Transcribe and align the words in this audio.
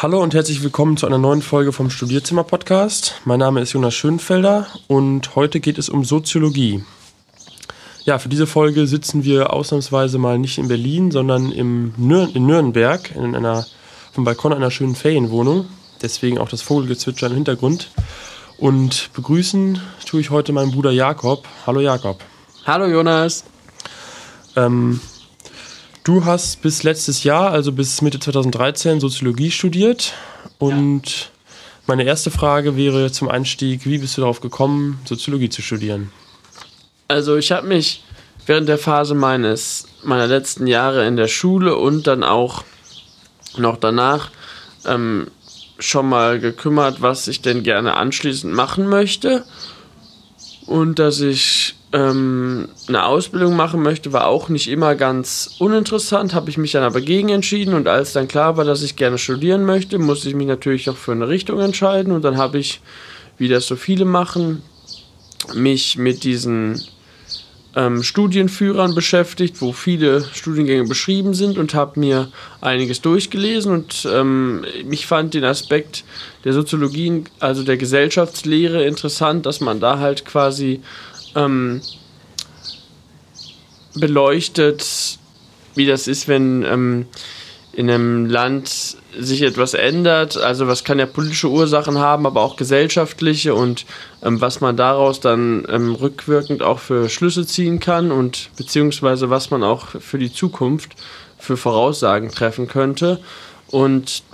Hallo 0.00 0.22
und 0.22 0.32
herzlich 0.32 0.62
willkommen 0.62 0.96
zu 0.96 1.06
einer 1.06 1.18
neuen 1.18 1.42
Folge 1.42 1.72
vom 1.72 1.90
Studierzimmer 1.90 2.44
Podcast. 2.44 3.20
Mein 3.24 3.40
Name 3.40 3.60
ist 3.62 3.72
Jonas 3.72 3.94
Schönfelder 3.94 4.68
und 4.86 5.34
heute 5.34 5.58
geht 5.58 5.76
es 5.76 5.88
um 5.88 6.04
Soziologie. 6.04 6.84
Ja, 8.04 8.20
für 8.20 8.28
diese 8.28 8.46
Folge 8.46 8.86
sitzen 8.86 9.24
wir 9.24 9.52
ausnahmsweise 9.52 10.18
mal 10.18 10.38
nicht 10.38 10.58
in 10.58 10.68
Berlin, 10.68 11.10
sondern 11.10 11.50
im 11.50 11.94
Nür 11.96 12.28
in 12.32 12.46
Nürnberg 12.46 13.12
in 13.16 13.34
einer 13.34 13.66
vom 14.12 14.22
Balkon 14.22 14.52
einer 14.52 14.70
schönen 14.70 14.94
Ferienwohnung. 14.94 15.66
Deswegen 16.00 16.38
auch 16.38 16.48
das 16.48 16.62
Vogelgezwitscher 16.62 17.26
im 17.26 17.34
Hintergrund. 17.34 17.90
Und 18.56 19.10
begrüßen 19.14 19.80
tue 20.06 20.20
ich 20.20 20.30
heute 20.30 20.52
meinen 20.52 20.70
Bruder 20.70 20.92
Jakob. 20.92 21.44
Hallo 21.66 21.80
Jakob. 21.80 22.20
Hallo 22.64 22.86
Jonas. 22.86 23.42
Ähm, 24.54 25.00
du 26.08 26.24
hast 26.24 26.62
bis 26.62 26.84
letztes 26.84 27.22
Jahr, 27.22 27.50
also 27.50 27.70
bis 27.70 28.00
Mitte 28.00 28.18
2013, 28.18 28.98
Soziologie 28.98 29.50
studiert. 29.50 30.14
Und 30.58 31.06
ja. 31.06 31.26
meine 31.86 32.04
erste 32.04 32.30
Frage 32.30 32.76
wäre 32.76 33.12
zum 33.12 33.28
Einstieg, 33.28 33.84
wie 33.84 33.98
bist 33.98 34.16
du 34.16 34.22
darauf 34.22 34.40
gekommen, 34.40 35.00
Soziologie 35.04 35.50
zu 35.50 35.60
studieren? 35.60 36.10
Also 37.08 37.36
ich 37.36 37.52
habe 37.52 37.66
mich 37.66 38.04
während 38.46 38.68
der 38.70 38.78
Phase 38.78 39.14
meines 39.14 39.86
meiner 40.02 40.26
letzten 40.26 40.66
Jahre 40.66 41.06
in 41.06 41.16
der 41.16 41.28
Schule 41.28 41.76
und 41.76 42.06
dann 42.06 42.24
auch 42.24 42.64
noch 43.58 43.76
danach 43.76 44.30
ähm, 44.86 45.26
schon 45.78 46.08
mal 46.08 46.40
gekümmert, 46.40 47.02
was 47.02 47.28
ich 47.28 47.42
denn 47.42 47.62
gerne 47.62 47.96
anschließend 47.96 48.52
machen 48.52 48.88
möchte. 48.88 49.44
Und 50.68 50.98
dass 50.98 51.22
ich 51.22 51.76
ähm, 51.94 52.68
eine 52.88 53.06
Ausbildung 53.06 53.56
machen 53.56 53.82
möchte, 53.82 54.12
war 54.12 54.26
auch 54.26 54.50
nicht 54.50 54.68
immer 54.68 54.94
ganz 54.96 55.56
uninteressant, 55.58 56.34
habe 56.34 56.50
ich 56.50 56.58
mich 56.58 56.72
dann 56.72 56.82
aber 56.82 57.00
gegen 57.00 57.30
entschieden. 57.30 57.72
Und 57.72 57.88
als 57.88 58.12
dann 58.12 58.28
klar 58.28 58.58
war, 58.58 58.66
dass 58.66 58.82
ich 58.82 58.94
gerne 58.94 59.16
studieren 59.16 59.64
möchte, 59.64 59.98
musste 59.98 60.28
ich 60.28 60.34
mich 60.34 60.46
natürlich 60.46 60.90
auch 60.90 60.96
für 60.96 61.12
eine 61.12 61.26
Richtung 61.26 61.58
entscheiden. 61.60 62.12
Und 62.12 62.22
dann 62.22 62.36
habe 62.36 62.58
ich, 62.58 62.82
wie 63.38 63.48
das 63.48 63.66
so 63.66 63.76
viele 63.76 64.04
machen, 64.04 64.62
mich 65.54 65.96
mit 65.96 66.22
diesen 66.22 66.84
ähm, 67.78 68.02
Studienführern 68.02 68.96
beschäftigt, 68.96 69.60
wo 69.60 69.72
viele 69.72 70.24
Studiengänge 70.34 70.84
beschrieben 70.84 71.32
sind 71.32 71.58
und 71.58 71.74
habe 71.74 72.00
mir 72.00 72.28
einiges 72.60 73.00
durchgelesen 73.02 73.72
und 73.72 74.08
ähm, 74.12 74.64
ich 74.90 75.06
fand 75.06 75.34
den 75.34 75.44
Aspekt 75.44 76.02
der 76.42 76.54
Soziologie, 76.54 77.22
also 77.38 77.62
der 77.62 77.76
Gesellschaftslehre 77.76 78.84
interessant, 78.84 79.46
dass 79.46 79.60
man 79.60 79.78
da 79.78 80.00
halt 80.00 80.24
quasi 80.24 80.80
ähm, 81.36 81.80
beleuchtet, 83.94 85.18
wie 85.76 85.86
das 85.86 86.08
ist, 86.08 86.26
wenn 86.26 86.64
ähm, 86.64 87.06
in 87.78 87.88
einem 87.88 88.26
Land 88.26 88.96
sich 89.16 89.42
etwas 89.42 89.72
ändert. 89.72 90.36
Also 90.36 90.66
was 90.66 90.82
kann 90.82 90.98
ja 90.98 91.06
politische 91.06 91.48
Ursachen 91.48 91.98
haben, 91.98 92.26
aber 92.26 92.40
auch 92.40 92.56
gesellschaftliche 92.56 93.54
und 93.54 93.86
ähm, 94.20 94.40
was 94.40 94.60
man 94.60 94.76
daraus 94.76 95.20
dann 95.20 95.64
ähm, 95.70 95.94
rückwirkend 95.94 96.64
auch 96.64 96.80
für 96.80 97.08
Schlüsse 97.08 97.46
ziehen 97.46 97.78
kann 97.78 98.10
und 98.10 98.50
beziehungsweise 98.56 99.30
was 99.30 99.52
man 99.52 99.62
auch 99.62 99.90
für 100.00 100.18
die 100.18 100.32
Zukunft 100.32 100.96
für 101.38 101.56
Voraussagen 101.56 102.32
treffen 102.32 102.66
könnte. 102.66 103.20
Und 103.68 104.24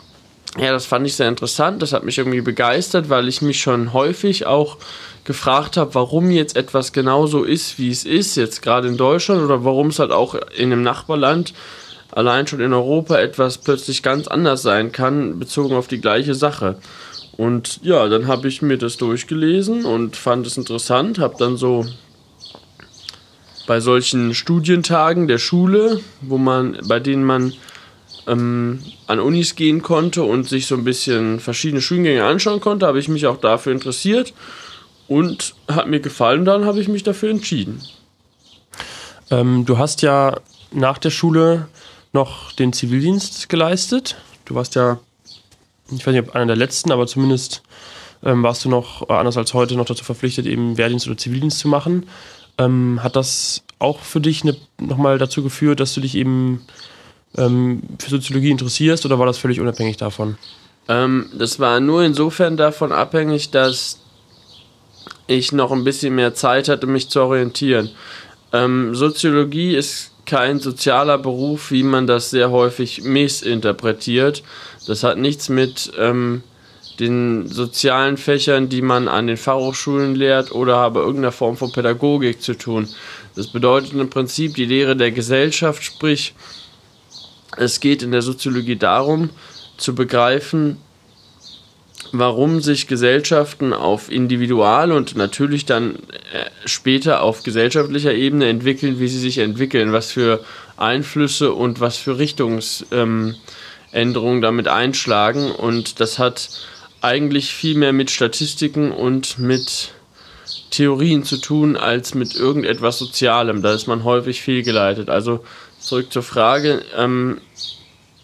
ja, 0.56 0.72
das 0.72 0.86
fand 0.86 1.06
ich 1.06 1.14
sehr 1.14 1.28
interessant. 1.28 1.82
Das 1.82 1.92
hat 1.92 2.02
mich 2.02 2.16
irgendwie 2.16 2.40
begeistert, 2.40 3.10
weil 3.10 3.28
ich 3.28 3.42
mich 3.42 3.60
schon 3.60 3.92
häufig 3.92 4.46
auch 4.46 4.78
gefragt 5.24 5.76
habe, 5.76 5.94
warum 5.94 6.30
jetzt 6.30 6.56
etwas 6.56 6.94
genauso 6.94 7.44
ist, 7.44 7.78
wie 7.78 7.90
es 7.90 8.06
ist, 8.06 8.36
jetzt 8.36 8.62
gerade 8.62 8.88
in 8.88 8.96
Deutschland 8.96 9.42
oder 9.42 9.66
warum 9.66 9.88
es 9.88 9.98
halt 9.98 10.12
auch 10.12 10.34
in 10.56 10.72
einem 10.72 10.82
Nachbarland 10.82 11.52
allein 12.14 12.46
schon 12.46 12.60
in 12.60 12.72
Europa 12.72 13.18
etwas 13.18 13.58
plötzlich 13.58 14.02
ganz 14.02 14.28
anders 14.28 14.62
sein 14.62 14.92
kann, 14.92 15.38
bezogen 15.38 15.74
auf 15.74 15.88
die 15.88 16.00
gleiche 16.00 16.34
Sache. 16.34 16.76
Und 17.36 17.80
ja, 17.82 18.08
dann 18.08 18.28
habe 18.28 18.46
ich 18.46 18.62
mir 18.62 18.78
das 18.78 18.96
durchgelesen 18.96 19.84
und 19.84 20.16
fand 20.16 20.46
es 20.46 20.56
interessant, 20.56 21.18
habe 21.18 21.34
dann 21.38 21.56
so 21.56 21.84
bei 23.66 23.80
solchen 23.80 24.34
Studientagen 24.34 25.26
der 25.26 25.38
Schule, 25.38 26.00
wo 26.20 26.38
man, 26.38 26.78
bei 26.86 27.00
denen 27.00 27.24
man 27.24 27.52
ähm, 28.26 28.78
an 29.06 29.18
Unis 29.20 29.56
gehen 29.56 29.82
konnte 29.82 30.22
und 30.22 30.48
sich 30.48 30.66
so 30.66 30.76
ein 30.76 30.84
bisschen 30.84 31.40
verschiedene 31.40 31.80
Studiengänge 31.80 32.24
anschauen 32.24 32.60
konnte, 32.60 32.86
habe 32.86 32.98
ich 32.98 33.08
mich 33.08 33.26
auch 33.26 33.38
dafür 33.38 33.72
interessiert 33.72 34.32
und 35.08 35.54
hat 35.66 35.88
mir 35.88 36.00
gefallen, 36.00 36.44
dann 36.44 36.64
habe 36.64 36.80
ich 36.80 36.88
mich 36.88 37.02
dafür 37.02 37.30
entschieden. 37.30 37.82
Ähm, 39.30 39.64
du 39.64 39.78
hast 39.78 40.02
ja 40.02 40.38
nach 40.72 40.98
der 40.98 41.10
Schule 41.10 41.68
noch 42.14 42.52
den 42.52 42.72
Zivildienst 42.72 43.48
geleistet. 43.48 44.16
Du 44.44 44.54
warst 44.54 44.74
ja, 44.74 44.98
ich 45.90 46.06
weiß 46.06 46.14
nicht, 46.14 46.28
ob 46.28 46.34
einer 46.34 46.46
der 46.46 46.56
letzten, 46.56 46.92
aber 46.92 47.06
zumindest 47.06 47.62
ähm, 48.22 48.42
warst 48.42 48.64
du 48.64 48.68
noch, 48.68 49.08
äh, 49.08 49.12
anders 49.12 49.36
als 49.36 49.52
heute, 49.52 49.76
noch 49.76 49.84
dazu 49.84 50.04
verpflichtet, 50.04 50.46
eben 50.46 50.78
Wehrdienst 50.78 51.06
oder 51.06 51.16
Zivildienst 51.16 51.58
zu 51.58 51.68
machen. 51.68 52.06
Ähm, 52.56 53.00
hat 53.02 53.16
das 53.16 53.62
auch 53.78 54.00
für 54.00 54.20
dich 54.20 54.44
ne, 54.44 54.56
nochmal 54.78 55.18
dazu 55.18 55.42
geführt, 55.42 55.80
dass 55.80 55.92
du 55.94 56.00
dich 56.00 56.14
eben 56.14 56.64
ähm, 57.36 57.82
für 57.98 58.10
Soziologie 58.10 58.50
interessierst 58.50 59.04
oder 59.04 59.18
war 59.18 59.26
das 59.26 59.38
völlig 59.38 59.60
unabhängig 59.60 59.96
davon? 59.96 60.38
Ähm, 60.88 61.30
das 61.36 61.58
war 61.58 61.80
nur 61.80 62.04
insofern 62.04 62.56
davon 62.56 62.92
abhängig, 62.92 63.50
dass 63.50 63.98
ich 65.26 65.52
noch 65.52 65.72
ein 65.72 65.84
bisschen 65.84 66.14
mehr 66.14 66.34
Zeit 66.34 66.68
hatte, 66.68 66.86
mich 66.86 67.08
zu 67.08 67.20
orientieren. 67.20 67.90
Ähm, 68.52 68.94
Soziologie 68.94 69.74
ist 69.74 70.13
kein 70.26 70.60
sozialer 70.60 71.18
Beruf, 71.18 71.70
wie 71.70 71.82
man 71.82 72.06
das 72.06 72.30
sehr 72.30 72.50
häufig 72.50 73.02
missinterpretiert. 73.02 74.42
Das 74.86 75.02
hat 75.02 75.18
nichts 75.18 75.48
mit 75.48 75.92
ähm, 75.98 76.42
den 77.00 77.48
sozialen 77.48 78.16
Fächern, 78.16 78.68
die 78.68 78.82
man 78.82 79.08
an 79.08 79.26
den 79.26 79.36
Fachhochschulen 79.36 80.14
lehrt 80.14 80.52
oder 80.52 80.76
aber 80.76 81.00
irgendeiner 81.00 81.32
Form 81.32 81.56
von 81.56 81.72
Pädagogik 81.72 82.40
zu 82.40 82.54
tun. 82.54 82.88
Das 83.34 83.48
bedeutet 83.48 83.92
im 83.92 84.10
Prinzip 84.10 84.54
die 84.54 84.66
Lehre 84.66 84.96
der 84.96 85.10
Gesellschaft, 85.10 85.82
sprich 85.82 86.34
es 87.56 87.80
geht 87.80 88.02
in 88.02 88.10
der 88.10 88.22
Soziologie 88.22 88.76
darum 88.76 89.30
zu 89.76 89.94
begreifen, 89.94 90.78
warum 92.12 92.60
sich 92.60 92.86
Gesellschaften 92.86 93.72
auf 93.72 94.10
individual 94.10 94.92
und 94.92 95.16
natürlich 95.16 95.66
dann 95.66 95.96
äh, 95.96 96.44
später 96.64 97.22
auf 97.22 97.42
gesellschaftlicher 97.42 98.14
Ebene 98.14 98.48
entwickeln, 98.48 99.00
wie 99.00 99.08
sie 99.08 99.18
sich 99.18 99.38
entwickeln, 99.38 99.92
was 99.92 100.12
für 100.12 100.44
Einflüsse 100.76 101.52
und 101.52 101.80
was 101.80 101.96
für 101.96 102.18
Richtungsänderungen 102.18 103.36
ähm, 103.92 104.42
damit 104.42 104.68
einschlagen. 104.68 105.50
Und 105.50 106.00
das 106.00 106.18
hat 106.18 106.50
eigentlich 107.00 107.52
viel 107.52 107.76
mehr 107.76 107.92
mit 107.92 108.10
Statistiken 108.10 108.90
und 108.90 109.38
mit 109.38 109.92
Theorien 110.70 111.24
zu 111.24 111.36
tun, 111.36 111.76
als 111.76 112.14
mit 112.14 112.34
irgendetwas 112.34 112.98
Sozialem. 112.98 113.62
Da 113.62 113.74
ist 113.74 113.86
man 113.86 114.04
häufig 114.04 114.42
fehlgeleitet. 114.42 115.08
Also 115.08 115.44
zurück 115.78 116.12
zur 116.12 116.22
Frage. 116.22 116.82
Ähm, 116.96 117.38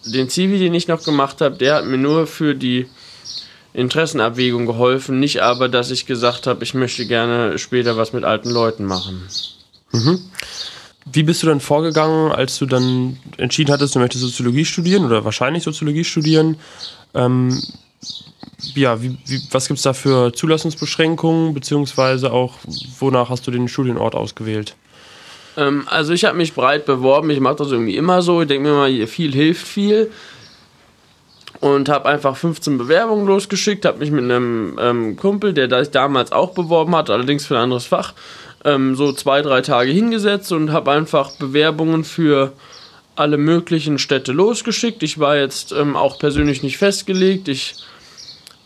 den 0.04 0.28
Zivi, 0.28 0.58
den 0.58 0.74
ich 0.74 0.88
noch 0.88 1.04
gemacht 1.04 1.40
habe, 1.40 1.56
der 1.56 1.76
hat 1.76 1.86
mir 1.86 1.98
nur 1.98 2.26
für 2.26 2.54
die 2.54 2.86
Interessenabwägung 3.72 4.66
geholfen, 4.66 5.20
nicht 5.20 5.42
aber, 5.42 5.68
dass 5.68 5.90
ich 5.90 6.06
gesagt 6.06 6.46
habe, 6.46 6.64
ich 6.64 6.74
möchte 6.74 7.06
gerne 7.06 7.58
später 7.58 7.96
was 7.96 8.12
mit 8.12 8.24
alten 8.24 8.50
Leuten 8.50 8.84
machen. 8.84 9.22
Mhm. 9.92 10.20
Wie 11.12 11.22
bist 11.22 11.42
du 11.42 11.46
dann 11.46 11.60
vorgegangen, 11.60 12.30
als 12.30 12.58
du 12.58 12.66
dann 12.66 13.18
entschieden 13.36 13.72
hattest, 13.72 13.94
du 13.94 13.98
möchtest 13.98 14.22
Soziologie 14.22 14.64
studieren 14.64 15.04
oder 15.04 15.24
wahrscheinlich 15.24 15.62
Soziologie 15.62 16.04
studieren? 16.04 16.56
Ähm, 17.14 17.60
ja, 18.74 19.02
wie, 19.02 19.16
wie, 19.26 19.40
was 19.50 19.68
gibt 19.68 19.78
es 19.78 19.84
da 19.84 19.92
für 19.92 20.32
Zulassungsbeschränkungen, 20.32 21.54
beziehungsweise 21.54 22.32
auch 22.32 22.54
wonach 22.98 23.30
hast 23.30 23.46
du 23.46 23.50
den 23.50 23.68
Studienort 23.68 24.14
ausgewählt? 24.14 24.74
Ähm, 25.56 25.84
also 25.86 26.12
ich 26.12 26.24
habe 26.24 26.36
mich 26.36 26.54
breit 26.54 26.86
beworben, 26.86 27.30
ich 27.30 27.40
mache 27.40 27.56
das 27.56 27.70
irgendwie 27.70 27.96
immer 27.96 28.22
so, 28.22 28.42
ich 28.42 28.48
denke 28.48 28.68
mir 28.68 28.74
mal, 28.74 29.06
viel 29.06 29.32
hilft 29.32 29.66
viel 29.66 30.10
und 31.60 31.88
habe 31.88 32.08
einfach 32.08 32.36
15 32.36 32.78
Bewerbungen 32.78 33.26
losgeschickt, 33.26 33.84
habe 33.84 33.98
mich 33.98 34.10
mit 34.10 34.24
einem 34.24 34.78
ähm, 34.80 35.16
Kumpel, 35.16 35.52
der 35.52 35.68
sich 35.84 35.92
damals 35.92 36.32
auch 36.32 36.52
beworben 36.54 36.96
hat, 36.96 37.10
allerdings 37.10 37.46
für 37.46 37.56
ein 37.56 37.64
anderes 37.64 37.86
Fach, 37.86 38.14
ähm, 38.64 38.94
so 38.96 39.12
zwei, 39.12 39.42
drei 39.42 39.60
Tage 39.60 39.92
hingesetzt 39.92 40.52
und 40.52 40.72
habe 40.72 40.90
einfach 40.92 41.32
Bewerbungen 41.36 42.04
für 42.04 42.52
alle 43.14 43.36
möglichen 43.36 43.98
Städte 43.98 44.32
losgeschickt. 44.32 45.02
Ich 45.02 45.18
war 45.18 45.36
jetzt 45.36 45.72
ähm, 45.72 45.96
auch 45.96 46.18
persönlich 46.18 46.62
nicht 46.62 46.78
festgelegt. 46.78 47.48
Ich 47.48 47.74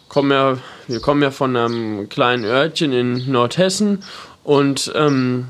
komme 0.09 0.35
ja, 0.35 0.59
wir 0.87 1.01
kommen 1.01 1.23
ja 1.23 1.33
von 1.33 1.57
einem 1.57 2.09
kleinen 2.09 2.45
Örtchen 2.45 2.93
in 2.93 3.31
Nordhessen 3.31 4.05
und 4.45 4.93
ähm, 4.95 5.47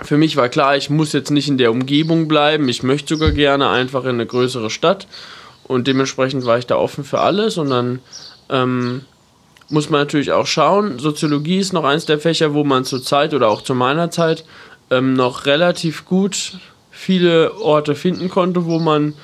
für 0.00 0.16
mich 0.16 0.36
war 0.38 0.48
klar, 0.48 0.76
ich 0.76 0.88
muss 0.88 1.12
jetzt 1.12 1.30
nicht 1.30 1.48
in 1.48 1.58
der 1.58 1.70
Umgebung 1.70 2.26
bleiben. 2.26 2.68
Ich 2.70 2.82
möchte 2.82 3.14
sogar 3.14 3.32
gerne 3.32 3.68
einfach 3.68 4.04
in 4.04 4.10
eine 4.10 4.24
größere 4.24 4.70
Stadt. 4.70 5.06
Und 5.72 5.86
dementsprechend 5.86 6.44
war 6.44 6.58
ich 6.58 6.66
da 6.66 6.76
offen 6.76 7.04
für 7.04 7.20
alles. 7.20 7.58
Und 7.58 7.70
dann 7.70 8.00
ähm, 8.50 9.02
muss 9.68 9.90
man 9.90 10.02
natürlich 10.02 10.32
auch 10.32 10.46
schauen. 10.46 10.98
Soziologie 10.98 11.58
ist 11.58 11.72
noch 11.72 11.84
eins 11.84 12.06
der 12.06 12.18
Fächer, 12.18 12.54
wo 12.54 12.62
man 12.62 12.84
zur 12.84 13.02
Zeit 13.02 13.34
oder 13.34 13.48
auch 13.48 13.62
zu 13.62 13.74
meiner 13.74 14.10
Zeit 14.10 14.44
ähm, 14.90 15.14
noch 15.14 15.46
relativ 15.46 16.04
gut 16.04 16.58
viele 16.90 17.58
Orte 17.58 17.94
finden 17.94 18.28
konnte, 18.28 18.66
wo 18.66 18.78
man 18.78 19.14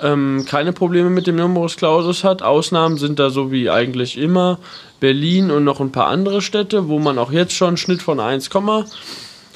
ähm, 0.00 0.44
keine 0.48 0.72
Probleme 0.72 1.10
mit 1.10 1.26
dem 1.26 1.36
Numerus 1.36 1.76
Clausus 1.76 2.24
hat. 2.24 2.42
Ausnahmen 2.42 2.96
sind 2.96 3.18
da 3.18 3.30
so 3.30 3.52
wie 3.52 3.68
eigentlich 3.68 4.16
immer 4.16 4.58
Berlin 5.00 5.50
und 5.50 5.64
noch 5.64 5.80
ein 5.80 5.92
paar 5.92 6.06
andere 6.06 6.40
Städte, 6.40 6.88
wo 6.88 6.98
man 6.98 7.18
auch 7.18 7.30
jetzt 7.30 7.52
schon 7.52 7.68
einen 7.68 7.76
Schnitt 7.76 8.02
von 8.02 8.18
1, 8.18 8.50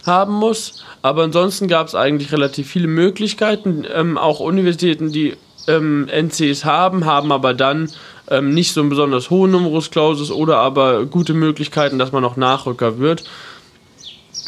haben 0.05 0.33
muss. 0.35 0.85
Aber 1.01 1.23
ansonsten 1.25 1.69
gab 1.69 1.87
es 1.87 1.95
eigentlich 1.95 2.33
relativ 2.33 2.69
viele 2.69 2.89
Möglichkeiten. 2.89 3.85
Ähm, 3.93 4.19
auch 4.19 4.41
Universitäten, 4.41 5.13
die 5.13 5.35
ähm, 5.69 6.09
NCs 6.09 6.64
haben, 6.64 7.05
haben 7.05 7.32
aber 7.32 7.55
dann 7.55 7.91
ähm, 8.29 8.55
nicht 8.55 8.73
so 8.73 8.81
einen 8.81 8.91
besonders 8.91 9.31
hohen 9.31 9.50
Numerus 9.50 9.91
Clausus 9.91 10.31
oder 10.31 10.59
aber 10.59 11.06
gute 11.06 11.35
Möglichkeiten, 11.35 11.99
dass 11.99 12.12
man 12.12 12.23
noch 12.23 12.37
Nachrücker 12.37 12.99
wird. 12.99 13.25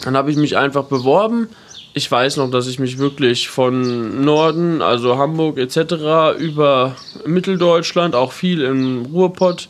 Dann 0.04 0.16
habe 0.16 0.30
ich 0.30 0.36
mich 0.36 0.56
einfach 0.56 0.84
beworben 0.84 1.48
ich 1.96 2.10
weiß 2.10 2.38
noch, 2.38 2.50
dass 2.50 2.66
ich 2.66 2.80
mich 2.80 2.98
wirklich 2.98 3.48
von 3.48 4.24
Norden, 4.24 4.82
also 4.82 5.16
Hamburg 5.16 5.58
etc., 5.58 6.36
über 6.38 6.96
Mitteldeutschland, 7.24 8.16
auch 8.16 8.32
viel 8.32 8.62
im 8.62 9.06
Ruhrpott, 9.06 9.68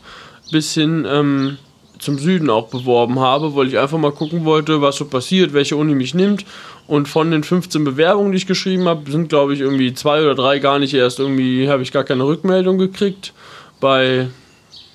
bis 0.51 0.73
hin 0.73 1.05
ähm, 1.07 1.57
zum 1.99 2.17
Süden 2.17 2.49
auch 2.49 2.67
beworben 2.69 3.19
habe, 3.19 3.55
weil 3.55 3.67
ich 3.67 3.77
einfach 3.77 3.99
mal 3.99 4.11
gucken 4.11 4.43
wollte, 4.43 4.81
was 4.81 4.97
so 4.97 5.05
passiert, 5.05 5.53
welche 5.53 5.75
Uni 5.75 5.93
mich 5.93 6.15
nimmt. 6.15 6.45
Und 6.87 7.07
von 7.07 7.31
den 7.31 7.43
15 7.43 7.83
Bewerbungen, 7.83 8.31
die 8.31 8.37
ich 8.37 8.47
geschrieben 8.47 8.87
habe, 8.87 9.09
sind, 9.09 9.29
glaube 9.29 9.53
ich, 9.53 9.59
irgendwie 9.59 9.93
zwei 9.93 10.21
oder 10.21 10.35
drei 10.35 10.59
gar 10.59 10.77
nicht 10.77 10.93
erst 10.93 11.19
irgendwie, 11.19 11.67
habe 11.67 11.81
ich 11.81 11.91
gar 11.91 12.03
keine 12.03 12.25
Rückmeldung 12.25 12.77
gekriegt. 12.77 13.33
Bei 13.79 14.27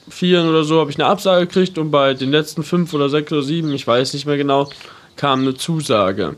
vieren 0.09 0.49
oder 0.49 0.65
so 0.65 0.81
habe 0.81 0.91
ich 0.91 0.99
eine 0.99 1.09
Absage 1.09 1.47
gekriegt 1.47 1.79
und 1.79 1.91
bei 1.91 2.15
den 2.15 2.31
letzten 2.31 2.63
fünf 2.63 2.95
oder 2.95 3.09
sechs 3.09 3.33
oder 3.33 3.43
sieben, 3.43 3.73
ich 3.73 3.87
weiß 3.87 4.15
nicht 4.15 4.27
mehr 4.27 4.37
genau, 4.37 4.71
kam 5.17 5.41
eine 5.41 5.55
Zusage. 5.55 6.37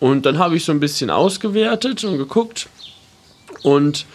Und 0.00 0.26
dann 0.26 0.38
habe 0.38 0.56
ich 0.56 0.64
so 0.64 0.72
ein 0.72 0.80
bisschen 0.80 1.10
ausgewertet 1.10 2.04
und 2.04 2.18
geguckt. 2.18 2.68
Und 3.62 4.06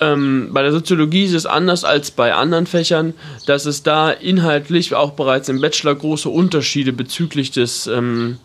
ähm, 0.00 0.50
bei 0.52 0.62
der 0.62 0.72
Soziologie 0.72 1.24
ist 1.24 1.34
es 1.34 1.46
anders 1.46 1.84
als 1.84 2.10
bei 2.10 2.34
anderen 2.34 2.66
Fächern, 2.66 3.14
dass 3.46 3.66
es 3.66 3.82
da 3.82 4.10
inhaltlich 4.10 4.94
auch 4.94 5.12
bereits 5.12 5.48
im 5.48 5.60
Bachelor 5.60 5.94
große 5.94 6.28
Unterschiede 6.28 6.92
bezüglich 6.92 7.50
des 7.50 7.86
ähm, 7.86 8.38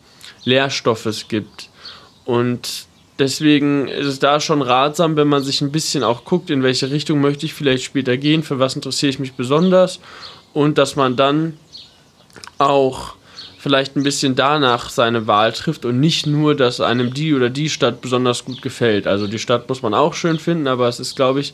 Lehrstoffes 0.45 1.27
gibt. 1.27 1.69
Und 2.25 2.85
deswegen 3.19 3.87
ist 3.87 4.07
es 4.07 4.19
da 4.19 4.39
schon 4.39 4.61
ratsam, 4.61 5.15
wenn 5.15 5.27
man 5.27 5.43
sich 5.43 5.61
ein 5.61 5.71
bisschen 5.71 6.03
auch 6.03 6.25
guckt, 6.25 6.49
in 6.49 6.63
welche 6.63 6.91
Richtung 6.91 7.21
möchte 7.21 7.45
ich 7.45 7.53
vielleicht 7.53 7.83
später 7.83 8.17
gehen, 8.17 8.43
für 8.43 8.59
was 8.59 8.75
interessiere 8.75 9.09
ich 9.09 9.19
mich 9.19 9.33
besonders 9.33 9.99
und 10.53 10.77
dass 10.77 10.95
man 10.95 11.15
dann 11.15 11.57
auch 12.57 13.15
vielleicht 13.57 13.95
ein 13.95 14.03
bisschen 14.03 14.35
danach 14.35 14.89
seine 14.89 15.25
Wahl 15.25 15.53
trifft 15.53 15.85
und 15.85 15.99
nicht 15.99 16.27
nur, 16.27 16.53
dass 16.53 16.81
einem 16.81 17.13
die 17.13 17.33
oder 17.33 17.49
die 17.49 17.69
Stadt 17.69 18.01
besonders 18.01 18.43
gut 18.43 18.61
gefällt. 18.61 19.07
Also 19.07 19.25
die 19.25 19.39
Stadt 19.39 19.69
muss 19.69 19.81
man 19.81 19.93
auch 19.93 20.13
schön 20.13 20.37
finden, 20.37 20.67
aber 20.67 20.89
es 20.89 20.99
ist, 20.99 21.15
glaube 21.15 21.39
ich, 21.39 21.53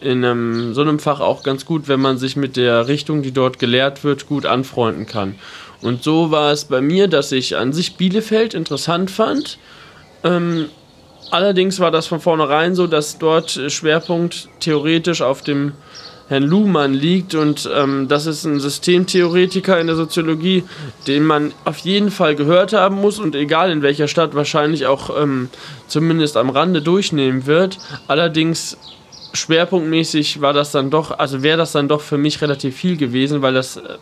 in 0.00 0.24
einem, 0.24 0.72
so 0.72 0.82
einem 0.82 1.00
Fach 1.00 1.18
auch 1.18 1.42
ganz 1.42 1.64
gut, 1.64 1.88
wenn 1.88 1.98
man 1.98 2.16
sich 2.16 2.36
mit 2.36 2.56
der 2.56 2.86
Richtung, 2.86 3.22
die 3.22 3.32
dort 3.32 3.58
gelehrt 3.58 4.04
wird, 4.04 4.28
gut 4.28 4.46
anfreunden 4.46 5.06
kann. 5.06 5.34
Und 5.82 6.04
so 6.04 6.30
war 6.30 6.52
es 6.52 6.66
bei 6.66 6.80
mir, 6.80 7.08
dass 7.08 7.32
ich 7.32 7.56
an 7.56 7.72
sich 7.72 7.96
Bielefeld 7.96 8.54
interessant 8.54 9.10
fand. 9.10 9.58
Ähm, 10.24 10.66
allerdings 11.30 11.80
war 11.80 11.90
das 11.90 12.06
von 12.06 12.20
vornherein 12.20 12.74
so, 12.74 12.86
dass 12.86 13.18
dort 13.18 13.50
Schwerpunkt 13.68 14.48
theoretisch 14.60 15.22
auf 15.22 15.42
dem 15.42 15.72
Herrn 16.28 16.42
Luhmann 16.42 16.92
liegt 16.92 17.34
und 17.34 17.68
ähm, 17.74 18.06
das 18.06 18.26
ist 18.26 18.44
ein 18.44 18.60
Systemtheoretiker 18.60 19.80
in 19.80 19.86
der 19.86 19.96
Soziologie, 19.96 20.62
den 21.06 21.24
man 21.24 21.52
auf 21.64 21.78
jeden 21.78 22.10
Fall 22.10 22.34
gehört 22.34 22.74
haben 22.74 22.96
muss 22.96 23.18
und 23.18 23.34
egal 23.34 23.70
in 23.70 23.80
welcher 23.80 24.08
Stadt 24.08 24.34
wahrscheinlich 24.34 24.84
auch 24.84 25.10
ähm, 25.18 25.48
zumindest 25.86 26.36
am 26.36 26.50
Rande 26.50 26.82
durchnehmen 26.82 27.46
wird. 27.46 27.78
Allerdings 28.08 28.76
schwerpunktmäßig 29.32 30.42
war 30.42 30.52
das 30.52 30.70
dann 30.70 30.90
doch, 30.90 31.18
also 31.18 31.42
wäre 31.42 31.56
das 31.56 31.72
dann 31.72 31.88
doch 31.88 32.02
für 32.02 32.18
mich 32.18 32.42
relativ 32.42 32.76
viel 32.76 32.98
gewesen, 32.98 33.40
weil 33.40 33.54
das 33.54 33.78
äh, 33.78 33.96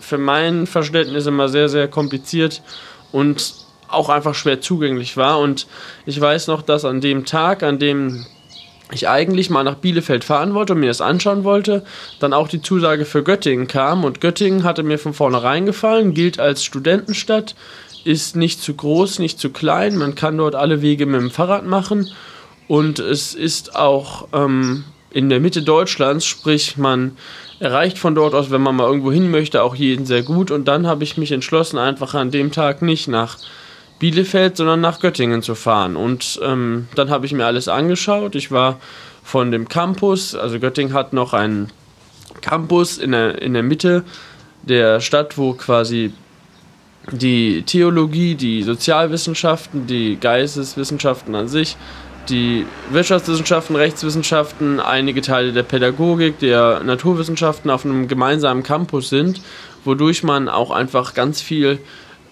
für 0.00 0.18
mein 0.18 0.66
Verständnis 0.66 1.26
immer 1.26 1.50
sehr, 1.50 1.68
sehr 1.68 1.88
kompliziert 1.88 2.62
und 3.12 3.65
auch 3.88 4.08
einfach 4.08 4.34
schwer 4.34 4.60
zugänglich 4.60 5.16
war. 5.16 5.38
Und 5.38 5.66
ich 6.06 6.20
weiß 6.20 6.46
noch, 6.48 6.62
dass 6.62 6.84
an 6.84 7.00
dem 7.00 7.24
Tag, 7.24 7.62
an 7.62 7.78
dem 7.78 8.26
ich 8.92 9.08
eigentlich 9.08 9.50
mal 9.50 9.64
nach 9.64 9.76
Bielefeld 9.76 10.24
fahren 10.24 10.54
wollte 10.54 10.74
und 10.74 10.80
mir 10.80 10.86
das 10.86 11.00
anschauen 11.00 11.44
wollte, 11.44 11.84
dann 12.20 12.32
auch 12.32 12.48
die 12.48 12.62
Zusage 12.62 13.04
für 13.04 13.22
Göttingen 13.22 13.66
kam. 13.66 14.04
Und 14.04 14.20
Göttingen 14.20 14.62
hatte 14.62 14.82
mir 14.82 14.98
von 14.98 15.12
vornherein 15.12 15.66
gefallen, 15.66 16.14
gilt 16.14 16.38
als 16.38 16.64
Studentenstadt, 16.64 17.56
ist 18.04 18.36
nicht 18.36 18.62
zu 18.62 18.74
groß, 18.74 19.18
nicht 19.18 19.40
zu 19.40 19.50
klein, 19.50 19.96
man 19.96 20.14
kann 20.14 20.38
dort 20.38 20.54
alle 20.54 20.82
Wege 20.82 21.06
mit 21.06 21.20
dem 21.20 21.30
Fahrrad 21.30 21.66
machen. 21.66 22.08
Und 22.68 22.98
es 23.00 23.34
ist 23.34 23.74
auch 23.74 24.28
ähm, 24.32 24.84
in 25.10 25.28
der 25.28 25.40
Mitte 25.40 25.62
Deutschlands, 25.62 26.24
sprich 26.24 26.76
man 26.76 27.16
erreicht 27.58 27.98
von 27.98 28.14
dort 28.14 28.34
aus, 28.34 28.50
wenn 28.50 28.60
man 28.60 28.76
mal 28.76 28.86
irgendwo 28.86 29.10
hin 29.10 29.30
möchte, 29.30 29.62
auch 29.62 29.74
jeden 29.74 30.06
sehr 30.06 30.22
gut. 30.22 30.50
Und 30.50 30.68
dann 30.68 30.86
habe 30.86 31.04
ich 31.04 31.16
mich 31.16 31.32
entschlossen, 31.32 31.78
einfach 31.78 32.14
an 32.14 32.30
dem 32.30 32.52
Tag 32.52 32.82
nicht 32.82 33.08
nach 33.08 33.38
Bielefeld, 33.98 34.56
sondern 34.56 34.80
nach 34.80 35.00
Göttingen 35.00 35.42
zu 35.42 35.54
fahren. 35.54 35.96
Und 35.96 36.38
ähm, 36.42 36.88
dann 36.94 37.10
habe 37.10 37.26
ich 37.26 37.32
mir 37.32 37.46
alles 37.46 37.68
angeschaut. 37.68 38.34
Ich 38.34 38.50
war 38.50 38.78
von 39.22 39.50
dem 39.50 39.68
Campus, 39.68 40.34
also 40.34 40.60
Göttingen 40.60 40.94
hat 40.94 41.12
noch 41.12 41.32
einen 41.32 41.72
Campus 42.40 42.98
in 42.98 43.12
der, 43.12 43.40
in 43.40 43.54
der 43.54 43.62
Mitte 43.62 44.04
der 44.62 45.00
Stadt, 45.00 45.38
wo 45.38 45.54
quasi 45.54 46.12
die 47.10 47.62
Theologie, 47.62 48.34
die 48.34 48.62
Sozialwissenschaften, 48.62 49.86
die 49.86 50.16
Geisteswissenschaften 50.16 51.34
an 51.34 51.48
sich, 51.48 51.76
die 52.28 52.66
Wirtschaftswissenschaften, 52.90 53.76
Rechtswissenschaften, 53.76 54.80
einige 54.80 55.22
Teile 55.22 55.52
der 55.52 55.62
Pädagogik, 55.62 56.40
der 56.40 56.82
Naturwissenschaften 56.84 57.70
auf 57.70 57.84
einem 57.84 58.08
gemeinsamen 58.08 58.62
Campus 58.62 59.08
sind, 59.08 59.40
wodurch 59.84 60.24
man 60.24 60.48
auch 60.48 60.70
einfach 60.72 61.14
ganz 61.14 61.40
viel 61.40 61.78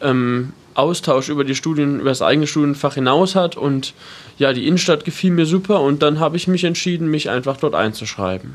ähm, 0.00 0.52
Austausch 0.74 1.28
über 1.28 1.44
die 1.44 1.54
Studien, 1.54 2.00
über 2.00 2.10
das 2.10 2.22
eigene 2.22 2.46
Studienfach 2.46 2.94
hinaus 2.94 3.34
hat 3.34 3.56
und 3.56 3.94
ja, 4.38 4.52
die 4.52 4.66
Innenstadt 4.66 5.04
gefiel 5.04 5.30
mir 5.30 5.46
super 5.46 5.80
und 5.80 6.02
dann 6.02 6.18
habe 6.20 6.36
ich 6.36 6.48
mich 6.48 6.64
entschieden, 6.64 7.08
mich 7.08 7.30
einfach 7.30 7.56
dort 7.56 7.74
einzuschreiben. 7.74 8.54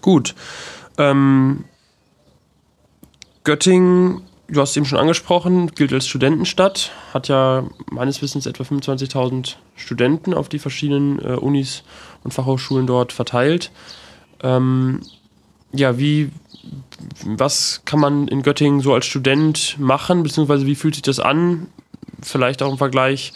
Gut. 0.00 0.34
Ähm, 0.98 1.64
Göttingen, 3.44 4.22
du 4.48 4.60
hast 4.60 4.76
eben 4.76 4.86
schon 4.86 4.98
angesprochen, 4.98 5.68
gilt 5.74 5.92
als 5.92 6.06
Studentenstadt, 6.06 6.92
hat 7.12 7.28
ja 7.28 7.64
meines 7.90 8.22
Wissens 8.22 8.46
etwa 8.46 8.64
25.000 8.64 9.56
Studenten 9.76 10.34
auf 10.34 10.48
die 10.48 10.58
verschiedenen 10.58 11.18
äh, 11.18 11.34
Unis 11.34 11.82
und 12.24 12.32
Fachhochschulen 12.32 12.86
dort 12.86 13.12
verteilt. 13.12 13.70
Ähm, 14.42 15.00
ja, 15.72 15.98
wie, 15.98 16.30
was 17.24 17.82
kann 17.84 18.00
man 18.00 18.28
in 18.28 18.42
Göttingen 18.42 18.80
so 18.80 18.94
als 18.94 19.06
Student 19.06 19.76
machen, 19.78 20.22
beziehungsweise 20.22 20.66
wie 20.66 20.74
fühlt 20.74 20.94
sich 20.94 21.02
das 21.02 21.20
an? 21.20 21.68
Vielleicht 22.22 22.62
auch 22.62 22.70
im 22.70 22.78
Vergleich 22.78 23.32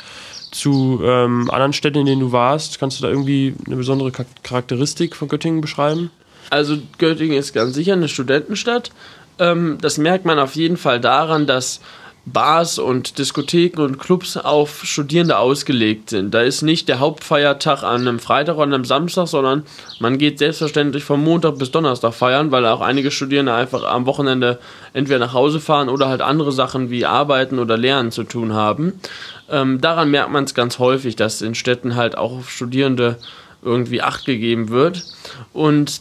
zu 0.50 1.00
ähm, 1.02 1.50
anderen 1.50 1.72
Städten, 1.72 1.98
in 1.98 2.06
denen 2.06 2.20
du 2.20 2.32
warst. 2.32 2.78
Kannst 2.78 2.98
du 2.98 3.02
da 3.02 3.10
irgendwie 3.10 3.54
eine 3.66 3.76
besondere 3.76 4.12
Charakteristik 4.42 5.16
von 5.16 5.28
Göttingen 5.28 5.60
beschreiben? 5.60 6.10
Also 6.50 6.78
Göttingen 6.98 7.36
ist 7.36 7.52
ganz 7.52 7.74
sicher 7.74 7.94
eine 7.94 8.08
Studentenstadt. 8.08 8.90
Ähm, 9.38 9.78
das 9.80 9.98
merkt 9.98 10.24
man 10.24 10.38
auf 10.38 10.54
jeden 10.54 10.76
Fall 10.76 11.00
daran, 11.00 11.46
dass 11.46 11.80
Bars 12.26 12.80
und 12.80 13.18
Diskotheken 13.18 13.80
und 13.82 13.98
Clubs 14.00 14.36
auf 14.36 14.84
Studierende 14.84 15.38
ausgelegt 15.38 16.10
sind. 16.10 16.34
Da 16.34 16.42
ist 16.42 16.62
nicht 16.62 16.88
der 16.88 16.98
Hauptfeiertag 16.98 17.84
an 17.84 18.00
einem 18.00 18.18
Freitag 18.18 18.56
oder 18.56 18.64
an 18.64 18.74
einem 18.74 18.84
Samstag, 18.84 19.28
sondern 19.28 19.62
man 20.00 20.18
geht 20.18 20.40
selbstverständlich 20.40 21.04
vom 21.04 21.22
Montag 21.22 21.56
bis 21.58 21.70
Donnerstag 21.70 22.14
feiern, 22.14 22.50
weil 22.50 22.66
auch 22.66 22.80
einige 22.80 23.12
Studierende 23.12 23.54
einfach 23.54 23.84
am 23.84 24.06
Wochenende 24.06 24.58
entweder 24.92 25.20
nach 25.20 25.34
Hause 25.34 25.60
fahren 25.60 25.88
oder 25.88 26.08
halt 26.08 26.20
andere 26.20 26.50
Sachen 26.50 26.90
wie 26.90 27.06
Arbeiten 27.06 27.60
oder 27.60 27.76
Lernen 27.76 28.10
zu 28.10 28.24
tun 28.24 28.52
haben. 28.52 29.00
Ähm, 29.48 29.80
daran 29.80 30.10
merkt 30.10 30.32
man 30.32 30.44
es 30.44 30.54
ganz 30.54 30.80
häufig, 30.80 31.14
dass 31.14 31.42
in 31.42 31.54
Städten 31.54 31.94
halt 31.94 32.18
auch 32.18 32.32
auf 32.32 32.50
Studierende 32.50 33.18
irgendwie 33.62 34.02
Acht 34.02 34.24
gegeben 34.24 34.70
wird. 34.70 35.04
Und 35.52 36.00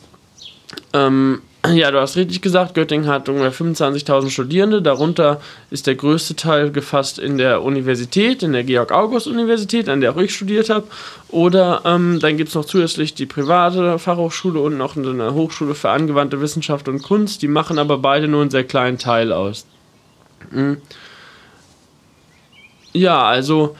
ähm, 0.93 1.41
ja, 1.73 1.91
du 1.91 1.99
hast 1.99 2.17
richtig 2.17 2.41
gesagt, 2.41 2.73
Göttingen 2.73 3.07
hat 3.07 3.29
ungefähr 3.29 3.53
25.000 3.53 4.29
Studierende. 4.29 4.81
Darunter 4.81 5.41
ist 5.69 5.87
der 5.87 5.95
größte 5.95 6.35
Teil 6.35 6.71
gefasst 6.71 7.19
in 7.19 7.37
der 7.37 7.63
Universität, 7.63 8.43
in 8.43 8.53
der 8.53 8.63
Georg-August-Universität, 8.63 9.89
an 9.89 10.01
der 10.01 10.11
auch 10.11 10.17
ich 10.17 10.33
studiert 10.33 10.69
habe. 10.69 10.87
Oder 11.29 11.81
ähm, 11.85 12.19
dann 12.19 12.37
gibt 12.37 12.49
es 12.49 12.55
noch 12.55 12.65
zusätzlich 12.65 13.13
die 13.13 13.25
private 13.25 13.99
Fachhochschule 13.99 14.59
und 14.59 14.77
noch 14.77 14.95
eine 14.95 15.33
Hochschule 15.33 15.75
für 15.75 15.89
angewandte 15.89 16.41
Wissenschaft 16.41 16.87
und 16.87 17.01
Kunst. 17.01 17.41
Die 17.41 17.47
machen 17.47 17.79
aber 17.79 17.97
beide 17.97 18.27
nur 18.27 18.41
einen 18.41 18.51
sehr 18.51 18.63
kleinen 18.63 18.97
Teil 18.97 19.31
aus. 19.31 19.65
Mhm. 20.51 20.77
Ja, 22.93 23.23
also 23.23 23.75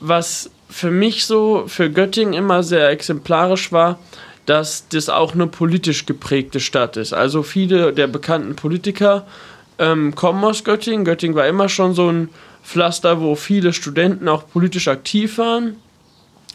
was 0.00 0.50
für 0.70 0.90
mich 0.90 1.26
so 1.26 1.64
für 1.66 1.90
Göttingen 1.90 2.32
immer 2.32 2.62
sehr 2.62 2.88
exemplarisch 2.90 3.72
war, 3.72 3.98
dass 4.50 4.88
das 4.88 5.08
auch 5.08 5.34
eine 5.34 5.46
politisch 5.46 6.06
geprägte 6.06 6.58
Stadt 6.58 6.96
ist. 6.96 7.12
Also 7.12 7.44
viele 7.44 7.92
der 7.92 8.08
bekannten 8.08 8.56
Politiker 8.56 9.24
ähm, 9.78 10.16
kommen 10.16 10.42
aus 10.42 10.64
Göttingen. 10.64 11.04
Göttingen 11.04 11.36
war 11.36 11.46
immer 11.46 11.68
schon 11.68 11.94
so 11.94 12.10
ein 12.10 12.30
Pflaster, 12.64 13.20
wo 13.20 13.36
viele 13.36 13.72
Studenten 13.72 14.26
auch 14.26 14.42
politisch 14.48 14.88
aktiv 14.88 15.38
waren. 15.38 15.76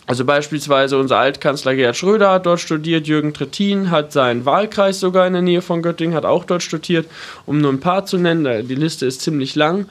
Also 0.08 0.26
beispielsweise 0.26 0.98
unser 0.98 1.20
Altkanzler 1.20 1.74
Gerhard 1.74 1.96
Schröder 1.96 2.32
hat 2.32 2.46
dort 2.46 2.60
studiert, 2.60 3.08
Jürgen 3.08 3.34
Trittin 3.34 3.92
hat 3.92 4.12
seinen 4.12 4.44
Wahlkreis 4.44 5.00
sogar 5.00 5.26
in 5.26 5.32
der 5.32 5.42
Nähe 5.42 5.62
von 5.62 5.82
Göttingen, 5.82 6.18
hat 6.18 6.26
auch 6.26 6.44
dort 6.44 6.64
studiert, 6.64 7.08
um 7.46 7.60
nur 7.60 7.72
ein 7.72 7.80
paar 7.80 8.06
zu 8.06 8.18
nennen. 8.18 8.68
Die 8.68 8.76
Liste 8.76 9.06
ist 9.06 9.22
ziemlich 9.22 9.56
lang. 9.56 9.86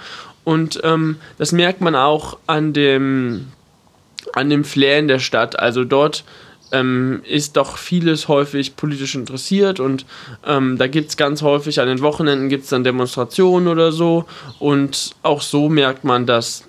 Und 0.45 0.79
ähm, 0.85 1.17
das 1.39 1.53
merkt 1.53 1.81
man 1.81 1.97
auch 1.97 2.37
an 2.47 2.75
dem, 2.75 3.47
an 4.35 4.51
dem 4.51 4.65
Flair 4.65 4.99
in 4.99 5.09
der 5.09 5.21
Stadt. 5.21 5.59
Also 5.59 5.85
dort 5.85 6.23
ähm, 6.75 7.23
ist 7.25 7.57
doch 7.57 7.79
vieles 7.79 8.27
häufig 8.27 8.75
politisch 8.75 9.15
interessiert 9.15 9.79
und 9.79 10.05
ähm, 10.45 10.77
da 10.77 10.89
gibt 10.89 11.11
es 11.11 11.17
ganz 11.17 11.43
häufig 11.43 11.81
an 11.81 11.87
den 11.87 12.01
Wochenenden 12.01 12.49
gibt 12.49 12.65
es 12.65 12.71
dann 12.71 12.83
Demonstrationen 12.83 13.69
oder 13.69 13.93
so. 13.93 14.25
Und 14.59 15.15
auch 15.23 15.41
so 15.41 15.69
merkt 15.69 16.03
man, 16.03 16.27
dass 16.27 16.65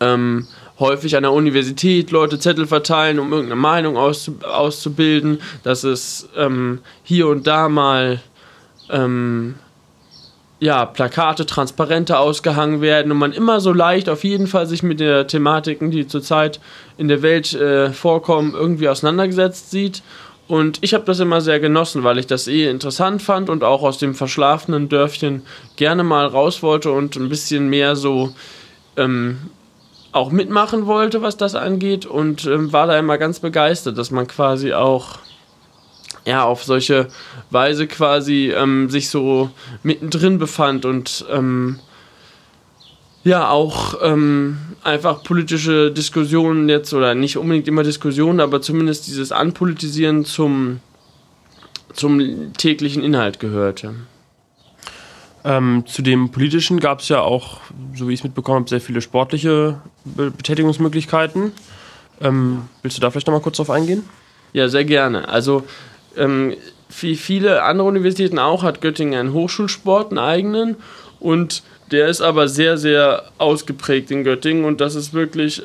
ähm, 0.00 0.46
häufig 0.78 1.14
an 1.16 1.24
der 1.24 1.32
Universität 1.32 2.10
Leute 2.10 2.38
Zettel 2.38 2.66
verteilen, 2.66 3.18
um 3.18 3.32
irgendeine 3.32 3.60
Meinung 3.60 3.98
auszu 3.98 4.38
auszubilden, 4.42 5.40
dass 5.62 5.84
es 5.84 6.28
ähm, 6.34 6.80
hier 7.02 7.28
und 7.28 7.46
da 7.46 7.68
mal 7.68 8.20
ähm, 8.90 9.56
ja, 10.58 10.86
Plakate, 10.86 11.44
Transparente 11.44 12.18
ausgehangen 12.18 12.80
werden 12.80 13.12
und 13.12 13.18
man 13.18 13.32
immer 13.32 13.60
so 13.60 13.72
leicht 13.72 14.08
auf 14.08 14.24
jeden 14.24 14.46
Fall 14.46 14.66
sich 14.66 14.82
mit 14.82 15.00
der 15.00 15.26
Thematiken, 15.26 15.90
die 15.90 16.06
zurzeit 16.06 16.60
in 16.96 17.08
der 17.08 17.22
Welt 17.22 17.52
äh, 17.52 17.92
vorkommen, 17.92 18.54
irgendwie 18.54 18.88
auseinandergesetzt 18.88 19.70
sieht. 19.70 20.02
Und 20.48 20.78
ich 20.82 20.94
habe 20.94 21.04
das 21.04 21.18
immer 21.18 21.40
sehr 21.40 21.60
genossen, 21.60 22.04
weil 22.04 22.18
ich 22.18 22.26
das 22.26 22.46
eh 22.46 22.70
interessant 22.70 23.20
fand 23.20 23.50
und 23.50 23.64
auch 23.64 23.82
aus 23.82 23.98
dem 23.98 24.14
verschlafenen 24.14 24.88
Dörfchen 24.88 25.42
gerne 25.74 26.04
mal 26.04 26.26
raus 26.26 26.62
wollte 26.62 26.92
und 26.92 27.16
ein 27.16 27.28
bisschen 27.28 27.68
mehr 27.68 27.96
so 27.96 28.32
ähm, 28.96 29.50
auch 30.12 30.30
mitmachen 30.30 30.86
wollte, 30.86 31.20
was 31.20 31.36
das 31.36 31.54
angeht 31.54 32.06
und 32.06 32.46
ähm, 32.46 32.72
war 32.72 32.86
da 32.86 32.98
immer 32.98 33.18
ganz 33.18 33.40
begeistert, 33.40 33.98
dass 33.98 34.10
man 34.10 34.26
quasi 34.26 34.72
auch 34.72 35.18
ja 36.26 36.44
auf 36.44 36.64
solche 36.64 37.08
Weise 37.50 37.86
quasi 37.86 38.52
ähm, 38.54 38.90
sich 38.90 39.08
so 39.08 39.50
mittendrin 39.82 40.38
befand 40.38 40.84
und 40.84 41.24
ähm, 41.30 41.78
ja 43.24 43.48
auch 43.48 43.94
ähm, 44.02 44.58
einfach 44.82 45.22
politische 45.22 45.90
Diskussionen 45.90 46.68
jetzt 46.68 46.92
oder 46.92 47.14
nicht 47.14 47.38
unbedingt 47.38 47.68
immer 47.68 47.82
Diskussionen, 47.82 48.40
aber 48.40 48.60
zumindest 48.60 49.06
dieses 49.06 49.32
Anpolitisieren 49.32 50.24
zum 50.24 50.80
zum 51.94 52.52
täglichen 52.52 53.02
Inhalt 53.02 53.40
gehörte. 53.40 53.94
Ähm, 55.44 55.84
zu 55.86 56.02
dem 56.02 56.30
politischen 56.30 56.78
gab 56.78 57.00
es 57.00 57.08
ja 57.08 57.20
auch, 57.20 57.60
so 57.94 58.08
wie 58.08 58.12
ich 58.12 58.20
es 58.20 58.24
mitbekommen 58.24 58.60
habe, 58.60 58.68
sehr 58.68 58.80
viele 58.80 59.00
sportliche 59.00 59.80
Be 60.04 60.30
Betätigungsmöglichkeiten. 60.30 61.52
Ähm, 62.20 62.62
willst 62.82 62.96
du 62.96 63.00
da 63.00 63.10
vielleicht 63.10 63.26
nochmal 63.28 63.40
kurz 63.40 63.56
drauf 63.56 63.70
eingehen? 63.70 64.04
Ja, 64.52 64.68
sehr 64.68 64.84
gerne. 64.84 65.28
Also 65.28 65.64
ähm, 66.16 66.54
wie 67.00 67.16
viele 67.16 67.62
andere 67.62 67.88
Universitäten 67.88 68.38
auch 68.38 68.62
hat 68.62 68.80
Göttingen 68.80 69.18
einen 69.18 69.32
Hochschulsport, 69.32 70.10
einen 70.10 70.18
eigenen. 70.18 70.76
Und 71.20 71.62
der 71.90 72.08
ist 72.08 72.20
aber 72.20 72.48
sehr, 72.48 72.78
sehr 72.78 73.24
ausgeprägt 73.38 74.10
in 74.10 74.24
Göttingen 74.24 74.64
und 74.64 74.80
das 74.80 74.94
ist 74.94 75.12
wirklich 75.12 75.62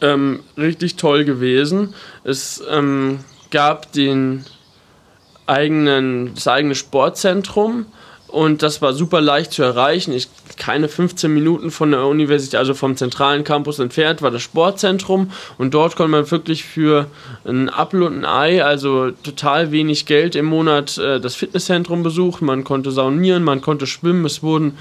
ähm, 0.00 0.40
richtig 0.56 0.96
toll 0.96 1.24
gewesen. 1.24 1.94
Es 2.24 2.62
ähm, 2.70 3.20
gab 3.50 3.92
den 3.92 4.44
eigenen, 5.46 6.34
das 6.34 6.48
eigene 6.48 6.74
Sportzentrum 6.74 7.86
und 8.28 8.62
das 8.62 8.82
war 8.82 8.92
super 8.92 9.20
leicht 9.20 9.52
zu 9.52 9.62
erreichen. 9.62 10.12
Ich 10.12 10.28
keine 10.56 10.88
15 10.88 11.32
Minuten 11.32 11.70
von 11.70 11.90
der 11.90 12.06
Universität, 12.06 12.58
also 12.58 12.74
vom 12.74 12.96
zentralen 12.96 13.44
Campus 13.44 13.78
entfernt, 13.78 14.22
war 14.22 14.30
das 14.30 14.42
Sportzentrum 14.42 15.30
und 15.58 15.74
dort 15.74 15.96
konnte 15.96 16.12
man 16.12 16.30
wirklich 16.30 16.64
für 16.64 17.06
ein 17.44 17.68
Apfel 17.68 18.02
und 18.02 18.18
ein 18.18 18.24
Ei, 18.24 18.64
also 18.64 19.10
total 19.10 19.70
wenig 19.70 20.06
Geld 20.06 20.34
im 20.34 20.46
Monat, 20.46 20.98
äh, 20.98 21.20
das 21.20 21.34
Fitnesszentrum 21.34 22.02
besuchen. 22.02 22.46
Man 22.46 22.64
konnte 22.64 22.90
saunieren, 22.90 23.44
man 23.44 23.60
konnte 23.60 23.86
schwimmen. 23.86 24.24
Es 24.24 24.42
wurden 24.42 24.78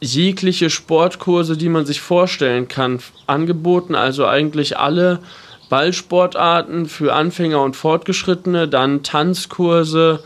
jegliche 0.00 0.70
Sportkurse, 0.70 1.56
die 1.56 1.68
man 1.68 1.86
sich 1.86 2.00
vorstellen 2.00 2.68
kann, 2.68 3.00
angeboten. 3.26 3.94
Also 3.94 4.26
eigentlich 4.26 4.78
alle 4.78 5.20
Ballsportarten 5.68 6.86
für 6.86 7.12
Anfänger 7.12 7.62
und 7.62 7.76
Fortgeschrittene, 7.76 8.68
dann 8.68 9.02
Tanzkurse. 9.02 10.22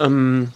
Ähm, 0.00 0.50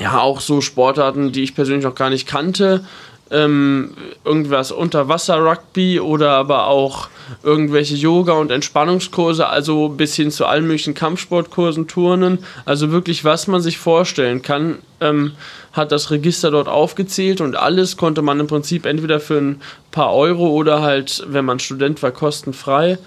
ja, 0.00 0.20
auch 0.20 0.40
so 0.40 0.60
Sportarten, 0.60 1.32
die 1.32 1.42
ich 1.42 1.54
persönlich 1.54 1.84
noch 1.84 1.94
gar 1.94 2.10
nicht 2.10 2.26
kannte. 2.26 2.84
Ähm, 3.30 3.94
irgendwas 4.26 4.72
Unterwasser-Rugby 4.72 6.00
oder 6.00 6.32
aber 6.32 6.66
auch 6.66 7.08
irgendwelche 7.42 7.94
Yoga- 7.94 8.34
und 8.34 8.50
Entspannungskurse, 8.50 9.46
also 9.46 9.88
bis 9.88 10.14
hin 10.14 10.30
zu 10.30 10.44
allen 10.44 10.66
möglichen 10.66 10.92
Kampfsportkursen, 10.92 11.88
Turnen. 11.88 12.40
Also 12.66 12.90
wirklich, 12.90 13.24
was 13.24 13.46
man 13.46 13.62
sich 13.62 13.78
vorstellen 13.78 14.42
kann, 14.42 14.78
ähm, 15.00 15.32
hat 15.72 15.92
das 15.92 16.10
Register 16.10 16.50
dort 16.50 16.68
aufgezählt 16.68 17.40
und 17.40 17.56
alles 17.56 17.96
konnte 17.96 18.20
man 18.20 18.38
im 18.38 18.48
Prinzip 18.48 18.84
entweder 18.84 19.18
für 19.18 19.38
ein 19.38 19.62
paar 19.90 20.12
Euro 20.12 20.48
oder 20.50 20.82
halt, 20.82 21.24
wenn 21.26 21.46
man 21.46 21.58
Student 21.58 22.02
war, 22.02 22.10
kostenfrei 22.10 22.98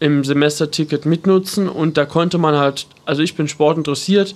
im 0.00 0.24
Semesterticket 0.24 1.06
mitnutzen 1.06 1.68
und 1.68 1.96
da 1.96 2.04
konnte 2.04 2.38
man 2.38 2.56
halt, 2.56 2.86
also 3.04 3.22
ich 3.22 3.36
bin 3.36 3.48
sportinteressiert 3.48 4.34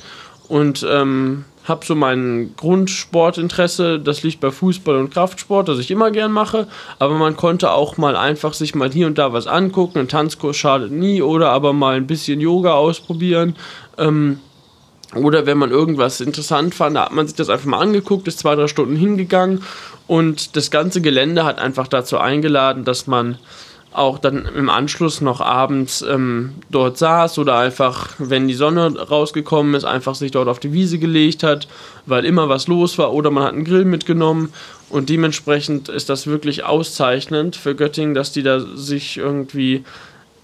und 0.52 0.86
ähm, 0.86 1.46
habe 1.64 1.86
so 1.86 1.94
mein 1.94 2.52
Grundsportinteresse, 2.58 3.98
das 3.98 4.22
liegt 4.22 4.40
bei 4.40 4.50
Fußball 4.50 4.96
und 4.96 5.08
Kraftsport, 5.08 5.66
das 5.66 5.78
ich 5.78 5.90
immer 5.90 6.10
gern 6.10 6.30
mache, 6.30 6.66
aber 6.98 7.14
man 7.14 7.36
konnte 7.38 7.70
auch 7.70 7.96
mal 7.96 8.16
einfach 8.16 8.52
sich 8.52 8.74
mal 8.74 8.92
hier 8.92 9.06
und 9.06 9.16
da 9.16 9.32
was 9.32 9.46
angucken, 9.46 10.00
ein 10.00 10.08
Tanzkurs 10.08 10.58
schadet 10.58 10.92
nie 10.92 11.22
oder 11.22 11.48
aber 11.48 11.72
mal 11.72 11.96
ein 11.96 12.06
bisschen 12.06 12.38
Yoga 12.38 12.74
ausprobieren. 12.74 13.56
Ähm, 13.96 14.40
oder 15.14 15.46
wenn 15.46 15.56
man 15.56 15.70
irgendwas 15.70 16.20
interessant 16.20 16.74
fand, 16.74 16.96
da 16.96 17.06
hat 17.06 17.12
man 17.12 17.26
sich 17.26 17.36
das 17.36 17.48
einfach 17.48 17.66
mal 17.66 17.80
angeguckt, 17.80 18.28
ist 18.28 18.40
zwei, 18.40 18.54
drei 18.54 18.68
Stunden 18.68 18.96
hingegangen. 18.96 19.62
Und 20.06 20.54
das 20.54 20.70
ganze 20.70 21.00
Gelände 21.00 21.44
hat 21.44 21.58
einfach 21.58 21.88
dazu 21.88 22.18
eingeladen, 22.18 22.84
dass 22.84 23.06
man 23.06 23.38
auch 23.92 24.18
dann 24.18 24.46
im 24.46 24.70
Anschluss 24.70 25.20
noch 25.20 25.40
abends 25.40 26.02
ähm, 26.02 26.54
dort 26.70 26.98
saß 26.98 27.38
oder 27.38 27.58
einfach, 27.58 28.10
wenn 28.18 28.48
die 28.48 28.54
Sonne 28.54 28.98
rausgekommen 28.98 29.74
ist, 29.74 29.84
einfach 29.84 30.14
sich 30.14 30.30
dort 30.30 30.48
auf 30.48 30.60
die 30.60 30.72
Wiese 30.72 30.98
gelegt 30.98 31.42
hat, 31.42 31.68
weil 32.06 32.24
immer 32.24 32.48
was 32.48 32.68
los 32.68 32.98
war 32.98 33.12
oder 33.12 33.30
man 33.30 33.44
hat 33.44 33.52
einen 33.52 33.64
Grill 33.64 33.84
mitgenommen 33.84 34.52
und 34.88 35.08
dementsprechend 35.08 35.88
ist 35.88 36.08
das 36.08 36.26
wirklich 36.26 36.64
auszeichnend 36.64 37.56
für 37.56 37.74
Göttingen, 37.74 38.14
dass 38.14 38.32
die 38.32 38.42
da 38.42 38.60
sich 38.60 39.18
irgendwie 39.18 39.84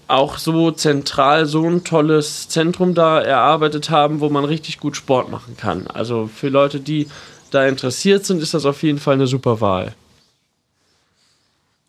auch 0.07 0.39
so 0.39 0.71
zentral 0.71 1.45
so 1.45 1.63
ein 1.67 1.83
tolles 1.83 2.49
Zentrum 2.49 2.95
da 2.95 3.21
erarbeitet 3.21 3.91
haben, 3.91 4.21
wo 4.21 4.29
man 4.29 4.43
richtig 4.43 4.79
gut 4.79 4.97
Sport 4.97 5.29
machen 5.29 5.55
kann. 5.55 5.85
Also 5.87 6.27
für 6.33 6.49
Leute, 6.49 6.79
die 6.79 7.07
da 7.51 7.67
interessiert 7.67 8.25
sind, 8.25 8.41
ist 8.41 8.53
das 8.53 8.65
auf 8.65 8.81
jeden 8.81 8.99
Fall 8.99 9.15
eine 9.15 9.27
super 9.27 9.61
Wahl. 9.61 9.93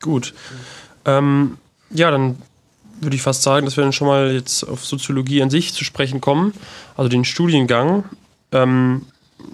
Gut. 0.03 0.35
Ähm, 1.19 1.59
ja, 1.91 2.11
dann 2.11 2.37
würde 3.01 3.17
ich 3.17 3.23
fast 3.23 3.43
sagen, 3.43 3.65
dass 3.67 3.77
wir 3.77 3.85
dann 3.85 3.93
schon 3.93 4.07
mal 4.07 4.33
jetzt 4.33 4.63
auf 4.65 4.85
Soziologie 4.85 5.43
an 5.43 5.51
sich 5.51 5.73
zu 5.73 5.85
sprechen 5.85 6.21
kommen, 6.21 6.53
also 6.97 7.09
den 7.09 7.25
Studiengang. 7.25 8.05
Ähm, 8.53 9.07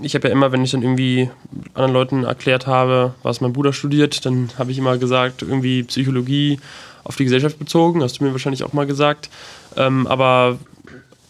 ich 0.02 0.14
habe 0.14 0.28
ja 0.28 0.32
immer, 0.32 0.50
wenn 0.52 0.64
ich 0.64 0.72
dann 0.72 0.82
irgendwie 0.82 1.30
anderen 1.74 1.92
Leuten 1.92 2.24
erklärt 2.24 2.66
habe, 2.66 3.14
was 3.22 3.40
mein 3.40 3.52
Bruder 3.52 3.72
studiert, 3.72 4.26
dann 4.26 4.50
habe 4.58 4.72
ich 4.72 4.78
immer 4.78 4.98
gesagt, 4.98 5.42
irgendwie 5.42 5.84
Psychologie 5.84 6.58
auf 7.04 7.16
die 7.16 7.24
Gesellschaft 7.24 7.58
bezogen, 7.58 8.02
hast 8.02 8.18
du 8.18 8.24
mir 8.24 8.32
wahrscheinlich 8.32 8.64
auch 8.64 8.72
mal 8.72 8.86
gesagt. 8.86 9.30
Ähm, 9.76 10.08
aber 10.08 10.58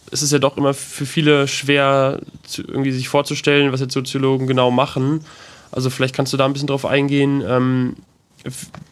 es 0.09 0.23
ist 0.23 0.31
ja 0.31 0.39
doch 0.39 0.57
immer 0.57 0.73
für 0.73 1.05
viele 1.05 1.47
schwer, 1.47 2.19
irgendwie 2.57 2.91
sich 2.91 3.09
vorzustellen, 3.09 3.71
was 3.71 3.81
jetzt 3.81 3.93
Soziologen 3.93 4.47
genau 4.47 4.71
machen. 4.71 5.21
Also 5.71 5.89
vielleicht 5.89 6.15
kannst 6.15 6.33
du 6.33 6.37
da 6.37 6.45
ein 6.45 6.53
bisschen 6.53 6.67
drauf 6.67 6.85
eingehen, 6.85 7.43
ähm, 7.45 7.95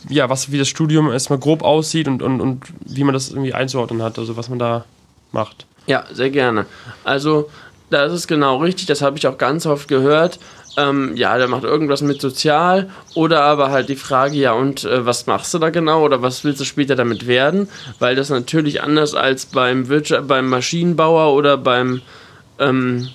ja, 0.10 0.30
was, 0.30 0.52
wie 0.52 0.58
das 0.58 0.68
Studium 0.68 1.12
erstmal 1.12 1.40
grob 1.40 1.64
aussieht 1.64 2.08
und, 2.08 2.22
und, 2.22 2.42
und 2.42 2.64
wie 2.86 3.04
man 3.04 3.14
das 3.14 3.30
irgendwie 3.30 3.54
einzuordnen 3.54 4.02
hat, 4.02 4.20
also 4.20 4.38
was 4.38 4.50
man 4.50 4.60
da 4.60 4.86
macht. 5.32 5.66
Ja, 5.88 6.06
sehr 6.12 6.30
gerne. 6.30 6.66
Also, 7.04 7.50
das 7.90 8.12
ist 8.12 8.28
genau 8.28 8.58
richtig, 8.58 8.88
das 8.88 9.02
habe 9.02 9.18
ich 9.18 9.28
auch 9.28 9.38
ganz 9.38 9.66
oft 9.66 9.88
gehört. 9.88 10.40
Ähm, 10.78 11.16
ja, 11.16 11.38
der 11.38 11.48
macht 11.48 11.64
irgendwas 11.64 12.02
mit 12.02 12.20
Sozial 12.20 12.90
oder 13.14 13.44
aber 13.44 13.72
halt 13.72 13.88
die 13.88 13.96
Frage, 13.96 14.36
ja, 14.36 14.52
und 14.54 14.84
äh, 14.84 15.06
was 15.06 15.26
machst 15.26 15.54
du 15.54 15.60
da 15.60 15.70
genau 15.70 16.04
oder 16.04 16.22
was 16.22 16.44
willst 16.44 16.60
du 16.60 16.66
später 16.66 16.96
damit 16.96 17.28
werden? 17.28 17.70
Weil 18.00 18.16
das 18.16 18.30
natürlich 18.30 18.82
anders 18.82 19.14
als 19.14 19.46
beim, 19.46 19.88
Wirtschaft, 19.88 20.28
beim 20.28 20.50
Maschinenbauer 20.50 21.34
oder 21.34 21.58
beim 21.58 22.02
ähm, 22.60 23.08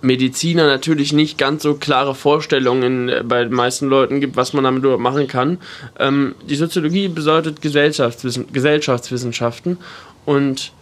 Mediziner 0.00 0.66
natürlich 0.66 1.12
nicht 1.12 1.38
ganz 1.38 1.62
so 1.62 1.74
klare 1.74 2.14
Vorstellungen 2.14 3.08
äh, 3.08 3.22
bei 3.24 3.44
den 3.44 3.52
meisten 3.52 3.88
Leuten 3.88 4.20
gibt, 4.20 4.36
was 4.36 4.52
man 4.52 4.64
damit 4.64 4.82
machen 4.98 5.26
kann. 5.26 5.58
Ähm, 5.98 6.34
die 6.48 6.56
Soziologie 6.56 7.08
bedeutet 7.08 7.60
Gesellschaftswissen 7.62 8.52
Gesellschaftswissenschaften 8.52 9.78
und 10.24 10.72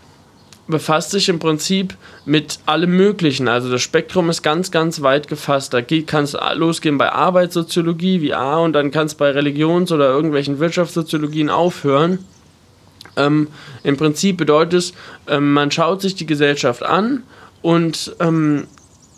befasst 0.69 1.13
sich 1.13 1.29
im 1.29 1.39
Prinzip 1.39 1.95
mit 2.25 2.59
allem 2.67 2.97
Möglichen. 2.97 3.49
Also 3.49 3.71
das 3.71 3.83
Spektrum 3.83 4.29
ist 4.31 4.43
ganz, 4.43 4.71
ganz 4.71 5.01
weit 5.03 5.29
gefasst. 5.29 5.73
Da 5.73 5.83
kann 5.83 6.25
es 6.25 6.37
losgehen 6.55 6.99
bei 6.99 7.13
Arbeitssoziologie 7.13 8.21
wie 8.21 8.35
A 8.35 8.59
und 8.59 8.73
dann 8.73 8.91
kann 8.91 9.07
es 9.07 9.15
bei 9.15 9.31
Religions- 9.31 9.93
oder 9.93 10.09
irgendwelchen 10.09 10.59
Wirtschaftssoziologien 10.59 11.51
aufhören. 11.51 12.19
Ähm, 13.17 13.49
Im 13.83 13.97
Prinzip 13.97 14.37
bedeutet 14.37 14.75
es, 14.75 14.93
ähm, 15.29 15.53
man 15.53 15.71
schaut 15.71 16.03
sich 16.03 16.17
die 16.17 16.27
Gesellschaft 16.27 16.83
an 16.83 17.23
und 17.63 18.15
ähm, 18.21 18.67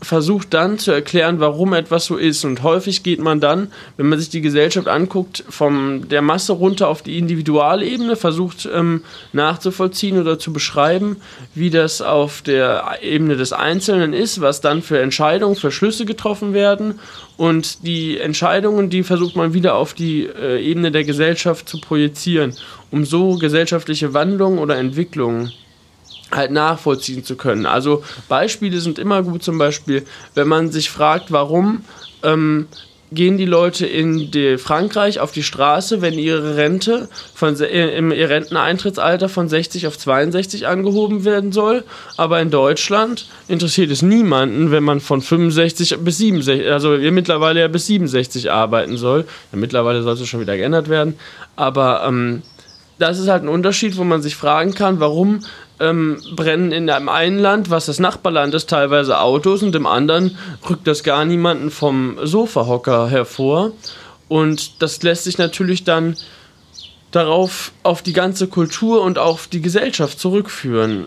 versucht 0.00 0.54
dann 0.54 0.78
zu 0.78 0.92
erklären, 0.92 1.40
warum 1.40 1.72
etwas 1.72 2.06
so 2.06 2.16
ist. 2.16 2.44
Und 2.44 2.62
häufig 2.62 3.02
geht 3.02 3.20
man 3.20 3.40
dann, 3.40 3.72
wenn 3.96 4.08
man 4.08 4.18
sich 4.18 4.30
die 4.30 4.40
Gesellschaft 4.40 4.86
anguckt, 4.86 5.44
von 5.48 6.08
der 6.08 6.22
Masse 6.22 6.52
runter 6.52 6.88
auf 6.88 7.02
die 7.02 7.18
Individualebene, 7.18 8.14
versucht 8.14 8.68
ähm, 8.72 9.02
nachzuvollziehen 9.32 10.20
oder 10.20 10.38
zu 10.38 10.52
beschreiben, 10.52 11.16
wie 11.54 11.70
das 11.70 12.00
auf 12.00 12.42
der 12.42 12.98
Ebene 13.02 13.36
des 13.36 13.52
Einzelnen 13.52 14.12
ist, 14.12 14.40
was 14.40 14.60
dann 14.60 14.82
für 14.82 15.00
Entscheidungen, 15.00 15.56
für 15.56 15.72
Schlüsse 15.72 16.04
getroffen 16.04 16.54
werden. 16.54 17.00
Und 17.36 17.86
die 17.86 18.18
Entscheidungen, 18.18 18.90
die 18.90 19.02
versucht 19.02 19.36
man 19.36 19.52
wieder 19.52 19.74
auf 19.74 19.94
die 19.94 20.26
äh, 20.26 20.62
Ebene 20.62 20.92
der 20.92 21.04
Gesellschaft 21.04 21.68
zu 21.68 21.80
projizieren, 21.80 22.54
um 22.90 23.04
so 23.04 23.36
gesellschaftliche 23.36 24.14
Wandlungen 24.14 24.58
oder 24.58 24.76
Entwicklungen 24.76 25.52
halt 26.30 26.50
nachvollziehen 26.50 27.24
zu 27.24 27.36
können. 27.36 27.66
Also 27.66 28.04
Beispiele 28.28 28.80
sind 28.80 28.98
immer 28.98 29.22
gut, 29.22 29.42
zum 29.42 29.58
Beispiel, 29.58 30.04
wenn 30.34 30.48
man 30.48 30.70
sich 30.70 30.90
fragt, 30.90 31.32
warum 31.32 31.84
ähm, 32.22 32.68
gehen 33.10 33.38
die 33.38 33.46
Leute 33.46 33.86
in 33.86 34.30
die 34.30 34.58
Frankreich 34.58 35.20
auf 35.20 35.32
die 35.32 35.42
Straße, 35.42 36.02
wenn 36.02 36.14
ihre 36.14 36.56
Rente 36.56 37.08
von 37.34 37.58
äh, 37.60 37.96
im 37.96 38.12
ihr 38.12 38.28
Renteneintrittsalter 38.28 39.28
von 39.28 39.48
60 39.48 39.86
auf 39.86 39.96
62 39.96 40.66
angehoben 40.66 41.24
werden 41.24 41.52
soll, 41.52 41.84
aber 42.16 42.40
in 42.40 42.50
Deutschland 42.50 43.26
interessiert 43.48 43.90
es 43.90 44.02
niemanden, 44.02 44.70
wenn 44.70 44.84
man 44.84 45.00
von 45.00 45.22
65 45.22 45.98
bis 46.00 46.18
67, 46.18 46.70
also 46.70 47.00
wir 47.00 47.12
mittlerweile 47.12 47.60
ja 47.60 47.68
bis 47.68 47.86
67 47.86 48.50
arbeiten 48.50 48.96
soll. 48.96 49.24
Ja, 49.52 49.58
mittlerweile 49.58 50.02
sollte 50.02 50.22
es 50.22 50.28
schon 50.28 50.40
wieder 50.40 50.56
geändert 50.56 50.88
werden, 50.88 51.14
aber 51.56 52.04
ähm, 52.06 52.42
das 52.98 53.18
ist 53.18 53.28
halt 53.28 53.42
ein 53.42 53.48
Unterschied, 53.48 53.96
wo 53.96 54.04
man 54.04 54.22
sich 54.22 54.36
fragen 54.36 54.74
kann, 54.74 55.00
warum 55.00 55.40
ähm, 55.80 56.20
brennen 56.34 56.72
in 56.72 56.90
einem 56.90 57.08
einen 57.08 57.38
Land, 57.38 57.70
was 57.70 57.86
das 57.86 57.98
Nachbarland 57.98 58.54
ist, 58.54 58.68
teilweise 58.68 59.20
Autos 59.20 59.62
und 59.62 59.74
im 59.74 59.86
anderen 59.86 60.36
rückt 60.68 60.86
das 60.86 61.04
gar 61.04 61.24
niemanden 61.24 61.70
vom 61.70 62.18
Sofahocker 62.22 63.08
hervor. 63.08 63.72
Und 64.28 64.82
das 64.82 65.02
lässt 65.02 65.24
sich 65.24 65.38
natürlich 65.38 65.84
dann 65.84 66.16
darauf 67.10 67.72
auf 67.82 68.02
die 68.02 68.12
ganze 68.12 68.48
Kultur 68.48 69.02
und 69.02 69.18
auf 69.18 69.46
die 69.46 69.62
Gesellschaft 69.62 70.18
zurückführen. 70.18 71.06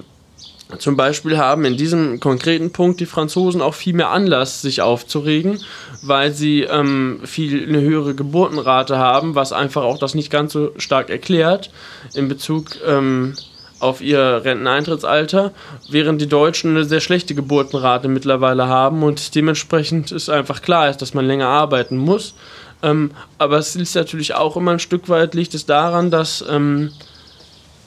Zum 0.80 0.98
Beispiel 0.98 1.38
haben 1.38 1.66
in 1.66 1.78
diesem 1.78 2.20
konkreten 2.20 2.72
Punkt 2.72 3.00
die 3.00 3.06
Franzosen 3.06 3.62
auch 3.62 3.74
viel 3.74 3.94
mehr 3.94 4.10
Anlass, 4.10 4.62
sich 4.62 4.82
aufzuregen, 4.82 5.60
weil 6.01 6.34
sie 6.34 6.62
ähm, 6.62 7.22
viel 7.24 7.68
eine 7.68 7.82
höhere 7.82 8.16
Geburtenrate 8.16 8.98
haben, 8.98 9.36
was 9.36 9.54
einfach 9.54 9.84
auch 9.84 9.98
das 9.98 10.16
nicht 10.16 10.32
ganz 10.32 10.54
so 10.54 10.72
stark 10.78 11.10
erklärt 11.10 11.72
in 12.13 12.28
Bezug 12.28 12.78
ähm, 12.88 13.36
auf 13.80 14.01
ihr 14.01 14.42
Renteneintrittsalter, 14.44 15.51
während 15.90 16.22
die 16.22 16.28
Deutschen 16.28 16.72
eine 16.72 16.86
sehr 16.86 17.00
schlechte 17.00 17.34
Geburtenrate 17.34 18.08
mittlerweile 18.08 18.68
haben 18.68 19.04
und 19.04 19.34
dementsprechend 19.36 20.12
ist 20.12 20.30
einfach 20.30 20.62
klar 20.62 20.90
ist, 20.90 21.01
dass 21.01 21.13
man 21.13 21.25
länger 21.25 21.48
arbeiten 21.48 21.98
muss. 21.98 22.36
Ähm, 22.84 23.12
aber 23.38 23.58
es 23.58 23.75
ist 23.75 23.96
natürlich 23.96 24.36
auch 24.36 24.56
immer 24.58 24.72
ein 24.72 24.80
Stück 24.80 25.10
weit 25.10 25.34
liegt 25.34 25.54
es 25.54 25.66
daran, 25.66 26.12
dass 26.12 26.44
ähm, 26.48 26.92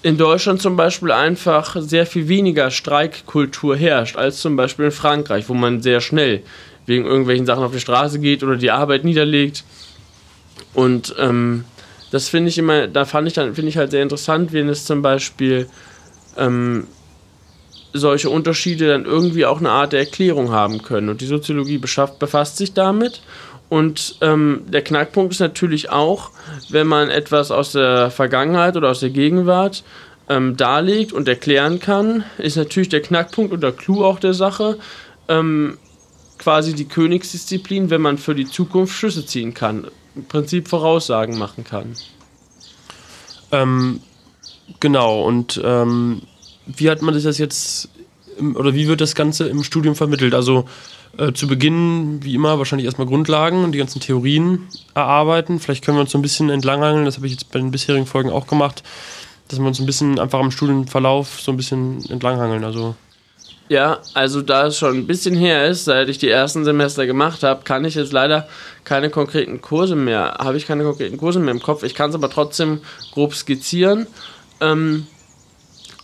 in 0.05 0.19
Deutschland 0.19 0.61
zum 0.61 0.77
Beispiel 0.77 1.11
einfach 1.11 1.77
sehr 1.81 2.05
viel 2.05 2.29
weniger 2.29 2.71
Streikkultur 2.71 3.75
herrscht 3.75 4.17
als 4.17 4.39
zum 4.39 4.55
Beispiel 4.55 4.85
in 4.85 4.91
Frankreich, 4.91 5.49
wo 5.49 5.55
man 5.55 5.81
sehr 5.81 6.03
schnell 6.03 6.43
wegen 6.85 7.07
irgendwelchen 7.07 7.47
Sachen 7.47 7.65
auf 7.65 7.73
die 7.73 7.81
Straße 7.81 8.19
geht 8.19 8.43
oder 8.43 8.57
die 8.57 8.71
Arbeit 8.71 9.05
niederlegt. 9.05 9.65
Und 10.75 11.15
ähm, 11.19 11.65
das 12.11 12.29
finde 12.29 12.51
ich 12.51 12.59
immer, 12.59 12.87
da 12.87 13.07
fand 13.07 13.29
ich 13.29 13.33
dann, 13.33 13.55
finde 13.55 13.71
ich 13.71 13.79
halt 13.79 13.93
sehr 13.93 14.03
interessant, 14.03 14.53
wenn 14.53 14.69
es 14.69 14.85
zum 14.85 15.01
Beispiel 15.01 15.71
ähm, 16.37 16.87
solche 17.95 18.29
Unterschiede 18.29 18.89
dann 18.89 19.07
irgendwie 19.07 19.47
auch 19.47 19.59
eine 19.59 19.71
Art 19.71 19.95
der 19.95 20.01
Erklärung 20.01 20.51
haben 20.51 20.83
können. 20.83 21.09
Und 21.09 21.23
die 21.23 21.27
Soziologie 21.27 21.79
beschafft, 21.79 22.19
befasst 22.19 22.59
sich 22.59 22.75
damit. 22.75 23.23
Und 23.75 24.19
ähm, 24.21 24.61
der 24.69 24.85
Knackpunkt 24.85 25.33
ist 25.33 25.41
natürlich 25.41 25.91
auch, 25.91 26.31
wenn 26.69 26.87
man 26.87 27.11
etwas 27.11 27.51
aus 27.51 27.73
der 27.73 28.13
Vergangenheit 28.13 28.77
oder 28.77 28.91
aus 28.91 29.01
der 29.01 29.11
Gegenwart 29.11 29.83
ähm, 30.29 30.57
darlegt 30.57 31.13
und 31.13 31.27
erklären 31.27 31.81
kann, 31.81 32.23
ist 32.39 32.57
natürlich 32.57 32.89
der 32.89 33.03
Knackpunkt 33.03 33.53
und 33.53 33.63
der 33.65 33.73
Clou 33.73 34.05
auch 34.05 34.21
der 34.21 34.33
Sache, 34.33 34.79
ähm, 35.27 35.77
quasi 36.39 36.75
die 36.75 36.85
Königsdisziplin, 36.85 37.91
wenn 37.91 38.01
man 38.01 38.17
für 38.17 38.37
die 38.37 38.47
Zukunft 38.47 38.95
Schlüsse 38.95 39.27
ziehen 39.27 39.55
kann 39.55 39.89
im 40.15 40.27
Prinzip 40.27 40.69
Voraussagen 40.69 41.37
machen 41.37 41.65
kann. 41.65 41.97
Ähm, 43.51 44.03
genau, 44.79 45.25
und 45.25 45.61
ähm, 45.65 46.23
wie 46.67 46.89
hat 46.89 47.03
man 47.03 47.21
das 47.21 47.39
jetzt, 47.39 47.89
oder 48.39 48.73
wie 48.73 48.87
wird 48.87 49.01
das 49.01 49.17
Ganze 49.17 49.49
im 49.49 49.65
Studium 49.65 49.97
vermittelt? 49.97 50.33
Also 50.33 50.65
äh, 51.19 51.33
zu 51.33 51.47
Beginn, 51.47 52.23
wie 52.23 52.35
immer, 52.35 52.59
wahrscheinlich 52.59 52.87
erstmal 52.87 53.07
Grundlagen 53.07 53.65
und 53.65 53.73
die 53.73 53.79
ganzen 53.79 54.01
Theorien 54.01 54.67
erarbeiten. 54.95 55.61
Vielleicht 55.61 55.85
können 55.85 55.97
wir 55.97 56.03
uns 56.03 56.11
so 56.11 56.19
ein 56.19 56.23
bisschen 56.23 56.51
entlanghangeln, 56.51 57.05
das 57.05 57.17
habe 57.17 57.27
ich 57.27 57.33
jetzt 57.33 57.51
bei 57.51 57.59
den 57.59 57.71
bisherigen 57.71 58.07
Folgen 58.07 58.31
auch 58.31 58.47
gemacht, 58.47 58.83
dass 59.49 59.59
wir 59.59 59.67
uns 59.67 59.81
ein 59.81 59.87
bisschen 59.87 60.19
einfach 60.19 60.41
am 60.41 60.51
Studienverlauf 60.51 61.41
so 61.41 61.53
ein 61.53 61.57
bisschen 61.57 62.05
entlanghangeln. 62.11 62.65
Also 62.65 62.95
ja, 63.69 64.01
also 64.13 64.43
da 64.43 64.67
es 64.67 64.77
schon 64.77 64.95
ein 64.95 65.07
bisschen 65.07 65.35
her 65.35 65.67
ist, 65.67 65.87
seit 65.87 66.09
ich 66.11 66.19
die 66.19 66.29
ersten 66.29 66.65
Semester 66.65 67.07
gemacht 67.07 67.43
habe, 67.43 67.65
kann 67.65 67.85
ich 67.85 67.95
jetzt 67.95 68.13
leider 68.13 68.47
keine 68.85 69.09
konkreten 69.09 69.63
Kurse 69.63 69.97
mehr, 69.97 70.37
habe 70.39 70.59
ich 70.59 70.67
keine 70.67 70.85
konkreten 70.85 71.17
Kurse 71.17 71.39
mehr 71.39 71.55
im 71.55 71.63
Kopf. 71.63 71.83
Ich 71.83 71.95
kann 71.95 72.11
es 72.11 72.17
aber 72.17 72.29
trotzdem 72.29 72.81
grob 73.13 73.35
skizzieren. 73.35 74.07
Ähm, 74.61 75.07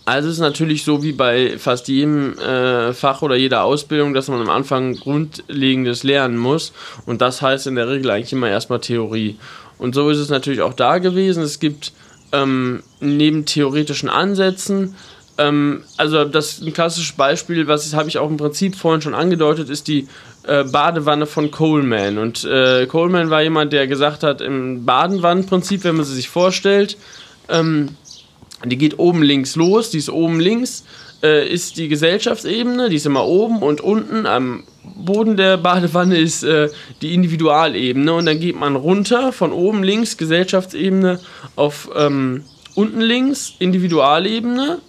also 0.05 0.29
es 0.29 0.35
ist 0.35 0.41
natürlich 0.41 0.83
so 0.83 1.03
wie 1.03 1.11
bei 1.11 1.57
fast 1.57 1.87
jedem 1.87 2.37
äh, 2.39 2.93
Fach 2.93 3.21
oder 3.21 3.35
jeder 3.35 3.63
Ausbildung, 3.63 4.13
dass 4.13 4.27
man 4.27 4.41
am 4.41 4.49
Anfang 4.49 4.95
Grundlegendes 4.95 6.03
lernen 6.03 6.37
muss. 6.37 6.73
Und 7.05 7.21
das 7.21 7.41
heißt 7.41 7.67
in 7.67 7.75
der 7.75 7.87
Regel 7.87 8.09
eigentlich 8.11 8.33
immer 8.33 8.49
erstmal 8.49 8.79
Theorie. 8.79 9.37
Und 9.77 9.95
so 9.95 10.09
ist 10.09 10.17
es 10.17 10.29
natürlich 10.29 10.61
auch 10.61 10.73
da 10.73 10.97
gewesen. 10.97 11.43
Es 11.43 11.59
gibt 11.59 11.93
ähm, 12.31 12.83
neben 12.99 13.45
theoretischen 13.45 14.09
Ansätzen 14.09 14.95
ähm, 15.37 15.83
also 15.97 16.25
das 16.25 16.61
ein 16.61 16.73
klassisches 16.73 17.13
Beispiel, 17.13 17.67
was 17.67 17.93
habe 17.93 18.09
ich 18.09 18.17
auch 18.17 18.29
im 18.29 18.37
Prinzip 18.37 18.75
vorhin 18.75 19.01
schon 19.01 19.15
angedeutet, 19.15 19.69
ist 19.69 19.87
die 19.87 20.07
äh, 20.43 20.63
Badewanne 20.63 21.25
von 21.25 21.51
Coleman. 21.51 22.17
Und 22.17 22.43
äh, 22.43 22.85
Coleman 22.87 23.29
war 23.29 23.41
jemand, 23.41 23.73
der 23.73 23.87
gesagt 23.87 24.23
hat, 24.23 24.41
im 24.41 24.85
Badenwannenprinzip, 24.85 25.83
wenn 25.83 25.95
man 25.95 26.05
sie 26.05 26.15
sich 26.15 26.29
vorstellt, 26.29 26.97
ähm, 27.49 27.89
die 28.65 28.77
geht 28.77 28.99
oben 28.99 29.23
links 29.23 29.55
los, 29.55 29.89
die 29.89 29.97
ist 29.97 30.09
oben 30.09 30.39
links, 30.39 30.83
äh, 31.23 31.47
ist 31.47 31.77
die 31.77 31.87
Gesellschaftsebene, 31.87 32.89
die 32.89 32.95
ist 32.95 33.05
immer 33.05 33.25
oben 33.25 33.61
und 33.61 33.81
unten 33.81 34.25
am 34.25 34.63
Boden 34.83 35.37
der 35.37 35.57
Badewanne 35.57 36.17
ist 36.17 36.43
äh, 36.43 36.69
die 37.01 37.13
Individualebene 37.13 38.13
und 38.13 38.25
dann 38.25 38.39
geht 38.39 38.59
man 38.59 38.75
runter 38.75 39.31
von 39.31 39.51
oben 39.51 39.83
links 39.83 40.17
Gesellschaftsebene 40.17 41.19
auf 41.55 41.89
ähm, 41.95 42.43
unten 42.75 43.01
links 43.01 43.53
Individualebene 43.59 44.79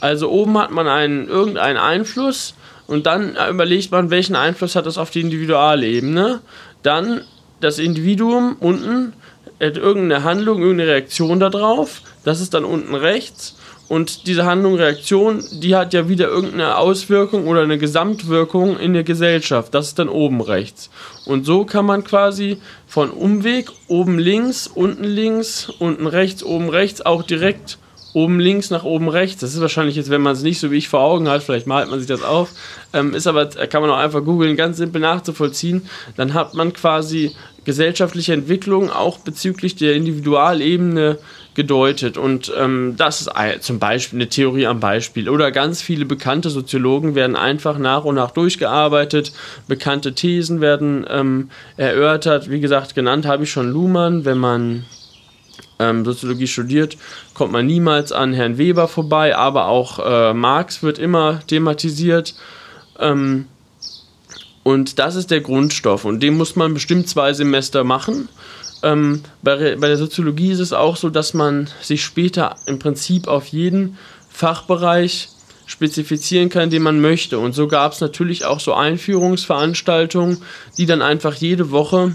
also 0.00 0.30
oben 0.30 0.58
hat 0.58 0.70
man 0.70 0.88
einen, 0.88 1.28
irgendeinen 1.28 1.76
Einfluss 1.76 2.54
und 2.86 3.06
dann 3.06 3.36
überlegt 3.50 3.92
man, 3.92 4.10
welchen 4.10 4.34
Einfluss 4.34 4.74
hat 4.74 4.86
das 4.86 4.98
auf 4.98 5.10
die 5.10 5.20
Individualebene. 5.20 6.40
Dann 6.82 7.20
das 7.60 7.78
Individuum 7.78 8.56
unten 8.58 9.12
hat 9.60 9.76
irgendeine 9.76 10.24
Handlung, 10.24 10.60
irgendeine 10.62 10.90
Reaktion 10.90 11.38
darauf. 11.38 12.00
Das 12.24 12.40
ist 12.40 12.54
dann 12.54 12.64
unten 12.64 12.94
rechts. 12.94 13.56
Und 13.88 14.28
diese 14.28 14.44
Handlung, 14.44 14.76
Reaktion, 14.76 15.44
die 15.50 15.74
hat 15.74 15.92
ja 15.92 16.08
wieder 16.08 16.28
irgendeine 16.28 16.76
Auswirkung 16.76 17.48
oder 17.48 17.62
eine 17.62 17.76
Gesamtwirkung 17.76 18.78
in 18.78 18.92
der 18.92 19.02
Gesellschaft. 19.02 19.74
Das 19.74 19.88
ist 19.88 19.98
dann 19.98 20.08
oben 20.08 20.40
rechts. 20.40 20.90
Und 21.26 21.44
so 21.44 21.64
kann 21.64 21.86
man 21.86 22.04
quasi 22.04 22.58
von 22.86 23.10
Umweg 23.10 23.68
oben 23.88 24.20
links, 24.20 24.68
unten 24.68 25.02
links, 25.02 25.68
unten 25.80 26.06
rechts, 26.06 26.44
oben 26.44 26.68
rechts 26.68 27.04
auch 27.04 27.24
direkt 27.24 27.78
oben 28.12 28.40
links 28.40 28.70
nach 28.70 28.84
oben 28.84 29.08
rechts. 29.08 29.40
Das 29.40 29.54
ist 29.54 29.60
wahrscheinlich 29.60 29.96
jetzt, 29.96 30.10
wenn 30.10 30.22
man 30.22 30.32
es 30.32 30.42
nicht 30.42 30.60
so 30.60 30.70
wie 30.70 30.78
ich 30.78 30.88
vor 30.88 31.00
Augen 31.00 31.28
hat, 31.28 31.42
vielleicht 31.42 31.66
malt 31.66 31.90
man 31.90 31.98
sich 31.98 32.08
das 32.08 32.22
auf. 32.22 32.50
Ähm, 32.92 33.14
ist 33.14 33.26
aber, 33.26 33.46
kann 33.46 33.82
man 33.82 33.90
auch 33.90 33.98
einfach 33.98 34.24
googeln, 34.24 34.56
ganz 34.56 34.76
simpel 34.76 35.00
nachzuvollziehen. 35.00 35.88
Dann 36.16 36.34
hat 36.34 36.54
man 36.54 36.72
quasi 36.72 37.34
gesellschaftliche 37.64 38.32
Entwicklung 38.32 38.90
auch 38.90 39.18
bezüglich 39.18 39.76
der 39.76 39.94
Individualebene 39.94 41.18
gedeutet. 41.60 42.16
Und 42.16 42.50
ähm, 42.58 42.94
das 42.96 43.20
ist 43.20 43.30
zum 43.60 43.78
Beispiel 43.78 44.18
eine 44.18 44.30
Theorie 44.30 44.66
am 44.66 44.80
Beispiel. 44.80 45.28
Oder 45.28 45.50
ganz 45.52 45.82
viele 45.82 46.06
bekannte 46.06 46.48
Soziologen 46.48 47.14
werden 47.14 47.36
einfach 47.36 47.76
nach 47.76 48.04
und 48.04 48.14
nach 48.14 48.30
durchgearbeitet. 48.30 49.32
Bekannte 49.68 50.14
Thesen 50.14 50.62
werden 50.62 51.04
ähm, 51.10 51.50
erörtert. 51.76 52.50
Wie 52.50 52.60
gesagt, 52.60 52.94
genannt 52.94 53.26
habe 53.26 53.44
ich 53.44 53.50
schon 53.50 53.70
Luhmann, 53.70 54.24
wenn 54.24 54.38
man 54.38 54.86
ähm, 55.78 56.02
Soziologie 56.06 56.46
studiert, 56.46 56.96
kommt 57.34 57.52
man 57.52 57.66
niemals 57.66 58.10
an 58.10 58.32
Herrn 58.32 58.56
Weber 58.56 58.88
vorbei, 58.88 59.36
aber 59.36 59.66
auch 59.66 59.98
äh, 59.98 60.32
Marx 60.32 60.82
wird 60.82 60.98
immer 60.98 61.40
thematisiert. 61.46 62.34
Ähm, 62.98 63.46
und 64.62 64.98
das 64.98 65.14
ist 65.14 65.30
der 65.30 65.40
Grundstoff 65.40 66.06
und 66.06 66.22
den 66.22 66.38
muss 66.38 66.56
man 66.56 66.72
bestimmt 66.72 67.08
zwei 67.08 67.34
Semester 67.34 67.84
machen. 67.84 68.28
Ähm, 68.82 69.22
bei, 69.42 69.76
bei 69.76 69.88
der 69.88 69.96
Soziologie 69.96 70.52
ist 70.52 70.60
es 70.60 70.72
auch 70.72 70.96
so, 70.96 71.10
dass 71.10 71.34
man 71.34 71.68
sich 71.80 72.04
später 72.04 72.56
im 72.66 72.78
Prinzip 72.78 73.28
auf 73.28 73.46
jeden 73.48 73.98
Fachbereich 74.30 75.28
spezifizieren 75.66 76.48
kann, 76.48 76.70
den 76.70 76.82
man 76.82 77.00
möchte. 77.00 77.38
Und 77.38 77.54
so 77.54 77.68
gab 77.68 77.92
es 77.92 78.00
natürlich 78.00 78.44
auch 78.44 78.60
so 78.60 78.74
Einführungsveranstaltungen, 78.74 80.38
die 80.78 80.86
dann 80.86 81.02
einfach 81.02 81.34
jede 81.34 81.70
Woche 81.70 82.14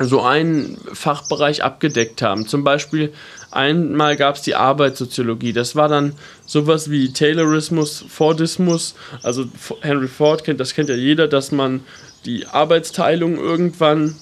so 0.00 0.22
einen 0.22 0.76
Fachbereich 0.92 1.62
abgedeckt 1.62 2.22
haben. 2.22 2.46
Zum 2.46 2.64
Beispiel 2.64 3.12
einmal 3.50 4.16
gab 4.16 4.36
es 4.36 4.42
die 4.42 4.54
Arbeitssoziologie. 4.54 5.52
Das 5.52 5.76
war 5.76 5.88
dann 5.88 6.14
sowas 6.44 6.90
wie 6.90 7.12
Taylorismus, 7.12 8.04
Fordismus. 8.08 8.94
Also 9.22 9.46
Henry 9.80 10.08
Ford 10.08 10.44
kennt, 10.44 10.60
das 10.60 10.74
kennt 10.74 10.88
ja 10.88 10.96
jeder, 10.96 11.28
dass 11.28 11.52
man 11.52 11.80
die 12.26 12.46
Arbeitsteilung 12.46 13.38
irgendwann 13.38 14.16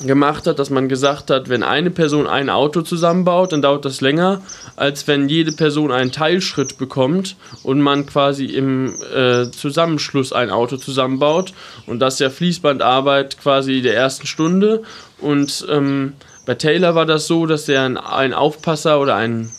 gemacht 0.00 0.46
hat, 0.46 0.58
dass 0.58 0.70
man 0.70 0.88
gesagt 0.88 1.30
hat, 1.30 1.48
wenn 1.48 1.62
eine 1.62 1.90
Person 1.90 2.26
ein 2.26 2.50
Auto 2.50 2.82
zusammenbaut, 2.82 3.52
dann 3.52 3.62
dauert 3.62 3.84
das 3.84 4.00
länger, 4.00 4.42
als 4.76 5.06
wenn 5.06 5.28
jede 5.28 5.52
Person 5.52 5.92
einen 5.92 6.12
Teilschritt 6.12 6.78
bekommt 6.78 7.36
und 7.62 7.80
man 7.80 8.06
quasi 8.06 8.46
im 8.46 8.94
äh, 9.14 9.50
Zusammenschluss 9.50 10.32
ein 10.32 10.50
Auto 10.50 10.76
zusammenbaut. 10.76 11.52
Und 11.86 12.00
das 12.00 12.14
ist 12.14 12.20
ja 12.20 12.30
Fließbandarbeit 12.30 13.38
quasi 13.38 13.82
der 13.82 13.94
ersten 13.94 14.26
Stunde. 14.26 14.82
Und 15.20 15.66
ähm, 15.70 16.14
bei 16.46 16.54
Taylor 16.54 16.94
war 16.94 17.06
das 17.06 17.26
so, 17.26 17.46
dass 17.46 17.68
er 17.68 17.84
ein, 17.84 17.96
ein 17.96 18.34
Aufpasser 18.34 19.00
oder 19.00 19.14
ein 19.14 19.50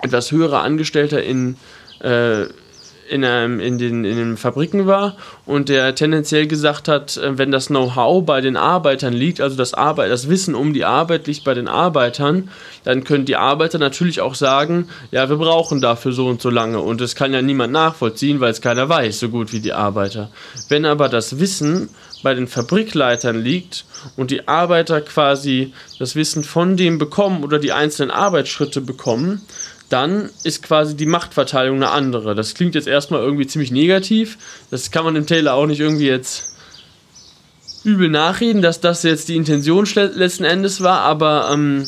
etwas 0.00 0.32
höherer 0.32 0.62
Angestellter 0.62 1.22
in 1.22 1.56
äh, 2.00 2.44
in, 3.08 3.24
einem, 3.24 3.60
in, 3.60 3.78
den, 3.78 4.04
in 4.04 4.16
den 4.16 4.36
Fabriken 4.36 4.86
war 4.86 5.16
und 5.46 5.68
der 5.68 5.94
tendenziell 5.94 6.46
gesagt 6.46 6.88
hat, 6.88 7.16
äh, 7.16 7.36
wenn 7.38 7.50
das 7.50 7.66
Know-how 7.66 8.24
bei 8.24 8.40
den 8.40 8.56
Arbeitern 8.56 9.12
liegt, 9.12 9.40
also 9.40 9.56
das, 9.56 9.74
Arbeit, 9.74 10.10
das 10.10 10.28
Wissen 10.28 10.54
um 10.54 10.72
die 10.72 10.84
Arbeit 10.84 11.26
liegt 11.26 11.44
bei 11.44 11.54
den 11.54 11.68
Arbeitern, 11.68 12.48
dann 12.84 13.04
können 13.04 13.24
die 13.24 13.36
Arbeiter 13.36 13.78
natürlich 13.78 14.20
auch 14.20 14.34
sagen, 14.34 14.88
ja, 15.10 15.28
wir 15.28 15.36
brauchen 15.36 15.80
dafür 15.80 16.12
so 16.12 16.26
und 16.26 16.40
so 16.40 16.50
lange 16.50 16.80
und 16.80 17.00
das 17.00 17.14
kann 17.14 17.32
ja 17.32 17.42
niemand 17.42 17.72
nachvollziehen, 17.72 18.40
weil 18.40 18.50
es 18.50 18.60
keiner 18.60 18.88
weiß, 18.88 19.20
so 19.20 19.28
gut 19.28 19.52
wie 19.52 19.60
die 19.60 19.72
Arbeiter. 19.72 20.30
Wenn 20.68 20.84
aber 20.84 21.08
das 21.08 21.38
Wissen 21.38 21.88
bei 22.22 22.34
den 22.34 22.48
Fabrikleitern 22.48 23.40
liegt 23.40 23.84
und 24.16 24.30
die 24.30 24.48
Arbeiter 24.48 25.00
quasi 25.02 25.72
das 25.98 26.16
Wissen 26.16 26.42
von 26.42 26.76
dem 26.76 26.98
bekommen 26.98 27.44
oder 27.44 27.58
die 27.58 27.72
einzelnen 27.72 28.10
Arbeitsschritte 28.10 28.80
bekommen, 28.80 29.42
dann 29.94 30.28
ist 30.42 30.64
quasi 30.64 30.96
die 30.96 31.06
Machtverteilung 31.06 31.76
eine 31.76 31.92
andere. 31.92 32.34
Das 32.34 32.54
klingt 32.54 32.74
jetzt 32.74 32.88
erstmal 32.88 33.20
irgendwie 33.20 33.46
ziemlich 33.46 33.70
negativ. 33.70 34.38
Das 34.72 34.90
kann 34.90 35.04
man 35.04 35.14
dem 35.14 35.26
Taylor 35.26 35.54
auch 35.54 35.66
nicht 35.66 35.78
irgendwie 35.78 36.08
jetzt 36.08 36.56
übel 37.84 38.08
nachreden, 38.08 38.60
dass 38.60 38.80
das 38.80 39.04
jetzt 39.04 39.28
die 39.28 39.36
Intention 39.36 39.86
letzten 39.94 40.42
Endes 40.42 40.82
war, 40.82 41.02
aber 41.02 41.48
ähm, 41.52 41.86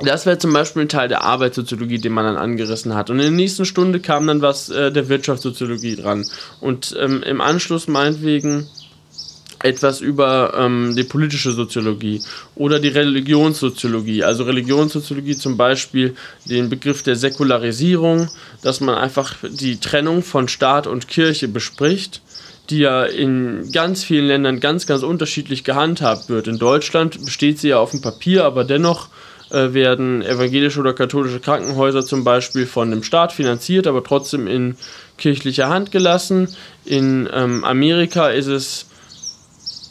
das 0.00 0.26
wäre 0.26 0.36
zum 0.36 0.52
Beispiel 0.52 0.82
ein 0.82 0.90
Teil 0.90 1.08
der 1.08 1.22
Arbeitssoziologie, 1.22 1.98
den 1.98 2.12
man 2.12 2.26
dann 2.26 2.36
angerissen 2.36 2.94
hat. 2.94 3.08
Und 3.08 3.16
in 3.16 3.22
der 3.22 3.30
nächsten 3.30 3.64
Stunde 3.64 4.00
kam 4.00 4.26
dann 4.26 4.42
was 4.42 4.68
äh, 4.68 4.92
der 4.92 5.08
Wirtschaftssoziologie 5.08 5.96
dran. 5.96 6.26
Und 6.60 6.94
ähm, 7.00 7.22
im 7.22 7.40
Anschluss 7.40 7.88
meinetwegen 7.88 8.68
etwas 9.62 10.00
über 10.00 10.54
ähm, 10.56 10.94
die 10.96 11.04
politische 11.04 11.52
Soziologie 11.52 12.22
oder 12.54 12.80
die 12.80 12.88
Religionssoziologie. 12.88 14.24
Also 14.24 14.44
Religionssoziologie 14.44 15.36
zum 15.36 15.56
Beispiel 15.56 16.14
den 16.44 16.68
Begriff 16.68 17.02
der 17.02 17.16
Säkularisierung, 17.16 18.28
dass 18.62 18.80
man 18.80 18.96
einfach 18.96 19.34
die 19.42 19.78
Trennung 19.78 20.22
von 20.22 20.48
Staat 20.48 20.86
und 20.86 21.08
Kirche 21.08 21.48
bespricht 21.48 22.22
die 22.70 22.78
ja 22.78 23.04
in 23.04 23.70
ganz 23.72 24.04
vielen 24.04 24.26
Ländern 24.26 24.60
ganz, 24.60 24.86
ganz 24.86 25.02
unterschiedlich 25.02 25.64
gehandhabt 25.64 26.28
wird. 26.28 26.46
In 26.46 26.58
Deutschland 26.58 27.24
besteht 27.24 27.58
sie 27.58 27.68
ja 27.68 27.78
auf 27.78 27.90
dem 27.90 28.00
Papier, 28.00 28.44
aber 28.44 28.64
dennoch 28.64 29.08
äh, 29.50 29.74
werden 29.74 30.22
evangelische 30.22 30.80
oder 30.80 30.94
katholische 30.94 31.40
Krankenhäuser 31.40 32.04
zum 32.04 32.24
Beispiel 32.24 32.66
von 32.66 32.90
dem 32.90 33.02
Staat 33.02 33.32
finanziert, 33.32 33.86
aber 33.86 34.02
trotzdem 34.02 34.46
in 34.46 34.76
kirchlicher 35.18 35.68
Hand 35.68 35.90
gelassen. 35.90 36.48
In 36.84 37.28
ähm, 37.32 37.64
Amerika 37.64 38.30
ist 38.30 38.46
es 38.46 38.86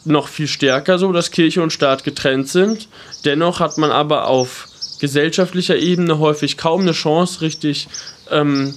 noch 0.04 0.28
viel 0.28 0.48
stärker 0.48 0.98
so, 0.98 1.12
dass 1.12 1.30
Kirche 1.30 1.62
und 1.62 1.72
Staat 1.72 2.04
getrennt 2.04 2.48
sind. 2.48 2.88
Dennoch 3.24 3.60
hat 3.60 3.78
man 3.78 3.90
aber 3.90 4.26
auf 4.26 4.68
gesellschaftlicher 5.00 5.76
Ebene 5.76 6.18
häufig 6.18 6.56
kaum 6.56 6.82
eine 6.82 6.92
Chance, 6.92 7.40
richtig 7.40 7.88
ähm, 8.30 8.74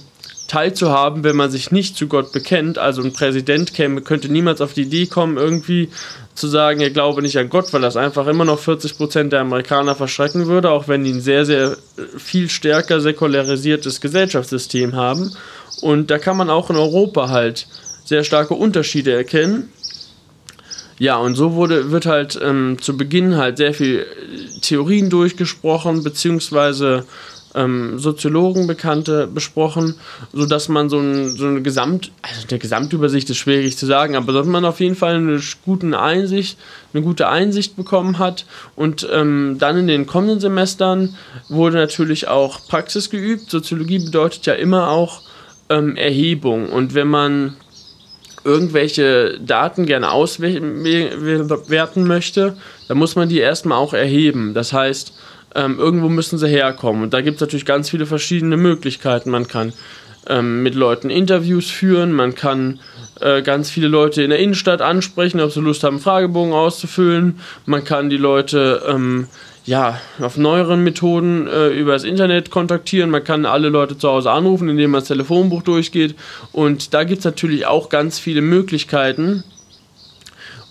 teilzuhaben, 0.48 1.24
wenn 1.24 1.36
man 1.36 1.50
sich 1.50 1.70
nicht 1.70 1.96
zu 1.96 2.06
Gott 2.06 2.32
bekennt. 2.32 2.78
Also 2.78 3.02
ein 3.02 3.12
Präsident 3.12 3.74
käme, 3.74 4.00
könnte 4.02 4.28
niemals 4.28 4.60
auf 4.60 4.72
die 4.72 4.82
Idee 4.82 5.06
kommen, 5.06 5.36
irgendwie 5.36 5.90
zu 6.34 6.48
sagen, 6.48 6.80
er 6.80 6.90
glaube 6.90 7.22
nicht 7.22 7.38
an 7.38 7.48
Gott, 7.48 7.72
weil 7.72 7.80
das 7.80 7.96
einfach 7.96 8.26
immer 8.26 8.44
noch 8.44 8.60
40% 8.60 9.30
der 9.30 9.40
Amerikaner 9.40 9.94
verschrecken 9.94 10.46
würde, 10.46 10.70
auch 10.70 10.86
wenn 10.86 11.02
die 11.02 11.12
ein 11.12 11.20
sehr, 11.20 11.46
sehr 11.46 11.76
viel 12.18 12.48
stärker 12.48 13.00
säkularisiertes 13.00 14.00
Gesellschaftssystem 14.00 14.94
haben. 14.94 15.34
Und 15.80 16.10
da 16.10 16.18
kann 16.18 16.36
man 16.36 16.50
auch 16.50 16.70
in 16.70 16.76
Europa 16.76 17.28
halt 17.28 17.66
sehr 18.04 18.22
starke 18.22 18.54
Unterschiede 18.54 19.12
erkennen. 19.12 19.72
Ja, 20.98 21.18
und 21.18 21.34
so 21.34 21.54
wurde, 21.54 21.90
wird 21.90 22.06
halt 22.06 22.38
ähm, 22.42 22.78
zu 22.80 22.96
Beginn 22.96 23.36
halt 23.36 23.58
sehr 23.58 23.74
viel 23.74 23.98
äh, 23.98 24.60
Theorien 24.60 25.10
durchgesprochen, 25.10 26.02
beziehungsweise 26.02 27.04
ähm, 27.56 27.98
Soziologen 27.98 28.66
besprochen, 28.66 29.94
sodass 30.32 30.68
man 30.68 30.88
so, 30.88 30.98
ein, 30.98 31.36
so 31.36 31.46
eine 31.46 31.62
Gesamt, 31.62 32.12
also 32.22 32.46
eine 32.48 32.58
Gesamtübersicht 32.58 33.28
ist 33.30 33.38
schwierig 33.38 33.76
zu 33.76 33.86
sagen, 33.86 34.14
aber 34.14 34.32
dass 34.32 34.46
man 34.46 34.64
auf 34.64 34.80
jeden 34.80 34.94
Fall 34.94 35.16
eine 35.16 35.40
gute 35.64 35.98
Einsicht, 35.98 36.58
eine 36.92 37.02
gute 37.02 37.28
Einsicht 37.28 37.76
bekommen 37.76 38.18
hat. 38.18 38.44
Und 38.76 39.08
ähm, 39.10 39.56
dann 39.58 39.78
in 39.78 39.86
den 39.86 40.06
kommenden 40.06 40.38
Semestern 40.38 41.16
wurde 41.48 41.76
natürlich 41.76 42.28
auch 42.28 42.66
Praxis 42.68 43.10
geübt. 43.10 43.50
Soziologie 43.50 43.98
bedeutet 43.98 44.46
ja 44.46 44.54
immer 44.54 44.88
auch 44.88 45.22
ähm, 45.70 45.96
Erhebung. 45.96 46.68
Und 46.68 46.94
wenn 46.94 47.08
man 47.08 47.56
irgendwelche 48.46 49.38
Daten 49.40 49.84
gerne 49.84 50.10
auswerten 50.12 52.06
möchte, 52.06 52.56
dann 52.88 52.98
muss 52.98 53.16
man 53.16 53.28
die 53.28 53.40
erstmal 53.40 53.78
auch 53.78 53.92
erheben. 53.92 54.54
Das 54.54 54.72
heißt, 54.72 55.12
ähm, 55.56 55.78
irgendwo 55.78 56.08
müssen 56.08 56.38
sie 56.38 56.48
herkommen. 56.48 57.02
Und 57.02 57.12
da 57.12 57.20
gibt 57.20 57.36
es 57.36 57.40
natürlich 57.40 57.66
ganz 57.66 57.90
viele 57.90 58.06
verschiedene 58.06 58.56
Möglichkeiten. 58.56 59.30
Man 59.30 59.48
kann 59.48 59.72
ähm, 60.28 60.62
mit 60.62 60.74
Leuten 60.74 61.10
Interviews 61.10 61.70
führen, 61.70 62.12
man 62.12 62.34
kann 62.34 62.80
äh, 63.20 63.42
ganz 63.42 63.70
viele 63.70 63.88
Leute 63.88 64.22
in 64.22 64.30
der 64.30 64.38
Innenstadt 64.38 64.82
ansprechen, 64.82 65.40
ob 65.40 65.50
sie 65.50 65.60
Lust 65.60 65.84
haben, 65.84 65.98
Fragebogen 65.98 66.52
auszufüllen. 66.52 67.40
Man 67.64 67.84
kann 67.84 68.10
die 68.10 68.16
Leute 68.16 68.82
ähm, 68.88 69.28
ja, 69.66 70.00
auf 70.20 70.36
neueren 70.36 70.84
Methoden 70.84 71.48
äh, 71.48 71.68
über 71.68 71.92
das 71.92 72.04
Internet 72.04 72.50
kontaktieren. 72.50 73.10
Man 73.10 73.24
kann 73.24 73.44
alle 73.44 73.68
Leute 73.68 73.98
zu 73.98 74.08
Hause 74.08 74.30
anrufen, 74.30 74.68
indem 74.68 74.92
man 74.92 75.00
das 75.00 75.08
Telefonbuch 75.08 75.62
durchgeht. 75.62 76.14
Und 76.52 76.94
da 76.94 77.02
gibt 77.02 77.18
es 77.18 77.24
natürlich 77.24 77.66
auch 77.66 77.88
ganz 77.88 78.20
viele 78.20 78.42
Möglichkeiten 78.42 79.42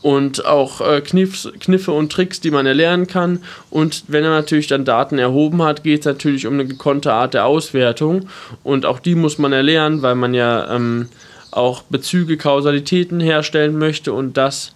und 0.01 0.45
auch 0.45 0.79
äh, 0.79 1.01
Kniffs, 1.01 1.51
Kniffe 1.59 1.91
und 1.91 2.11
Tricks, 2.11 2.39
die 2.39 2.51
man 2.51 2.65
erlernen 2.65 3.07
kann. 3.07 3.39
Und 3.69 4.05
wenn 4.07 4.23
er 4.23 4.29
natürlich 4.29 4.67
dann 4.67 4.85
Daten 4.85 5.17
erhoben 5.17 5.61
hat, 5.61 5.83
geht 5.83 6.01
es 6.01 6.05
natürlich 6.05 6.47
um 6.47 6.53
eine 6.53 6.65
gekonnte 6.65 7.11
Art 7.11 7.33
der 7.33 7.45
Auswertung. 7.45 8.29
Und 8.63 8.85
auch 8.85 8.99
die 8.99 9.15
muss 9.15 9.39
man 9.39 9.51
erlernen, 9.51 10.03
weil 10.03 10.15
man 10.15 10.33
ja 10.33 10.73
ähm, 10.73 11.09
auch 11.51 11.81
Bezüge, 11.83 12.37
Kausalitäten 12.37 13.19
herstellen 13.19 13.77
möchte 13.77 14.13
und 14.13 14.37
das 14.37 14.73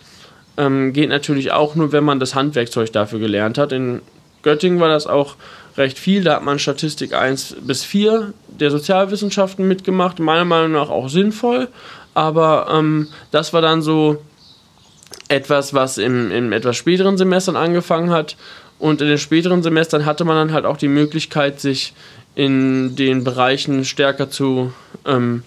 ähm, 0.60 0.94
geht 0.94 1.10
natürlich 1.10 1.52
auch 1.52 1.76
nur, 1.76 1.92
wenn 1.92 2.04
man 2.04 2.20
das 2.20 2.36
Handwerkzeug 2.36 2.92
dafür 2.92 3.20
gelernt 3.20 3.58
hat. 3.58 3.72
In 3.72 4.02
Göttingen 4.44 4.80
war 4.80 4.90
das 4.90 5.08
auch 5.08 5.36
recht 5.78 5.98
viel. 5.98 6.24
Da 6.24 6.36
hat 6.36 6.44
man 6.44 6.60
Statistik 6.60 7.14
1 7.14 7.58
bis 7.62 7.84
4 7.84 8.34
der 8.48 8.70
Sozialwissenschaften 8.70 9.68
mitgemacht. 9.68 10.20
Meiner 10.20 10.46
Meinung 10.46 10.74
nach 10.74 10.90
auch 10.90 11.10
sinnvoll. 11.10 11.70
Aber 12.14 12.68
ähm, 12.72 13.08
das 13.32 13.54
war 13.54 13.62
dann 13.62 13.82
so 13.82 14.22
etwas, 15.30 15.74
was 15.74 15.98
im, 15.98 16.32
in 16.32 16.52
etwas 16.52 16.76
späteren 16.76 17.18
Semestern 17.18 17.56
angefangen 17.56 18.12
hat. 18.12 18.36
Und 18.80 19.02
in 19.02 19.08
den 19.08 19.18
späteren 19.18 19.64
Semestern 19.64 20.06
hatte 20.06 20.26
man 20.26 20.36
dann 20.36 20.54
halt 20.54 20.66
auch 20.66 20.78
die 20.78 20.88
Möglichkeit, 20.88 21.60
sich 21.60 21.94
in 22.36 22.96
den 22.96 23.24
Bereichen 23.24 23.86
stärker 23.86 24.30
zu 24.30 24.74
ähm, 25.06 25.44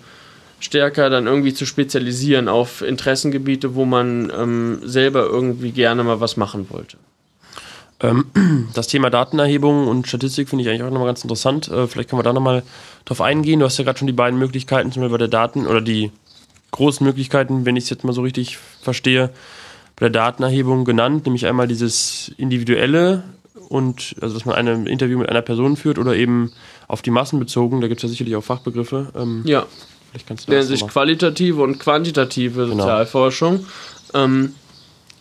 stärker 0.64 1.10
dann 1.10 1.26
irgendwie 1.26 1.54
zu 1.54 1.66
spezialisieren 1.66 2.48
auf 2.48 2.82
Interessengebiete, 2.82 3.74
wo 3.74 3.84
man 3.84 4.32
ähm, 4.36 4.78
selber 4.84 5.26
irgendwie 5.26 5.72
gerne 5.72 6.04
mal 6.04 6.20
was 6.20 6.36
machen 6.36 6.66
wollte. 6.70 6.96
Ähm, 8.00 8.26
das 8.74 8.88
Thema 8.88 9.10
Datenerhebung 9.10 9.88
und 9.88 10.06
Statistik 10.06 10.48
finde 10.48 10.64
ich 10.64 10.68
eigentlich 10.68 10.82
auch 10.82 10.90
nochmal 10.90 11.08
ganz 11.08 11.22
interessant. 11.22 11.68
Äh, 11.68 11.86
vielleicht 11.86 12.10
können 12.10 12.20
wir 12.20 12.24
da 12.24 12.32
nochmal 12.32 12.62
drauf 13.04 13.20
eingehen. 13.20 13.60
Du 13.60 13.66
hast 13.66 13.78
ja 13.78 13.84
gerade 13.84 13.98
schon 13.98 14.06
die 14.06 14.12
beiden 14.12 14.38
Möglichkeiten, 14.38 14.92
zum 14.92 15.02
Beispiel 15.02 15.14
bei 15.14 15.18
der 15.18 15.28
Daten 15.28 15.66
oder 15.66 15.80
die 15.80 16.10
großen 16.70 17.06
Möglichkeiten, 17.06 17.64
wenn 17.66 17.76
ich 17.76 17.84
es 17.84 17.90
jetzt 17.90 18.04
mal 18.04 18.12
so 18.12 18.22
richtig 18.22 18.58
verstehe, 18.80 19.30
bei 19.96 20.08
der 20.08 20.10
Datenerhebung 20.10 20.84
genannt, 20.84 21.26
nämlich 21.26 21.46
einmal 21.46 21.68
dieses 21.68 22.32
individuelle 22.38 23.24
und 23.68 24.16
also 24.20 24.34
dass 24.34 24.44
man 24.44 24.56
ein 24.56 24.86
Interview 24.86 25.18
mit 25.18 25.28
einer 25.28 25.42
Person 25.42 25.76
führt 25.76 25.98
oder 25.98 26.16
eben 26.16 26.50
auf 26.88 27.02
die 27.02 27.10
Massen 27.10 27.38
bezogen, 27.38 27.80
da 27.80 27.88
gibt 27.88 27.98
es 27.98 28.02
ja 28.02 28.08
sicherlich 28.08 28.36
auch 28.36 28.44
Fachbegriffe. 28.44 29.12
Ähm, 29.14 29.42
ja. 29.44 29.66
Vielleicht 30.12 30.28
kannst 30.28 30.46
du 30.46 30.52
Nennt 30.52 30.66
sich 30.66 30.86
qualitative 30.86 31.62
und 31.62 31.78
quantitative 31.78 32.66
genau. 32.66 32.76
Sozialforschung. 32.76 33.66
Ähm, 34.14 34.54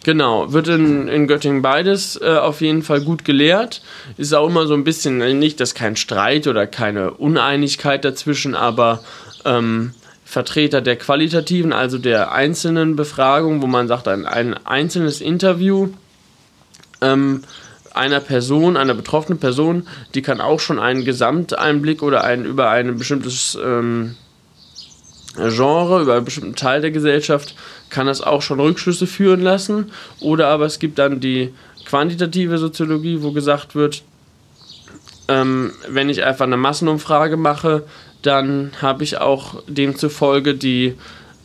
Genau, 0.04 0.52
wird 0.52 0.68
in, 0.68 1.08
in 1.08 1.28
Göttingen 1.28 1.62
beides 1.62 2.20
äh, 2.20 2.36
auf 2.36 2.62
jeden 2.62 2.82
Fall 2.82 3.02
gut 3.02 3.24
gelehrt. 3.24 3.84
Ist 4.18 4.34
auch 4.34 4.48
immer 4.48 4.66
so 4.66 4.74
ein 4.74 4.84
bisschen, 4.84 5.22
äh, 5.22 5.36
nicht, 5.36 5.60
dass 5.60 5.76
kein 5.76 5.96
Streit 5.96 6.48
oder 6.48 6.66
keine 6.66 7.12
Uneinigkeit 7.12 8.04
dazwischen, 8.04 8.56
aber 8.56 9.04
ähm, 9.46 9.94
Vertreter 10.26 10.82
der 10.82 10.96
qualitativen, 10.96 11.72
also 11.72 12.00
der 12.00 12.32
einzelnen 12.32 12.96
Befragung, 12.96 13.62
wo 13.62 13.68
man 13.68 13.88
sagt, 13.88 14.08
ein, 14.08 14.26
ein 14.26 14.56
einzelnes 14.66 15.22
Interview 15.22 15.90
ähm, 17.02 17.44
einer 17.94 18.22
Person, 18.22 18.78
einer 18.78 18.96
betroffenen 18.96 19.40
Person, 19.40 19.88
die 20.16 20.24
kann 20.24 20.42
auch 20.42 20.60
schon 20.60 20.80
einen 20.80 21.06
Gesamteinblick 21.06 22.02
oder 22.02 22.24
einen 22.24 22.46
über 22.46 22.70
ein 22.70 22.98
bestimmtes 22.98 23.58
ähm, 23.64 24.16
Genre, 25.36 26.02
über 26.02 26.16
einen 26.16 26.26
bestimmten 26.26 26.56
Teil 26.56 26.82
der 26.82 26.92
Gesellschaft, 26.92 27.56
kann 27.90 28.08
das 28.08 28.22
auch 28.22 28.42
schon 28.42 28.60
Rückschlüsse 28.60 29.08
führen 29.08 29.42
lassen. 29.42 29.92
Oder 30.20 30.48
aber 30.48 30.66
es 30.66 30.80
gibt 30.80 31.00
dann 31.00 31.20
die 31.20 31.54
quantitative 31.86 32.58
Soziologie, 32.58 33.22
wo 33.22 33.32
gesagt 33.32 33.76
wird, 33.76 34.04
ähm, 35.28 35.72
wenn 35.88 36.10
ich 36.10 36.24
einfach 36.24 36.46
eine 36.46 36.58
Massenumfrage 36.58 37.38
mache, 37.38 37.84
dann 38.22 38.72
habe 38.82 39.04
ich 39.04 39.20
auch 39.20 39.64
demzufolge 39.68 40.54
die 40.54 40.96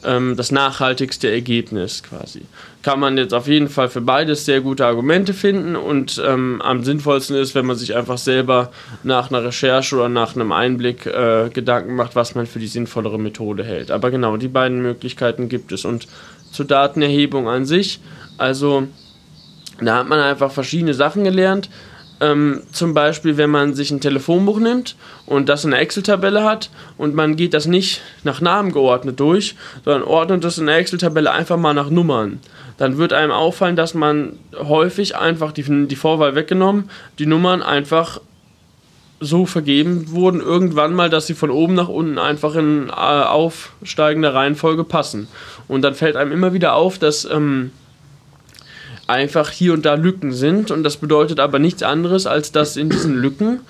ähm, 0.06 0.36
das 0.36 0.52
nachhaltigste 0.52 1.30
Ergebnis 1.30 2.02
quasi. 2.02 2.42
Kann 2.82 3.00
man 3.00 3.18
jetzt 3.18 3.34
auf 3.34 3.48
jeden 3.48 3.68
Fall 3.68 3.88
für 3.88 4.00
beides 4.00 4.44
sehr 4.44 4.60
gute 4.60 4.86
Argumente 4.86 5.34
finden 5.34 5.76
und 5.76 6.22
ähm, 6.24 6.62
am 6.62 6.84
sinnvollsten 6.84 7.36
ist, 7.36 7.54
wenn 7.54 7.66
man 7.66 7.76
sich 7.76 7.96
einfach 7.96 8.18
selber 8.18 8.70
nach 9.02 9.30
einer 9.30 9.44
Recherche 9.44 9.96
oder 9.96 10.08
nach 10.08 10.34
einem 10.34 10.52
Einblick 10.52 11.06
äh, 11.06 11.50
Gedanken 11.52 11.96
macht, 11.96 12.14
was 12.14 12.34
man 12.34 12.46
für 12.46 12.60
die 12.60 12.68
sinnvollere 12.68 13.18
Methode 13.18 13.64
hält. 13.64 13.90
Aber 13.90 14.10
genau, 14.10 14.36
die 14.36 14.48
beiden 14.48 14.80
Möglichkeiten 14.80 15.48
gibt 15.48 15.72
es. 15.72 15.84
Und 15.84 16.06
zur 16.52 16.64
Datenerhebung 16.64 17.48
an 17.48 17.66
sich, 17.66 18.00
also 18.38 18.86
da 19.80 19.98
hat 19.98 20.08
man 20.08 20.20
einfach 20.20 20.50
verschiedene 20.50 20.94
Sachen 20.94 21.24
gelernt. 21.24 21.68
Ähm, 22.20 22.62
zum 22.72 22.94
Beispiel, 22.94 23.36
wenn 23.36 23.50
man 23.50 23.74
sich 23.74 23.90
ein 23.90 24.00
Telefonbuch 24.00 24.58
nimmt 24.58 24.96
und 25.26 25.48
das 25.48 25.64
in 25.64 25.72
einer 25.72 25.82
Excel-Tabelle 25.82 26.44
hat 26.44 26.70
und 26.96 27.14
man 27.14 27.36
geht 27.36 27.52
das 27.52 27.66
nicht 27.66 28.00
nach 28.24 28.40
Namen 28.40 28.72
geordnet 28.72 29.20
durch, 29.20 29.54
sondern 29.84 30.02
ordnet 30.02 30.42
das 30.42 30.56
in 30.56 30.66
der 30.66 30.78
Excel-Tabelle 30.78 31.30
einfach 31.30 31.58
mal 31.58 31.74
nach 31.74 31.90
Nummern. 31.90 32.40
Dann 32.78 32.96
wird 32.96 33.12
einem 33.12 33.32
auffallen, 33.32 33.76
dass 33.76 33.92
man 33.92 34.38
häufig 34.54 35.16
einfach 35.16 35.52
die, 35.52 35.86
die 35.86 35.96
Vorwahl 35.96 36.34
weggenommen, 36.34 36.90
die 37.18 37.26
Nummern 37.26 37.62
einfach 37.62 38.20
so 39.20 39.46
vergeben 39.46 40.10
wurden, 40.10 40.40
irgendwann 40.40 40.94
mal, 40.94 41.10
dass 41.10 41.26
sie 41.26 41.34
von 41.34 41.50
oben 41.50 41.74
nach 41.74 41.88
unten 41.88 42.18
einfach 42.18 42.54
in 42.54 42.88
äh, 42.88 42.92
aufsteigender 42.92 44.34
Reihenfolge 44.34 44.84
passen. 44.84 45.28
Und 45.68 45.82
dann 45.82 45.94
fällt 45.94 46.16
einem 46.16 46.32
immer 46.32 46.52
wieder 46.52 46.74
auf, 46.74 46.98
dass. 46.98 47.24
Ähm, 47.24 47.72
einfach 49.06 49.50
hier 49.50 49.72
und 49.72 49.84
da 49.84 49.94
Lücken 49.94 50.32
sind. 50.32 50.70
Und 50.70 50.82
das 50.82 50.96
bedeutet 50.96 51.40
aber 51.40 51.58
nichts 51.58 51.82
anderes, 51.82 52.26
als 52.26 52.52
dass 52.52 52.76
in 52.76 52.90
diesen 52.90 53.16
Lücken, 53.16 53.60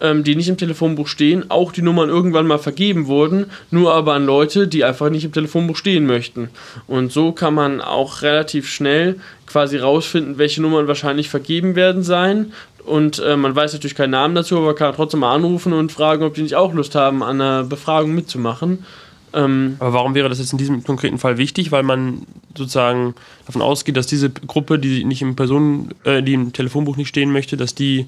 ähm, 0.00 0.24
die 0.24 0.36
nicht 0.36 0.48
im 0.48 0.56
Telefonbuch 0.56 1.08
stehen, 1.08 1.50
auch 1.50 1.72
die 1.72 1.82
Nummern 1.82 2.08
irgendwann 2.08 2.46
mal 2.46 2.58
vergeben 2.58 3.06
wurden, 3.06 3.46
nur 3.70 3.94
aber 3.94 4.14
an 4.14 4.26
Leute, 4.26 4.68
die 4.68 4.84
einfach 4.84 5.10
nicht 5.10 5.24
im 5.24 5.32
Telefonbuch 5.32 5.76
stehen 5.76 6.06
möchten. 6.06 6.50
Und 6.86 7.12
so 7.12 7.32
kann 7.32 7.54
man 7.54 7.80
auch 7.80 8.22
relativ 8.22 8.68
schnell 8.68 9.16
quasi 9.46 9.78
rausfinden, 9.78 10.38
welche 10.38 10.62
Nummern 10.62 10.88
wahrscheinlich 10.88 11.28
vergeben 11.28 11.74
werden 11.74 12.02
sein. 12.02 12.52
Und 12.84 13.18
äh, 13.18 13.36
man 13.36 13.54
weiß 13.54 13.74
natürlich 13.74 13.94
keinen 13.96 14.12
Namen 14.12 14.34
dazu, 14.34 14.56
aber 14.56 14.74
kann 14.74 14.94
trotzdem 14.94 15.20
mal 15.20 15.34
anrufen 15.34 15.72
und 15.74 15.92
fragen, 15.92 16.24
ob 16.24 16.34
die 16.34 16.42
nicht 16.42 16.54
auch 16.54 16.72
Lust 16.72 16.94
haben, 16.94 17.22
an 17.22 17.40
einer 17.40 17.64
Befragung 17.64 18.14
mitzumachen. 18.14 18.84
Ähm, 19.32 19.76
Aber 19.78 19.92
warum 19.92 20.14
wäre 20.14 20.28
das 20.28 20.38
jetzt 20.38 20.52
in 20.52 20.58
diesem 20.58 20.84
konkreten 20.84 21.18
Fall 21.18 21.38
wichtig? 21.38 21.72
Weil 21.72 21.82
man 21.82 22.22
sozusagen 22.56 23.14
davon 23.46 23.62
ausgeht, 23.62 23.96
dass 23.96 24.06
diese 24.06 24.30
Gruppe, 24.30 24.78
die 24.78 25.04
nicht 25.04 25.22
im 25.22 25.36
Personen, 25.36 25.94
äh, 26.04 26.22
die 26.22 26.34
im 26.34 26.52
Telefonbuch 26.52 26.96
nicht 26.96 27.08
stehen 27.08 27.32
möchte, 27.32 27.56
dass 27.56 27.74
die 27.74 28.06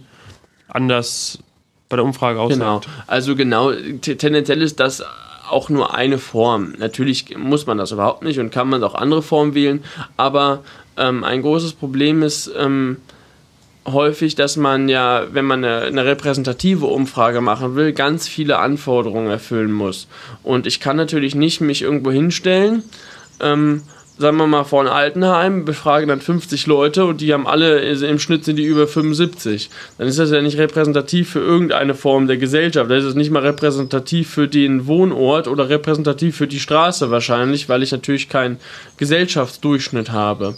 anders 0.68 1.38
bei 1.88 1.96
der 1.96 2.04
Umfrage 2.04 2.40
aussieht. 2.40 2.59
Genau. 2.59 2.80
Also 3.06 3.37
genau, 3.37 3.72
tendenziell 3.72 4.62
ist 4.62 4.80
das 4.80 5.02
auch 5.50 5.68
nur 5.68 5.94
eine 5.94 6.18
Form. 6.18 6.74
Natürlich 6.78 7.37
muss 7.37 7.66
man 7.66 7.76
das 7.76 7.90
überhaupt 7.90 8.22
nicht 8.22 8.38
und 8.38 8.50
kann 8.50 8.68
man 8.68 8.83
auch 8.85 8.94
andere 8.94 9.22
Formen 9.22 9.54
wählen. 9.54 9.83
Aber 10.16 10.62
ähm, 10.96 11.24
ein 11.24 11.42
großes 11.42 11.72
Problem 11.72 12.22
ist, 12.22 12.50
ähm, 12.56 12.98
häufig, 13.92 14.35
dass 14.35 14.57
man 14.57 14.88
ja, 14.88 15.26
wenn 15.33 15.44
man 15.44 15.64
eine, 15.64 15.83
eine, 15.83 16.05
repräsentative 16.05 16.87
Umfrage 16.87 17.40
machen 17.40 17.76
will, 17.76 17.92
ganz 17.92 18.29
viele 18.29 18.59
Anforderungen 18.59 19.31
erfüllen 19.31 19.72
muss. 19.72 20.09
Und 20.42 20.66
ich 20.66 20.81
kann 20.81 20.96
natürlich 20.96 21.35
nicht 21.35 21.61
mich 21.61 21.83
irgendwo 21.83 22.11
hinstellen, 22.11 22.83
ähm, 23.40 23.83
sagen 24.20 24.37
wir 24.37 24.46
mal 24.46 24.64
vor 24.64 24.83
ein 24.83 24.88
Altenheim, 24.88 25.64
befragen 25.64 26.09
dann 26.09 26.20
50 26.20 26.66
Leute 26.66 27.07
und 27.07 27.22
die 27.22 27.33
haben 27.33 27.46
alle, 27.46 27.81
im 27.81 28.18
Schnitt 28.18 28.44
sind 28.44 28.57
die 28.57 28.64
über 28.64 28.87
75. 28.87 29.70
Dann 29.96 30.07
ist 30.07 30.18
das 30.18 30.31
ja 30.31 30.42
nicht 30.42 30.59
repräsentativ 30.59 31.31
für 31.31 31.40
irgendeine 31.40 31.94
Form 31.94 32.26
der 32.26 32.37
Gesellschaft. 32.37 32.90
Das 32.90 33.05
ist 33.05 33.14
nicht 33.14 33.31
mal 33.31 33.42
repräsentativ 33.42 34.29
für 34.29 34.46
den 34.46 34.87
Wohnort 34.87 35.48
oder 35.48 35.70
repräsentativ 35.70 36.37
für 36.37 36.46
die 36.46 36.61
Straße 36.61 37.11
wahrscheinlich, 37.11 37.70
weil 37.70 37.83
ich 37.83 37.92
natürlich 37.92 38.29
keinen 38.29 38.59
Gesellschaftsdurchschnitt 38.98 40.12
habe. 40.12 40.55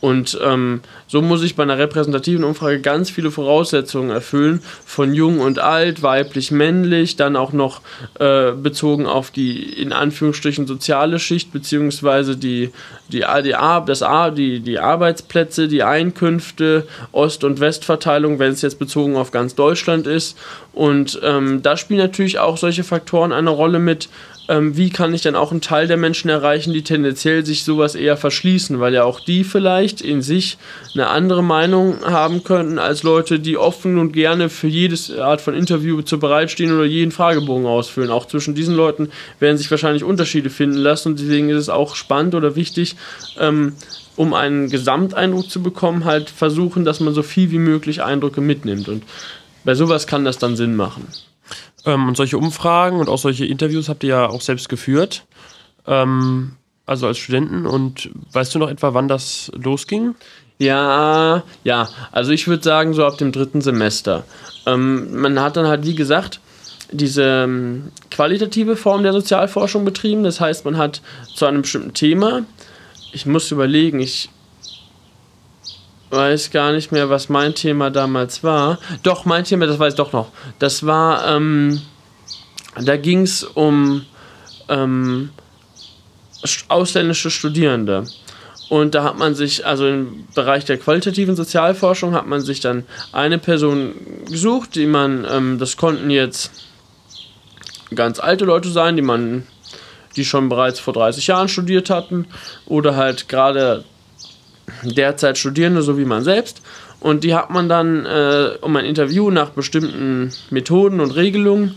Und 0.00 0.38
ähm, 0.42 0.80
so 1.06 1.20
muss 1.20 1.42
ich 1.42 1.56
bei 1.56 1.62
einer 1.62 1.76
repräsentativen 1.76 2.44
Umfrage 2.44 2.80
ganz 2.80 3.10
viele 3.10 3.30
Voraussetzungen 3.30 4.10
erfüllen, 4.10 4.62
von 4.86 5.12
jung 5.12 5.40
und 5.40 5.58
alt, 5.58 6.02
weiblich, 6.02 6.50
männlich, 6.50 7.16
dann 7.16 7.36
auch 7.36 7.52
noch 7.52 7.82
äh, 8.18 8.52
bezogen 8.52 9.06
auf 9.06 9.30
die 9.30 9.62
in 9.80 9.92
Anführungsstrichen 9.92 10.66
soziale 10.66 11.18
Schicht, 11.18 11.52
beziehungsweise 11.52 12.36
die, 12.36 12.70
die, 13.08 13.24
die, 13.44 13.54
das, 13.86 14.04
die, 14.36 14.60
die 14.60 14.78
Arbeitsplätze, 14.78 15.68
die 15.68 15.82
Einkünfte, 15.82 16.86
Ost- 17.12 17.44
und 17.44 17.60
Westverteilung, 17.60 18.38
wenn 18.38 18.52
es 18.52 18.62
jetzt 18.62 18.78
bezogen 18.78 19.16
auf 19.16 19.32
ganz 19.32 19.54
Deutschland 19.54 20.06
ist. 20.06 20.38
Und 20.72 21.20
ähm, 21.22 21.62
da 21.62 21.76
spielen 21.76 22.00
natürlich 22.00 22.38
auch 22.38 22.56
solche 22.56 22.84
Faktoren 22.84 23.32
eine 23.32 23.50
Rolle 23.50 23.78
mit, 23.78 24.08
ähm, 24.50 24.76
wie 24.76 24.90
kann 24.90 25.14
ich 25.14 25.22
dann 25.22 25.36
auch 25.36 25.52
einen 25.52 25.60
Teil 25.60 25.86
der 25.86 25.96
Menschen 25.96 26.28
erreichen, 26.28 26.72
die 26.72 26.82
tendenziell 26.82 27.46
sich 27.46 27.62
sowas 27.62 27.94
eher 27.94 28.16
verschließen, 28.16 28.80
weil 28.80 28.92
ja 28.92 29.04
auch 29.04 29.20
die 29.20 29.44
vielleicht 29.44 30.00
in 30.00 30.22
sich 30.22 30.58
eine 30.92 31.06
andere 31.06 31.44
Meinung 31.44 32.04
haben 32.04 32.42
könnten 32.42 32.80
als 32.80 33.04
Leute, 33.04 33.38
die 33.38 33.56
offen 33.56 33.96
und 33.96 34.10
gerne 34.10 34.48
für 34.48 34.66
jedes 34.66 35.16
Art 35.16 35.40
von 35.40 35.54
Interview 35.54 36.02
zu 36.02 36.18
bereitstehen 36.18 36.74
oder 36.74 36.84
jeden 36.84 37.12
Fragebogen 37.12 37.64
ausfüllen. 37.64 38.10
Auch 38.10 38.26
zwischen 38.26 38.56
diesen 38.56 38.74
Leuten 38.74 39.10
werden 39.38 39.56
sich 39.56 39.70
wahrscheinlich 39.70 40.02
Unterschiede 40.02 40.50
finden 40.50 40.78
lassen 40.78 41.10
und 41.10 41.20
deswegen 41.20 41.48
ist 41.48 41.58
es 41.58 41.68
auch 41.68 41.94
spannend 41.94 42.34
oder 42.34 42.56
wichtig, 42.56 42.96
ähm, 43.38 43.74
um 44.16 44.34
einen 44.34 44.68
Gesamteindruck 44.68 45.48
zu 45.48 45.62
bekommen, 45.62 46.04
halt 46.04 46.28
versuchen, 46.28 46.84
dass 46.84 46.98
man 46.98 47.14
so 47.14 47.22
viel 47.22 47.52
wie 47.52 47.60
möglich 47.60 48.02
Eindrücke 48.02 48.40
mitnimmt. 48.40 48.88
Und 48.88 49.04
bei 49.64 49.76
sowas 49.76 50.08
kann 50.08 50.24
das 50.24 50.38
dann 50.38 50.56
Sinn 50.56 50.74
machen. 50.74 51.06
Ähm, 51.86 52.08
und 52.08 52.16
solche 52.16 52.38
Umfragen 52.38 53.00
und 53.00 53.08
auch 53.08 53.18
solche 53.18 53.46
Interviews 53.46 53.88
habt 53.88 54.02
ihr 54.02 54.10
ja 54.10 54.28
auch 54.28 54.40
selbst 54.40 54.68
geführt. 54.68 55.24
Ähm, 55.86 56.56
also 56.86 57.06
als 57.06 57.18
Studenten. 57.18 57.66
Und 57.66 58.10
weißt 58.32 58.54
du 58.54 58.58
noch 58.58 58.68
etwa, 58.68 58.94
wann 58.94 59.08
das 59.08 59.50
losging? 59.54 60.14
Ja, 60.58 61.42
ja. 61.64 61.88
Also 62.12 62.32
ich 62.32 62.48
würde 62.48 62.62
sagen, 62.62 62.92
so 62.92 63.06
ab 63.06 63.16
dem 63.16 63.32
dritten 63.32 63.60
Semester. 63.60 64.24
Ähm, 64.66 65.20
man 65.20 65.40
hat 65.40 65.56
dann 65.56 65.66
halt, 65.66 65.86
wie 65.86 65.94
gesagt, 65.94 66.40
diese 66.92 67.44
ähm, 67.44 67.92
qualitative 68.10 68.76
Form 68.76 69.02
der 69.02 69.12
Sozialforschung 69.12 69.84
betrieben. 69.84 70.24
Das 70.24 70.40
heißt, 70.40 70.64
man 70.64 70.76
hat 70.76 71.00
zu 71.34 71.46
einem 71.46 71.62
bestimmten 71.62 71.94
Thema, 71.94 72.42
ich 73.12 73.24
muss 73.24 73.50
überlegen, 73.50 74.00
ich 74.00 74.28
weiß 76.10 76.50
gar 76.50 76.72
nicht 76.72 76.92
mehr, 76.92 77.08
was 77.08 77.28
mein 77.28 77.54
Thema 77.54 77.90
damals 77.90 78.42
war. 78.42 78.78
Doch, 79.02 79.24
mein 79.24 79.44
Thema, 79.44 79.66
das 79.66 79.78
weiß 79.78 79.94
ich 79.94 79.96
doch 79.96 80.12
noch. 80.12 80.30
Das 80.58 80.84
war, 80.84 81.26
ähm, 81.36 81.80
da 82.80 82.96
ging 82.96 83.22
es 83.22 83.44
um 83.44 84.04
ähm, 84.68 85.30
ausländische 86.68 87.30
Studierende. 87.30 88.04
Und 88.68 88.94
da 88.94 89.02
hat 89.02 89.18
man 89.18 89.34
sich, 89.34 89.66
also 89.66 89.86
im 89.86 90.26
Bereich 90.34 90.64
der 90.64 90.78
qualitativen 90.78 91.34
Sozialforschung, 91.34 92.14
hat 92.14 92.28
man 92.28 92.40
sich 92.40 92.60
dann 92.60 92.84
eine 93.12 93.38
Person 93.38 93.94
gesucht, 94.28 94.76
die 94.76 94.86
man, 94.86 95.26
ähm, 95.28 95.58
das 95.58 95.76
konnten 95.76 96.08
jetzt 96.08 96.52
ganz 97.92 98.20
alte 98.20 98.44
Leute 98.44 98.68
sein, 98.70 98.94
die 98.94 99.02
man, 99.02 99.44
die 100.14 100.24
schon 100.24 100.48
bereits 100.48 100.78
vor 100.78 100.94
30 100.94 101.26
Jahren 101.26 101.48
studiert 101.48 101.90
hatten, 101.90 102.26
oder 102.66 102.94
halt 102.94 103.28
gerade 103.28 103.84
derzeit 104.82 105.38
Studierende, 105.38 105.82
so 105.82 105.98
wie 105.98 106.04
man 106.04 106.22
selbst. 106.22 106.62
Und 107.00 107.24
die 107.24 107.34
hat 107.34 107.50
man 107.50 107.68
dann 107.68 108.04
äh, 108.04 108.50
um 108.60 108.76
ein 108.76 108.84
Interview 108.84 109.30
nach 109.30 109.50
bestimmten 109.50 110.32
Methoden 110.50 111.00
und 111.00 111.16
Regelungen 111.16 111.76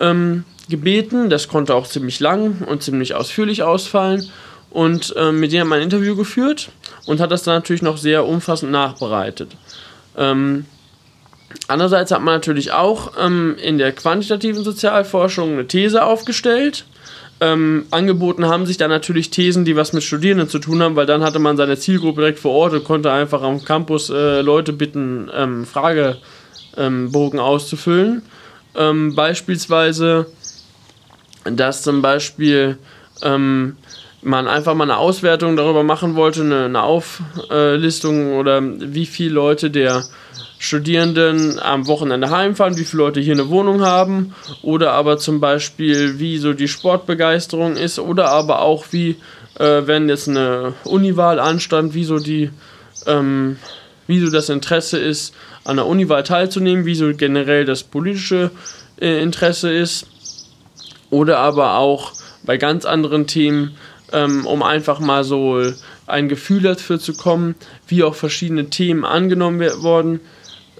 ähm, 0.00 0.44
gebeten. 0.68 1.30
Das 1.30 1.48
konnte 1.48 1.74
auch 1.74 1.86
ziemlich 1.86 2.20
lang 2.20 2.62
und 2.66 2.82
ziemlich 2.82 3.14
ausführlich 3.14 3.62
ausfallen. 3.62 4.28
Und 4.70 5.14
äh, 5.16 5.30
mit 5.30 5.52
denen 5.52 5.62
hat 5.62 5.68
man 5.68 5.78
ein 5.78 5.84
Interview 5.84 6.16
geführt 6.16 6.70
und 7.06 7.20
hat 7.20 7.30
das 7.30 7.44
dann 7.44 7.54
natürlich 7.54 7.82
noch 7.82 7.96
sehr 7.96 8.26
umfassend 8.26 8.72
nachbereitet. 8.72 9.52
Ähm, 10.16 10.66
andererseits 11.68 12.10
hat 12.10 12.22
man 12.22 12.34
natürlich 12.34 12.72
auch 12.72 13.12
ähm, 13.16 13.54
in 13.62 13.78
der 13.78 13.92
quantitativen 13.92 14.64
Sozialforschung 14.64 15.52
eine 15.52 15.68
These 15.68 16.04
aufgestellt 16.04 16.84
ähm, 17.44 17.84
angeboten 17.90 18.46
haben 18.46 18.64
sich 18.64 18.78
dann 18.78 18.90
natürlich 18.90 19.28
Thesen, 19.28 19.66
die 19.66 19.76
was 19.76 19.92
mit 19.92 20.02
Studierenden 20.02 20.48
zu 20.48 20.58
tun 20.58 20.82
haben, 20.82 20.96
weil 20.96 21.04
dann 21.04 21.22
hatte 21.22 21.38
man 21.38 21.58
seine 21.58 21.76
Zielgruppe 21.76 22.22
direkt 22.22 22.38
vor 22.38 22.52
Ort 22.52 22.72
und 22.72 22.84
konnte 22.84 23.12
einfach 23.12 23.42
am 23.42 23.62
Campus 23.62 24.08
äh, 24.08 24.40
Leute 24.40 24.72
bitten, 24.72 25.30
ähm, 25.34 25.66
Fragebogen 25.66 27.38
auszufüllen. 27.38 28.22
Ähm, 28.74 29.14
beispielsweise, 29.14 30.26
dass 31.44 31.82
zum 31.82 32.00
Beispiel 32.00 32.78
ähm, 33.22 33.76
man 34.22 34.48
einfach 34.48 34.74
mal 34.74 34.84
eine 34.84 34.96
Auswertung 34.96 35.56
darüber 35.56 35.82
machen 35.82 36.14
wollte, 36.14 36.40
eine, 36.40 36.64
eine 36.64 36.82
Auflistung 36.82 38.32
oder 38.38 38.62
wie 38.62 39.06
viele 39.06 39.34
Leute 39.34 39.70
der 39.70 40.02
Studierenden 40.64 41.58
am 41.58 41.86
Wochenende 41.86 42.30
heimfahren, 42.30 42.78
wie 42.78 42.84
viele 42.84 43.02
Leute 43.02 43.20
hier 43.20 43.34
eine 43.34 43.50
Wohnung 43.50 43.82
haben 43.82 44.34
oder 44.62 44.92
aber 44.92 45.18
zum 45.18 45.38
Beispiel, 45.38 46.18
wie 46.18 46.38
so 46.38 46.54
die 46.54 46.68
Sportbegeisterung 46.68 47.76
ist 47.76 47.98
oder 47.98 48.30
aber 48.30 48.62
auch 48.62 48.86
wie, 48.90 49.16
äh, 49.58 49.82
wenn 49.84 50.08
jetzt 50.08 50.26
eine 50.26 50.72
Uniwahl 50.84 51.38
anstand, 51.38 51.92
wie 51.92 52.04
so 52.04 52.18
die, 52.18 52.48
ähm, 53.06 53.58
wie 54.06 54.20
so 54.20 54.30
das 54.30 54.48
Interesse 54.48 54.96
ist, 54.96 55.34
an 55.64 55.76
der 55.76 55.84
Uniwahl 55.84 56.22
teilzunehmen, 56.22 56.86
wie 56.86 56.94
so 56.94 57.12
generell 57.14 57.66
das 57.66 57.82
politische 57.82 58.50
äh, 58.98 59.22
Interesse 59.22 59.70
ist 59.70 60.06
oder 61.10 61.40
aber 61.40 61.76
auch 61.76 62.12
bei 62.42 62.56
ganz 62.56 62.86
anderen 62.86 63.26
Themen, 63.26 63.76
ähm, 64.12 64.46
um 64.46 64.62
einfach 64.62 64.98
mal 64.98 65.24
so 65.24 65.60
ein 66.06 66.30
Gefühl 66.30 66.62
dafür 66.62 66.98
zu 66.98 67.12
kommen, 67.12 67.54
wie 67.86 68.02
auch 68.02 68.14
verschiedene 68.14 68.70
Themen 68.70 69.04
angenommen 69.04 69.60
worden 69.82 70.20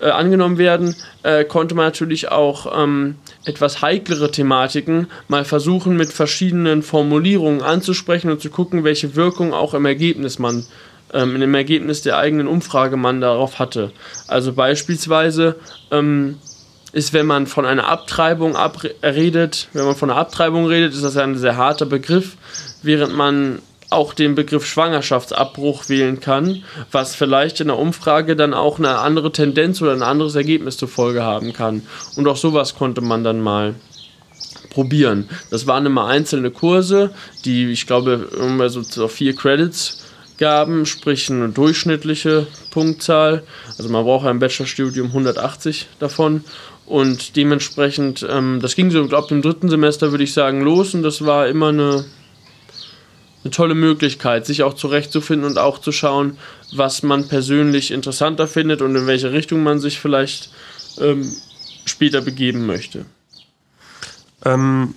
äh, 0.00 0.10
angenommen 0.10 0.58
werden, 0.58 0.96
äh, 1.22 1.44
konnte 1.44 1.74
man 1.74 1.86
natürlich 1.86 2.30
auch 2.30 2.82
ähm, 2.82 3.16
etwas 3.44 3.82
heiklere 3.82 4.30
Thematiken 4.30 5.08
mal 5.28 5.44
versuchen 5.44 5.96
mit 5.96 6.12
verschiedenen 6.12 6.82
Formulierungen 6.82 7.62
anzusprechen 7.62 8.30
und 8.30 8.40
zu 8.40 8.50
gucken, 8.50 8.84
welche 8.84 9.14
Wirkung 9.16 9.52
auch 9.52 9.74
im 9.74 9.86
Ergebnis 9.86 10.38
man 10.38 10.66
ähm, 11.12 11.38
dem 11.40 11.54
Ergebnis 11.54 12.02
der 12.02 12.18
eigenen 12.18 12.48
Umfrage 12.48 12.96
man 12.96 13.20
darauf 13.20 13.58
hatte. 13.58 13.92
Also 14.26 14.52
beispielsweise 14.52 15.56
ähm, 15.90 16.38
ist, 16.92 17.12
wenn 17.12 17.26
man 17.26 17.46
von 17.46 17.66
einer 17.66 17.88
Abtreibung 17.88 18.56
redet, 19.02 19.68
wenn 19.72 19.84
man 19.84 19.96
von 19.96 20.10
einer 20.10 20.18
Abtreibung 20.18 20.66
redet, 20.66 20.92
ist 20.92 21.04
das 21.04 21.16
ein 21.16 21.36
sehr 21.36 21.56
harter 21.56 21.86
Begriff, 21.86 22.36
während 22.82 23.14
man 23.14 23.60
auch 23.94 24.14
den 24.14 24.34
Begriff 24.34 24.66
Schwangerschaftsabbruch 24.66 25.88
wählen 25.88 26.20
kann, 26.20 26.62
was 26.92 27.14
vielleicht 27.14 27.60
in 27.60 27.68
der 27.68 27.78
Umfrage 27.78 28.36
dann 28.36 28.54
auch 28.54 28.78
eine 28.78 28.98
andere 28.98 29.32
Tendenz 29.32 29.80
oder 29.80 29.92
ein 29.92 30.02
anderes 30.02 30.34
Ergebnis 30.34 30.76
zur 30.76 30.88
Folge 30.88 31.22
haben 31.22 31.52
kann. 31.52 31.82
Und 32.16 32.28
auch 32.28 32.36
sowas 32.36 32.74
konnte 32.74 33.00
man 33.00 33.24
dann 33.24 33.40
mal 33.40 33.74
probieren. 34.70 35.28
Das 35.50 35.66
waren 35.66 35.86
immer 35.86 36.06
einzelne 36.06 36.50
Kurse, 36.50 37.10
die 37.44 37.70
ich 37.70 37.86
glaube 37.86 38.28
immer 38.38 38.68
so 38.68 39.08
vier 39.08 39.34
Credits 39.34 40.04
gaben, 40.36 40.84
sprich 40.84 41.30
eine 41.30 41.48
durchschnittliche 41.48 42.46
Punktzahl. 42.70 43.44
Also 43.78 43.88
man 43.88 44.04
braucht 44.04 44.24
ja 44.24 44.30
im 44.30 44.40
Bachelorstudium 44.40 45.08
180 45.08 45.86
davon 46.00 46.44
und 46.86 47.36
dementsprechend, 47.36 48.26
ähm, 48.28 48.58
das 48.60 48.74
ging 48.74 48.90
so, 48.90 49.04
ich, 49.04 49.30
im 49.30 49.42
dritten 49.42 49.68
Semester 49.68 50.10
würde 50.10 50.24
ich 50.24 50.34
sagen, 50.34 50.60
los 50.60 50.94
und 50.94 51.02
das 51.02 51.24
war 51.24 51.48
immer 51.48 51.68
eine 51.68 52.04
eine 53.44 53.50
tolle 53.50 53.74
Möglichkeit, 53.74 54.46
sich 54.46 54.62
auch 54.62 54.74
zurechtzufinden 54.74 55.48
und 55.48 55.58
auch 55.58 55.78
zu 55.78 55.92
schauen, 55.92 56.38
was 56.74 57.02
man 57.02 57.28
persönlich 57.28 57.90
interessanter 57.90 58.48
findet 58.48 58.82
und 58.82 58.96
in 58.96 59.06
welche 59.06 59.32
Richtung 59.32 59.62
man 59.62 59.80
sich 59.80 60.00
vielleicht 60.00 60.50
ähm, 60.98 61.30
später 61.84 62.22
begeben 62.22 62.66
möchte. 62.66 63.04
Ähm, 64.44 64.94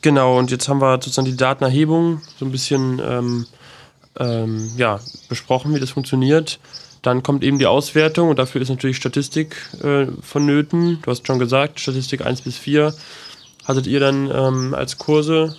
genau, 0.00 0.38
und 0.38 0.50
jetzt 0.50 0.68
haben 0.68 0.80
wir 0.80 0.94
sozusagen 0.94 1.26
die 1.26 1.36
Datenerhebung 1.36 2.22
so 2.38 2.46
ein 2.46 2.52
bisschen 2.52 3.00
ähm, 3.04 3.46
ähm, 4.18 4.70
ja, 4.76 5.00
besprochen, 5.28 5.74
wie 5.74 5.80
das 5.80 5.90
funktioniert. 5.90 6.58
Dann 7.02 7.22
kommt 7.22 7.44
eben 7.44 7.58
die 7.58 7.66
Auswertung 7.66 8.30
und 8.30 8.38
dafür 8.38 8.60
ist 8.60 8.70
natürlich 8.70 8.96
Statistik 8.96 9.54
äh, 9.82 10.06
vonnöten. 10.22 10.98
Du 11.02 11.10
hast 11.10 11.26
schon 11.26 11.38
gesagt, 11.38 11.78
Statistik 11.78 12.24
1 12.24 12.40
bis 12.40 12.56
4 12.56 12.94
hattet 13.64 13.86
ihr 13.86 14.00
dann 14.00 14.30
ähm, 14.30 14.74
als 14.74 14.98
Kurse 14.98 15.56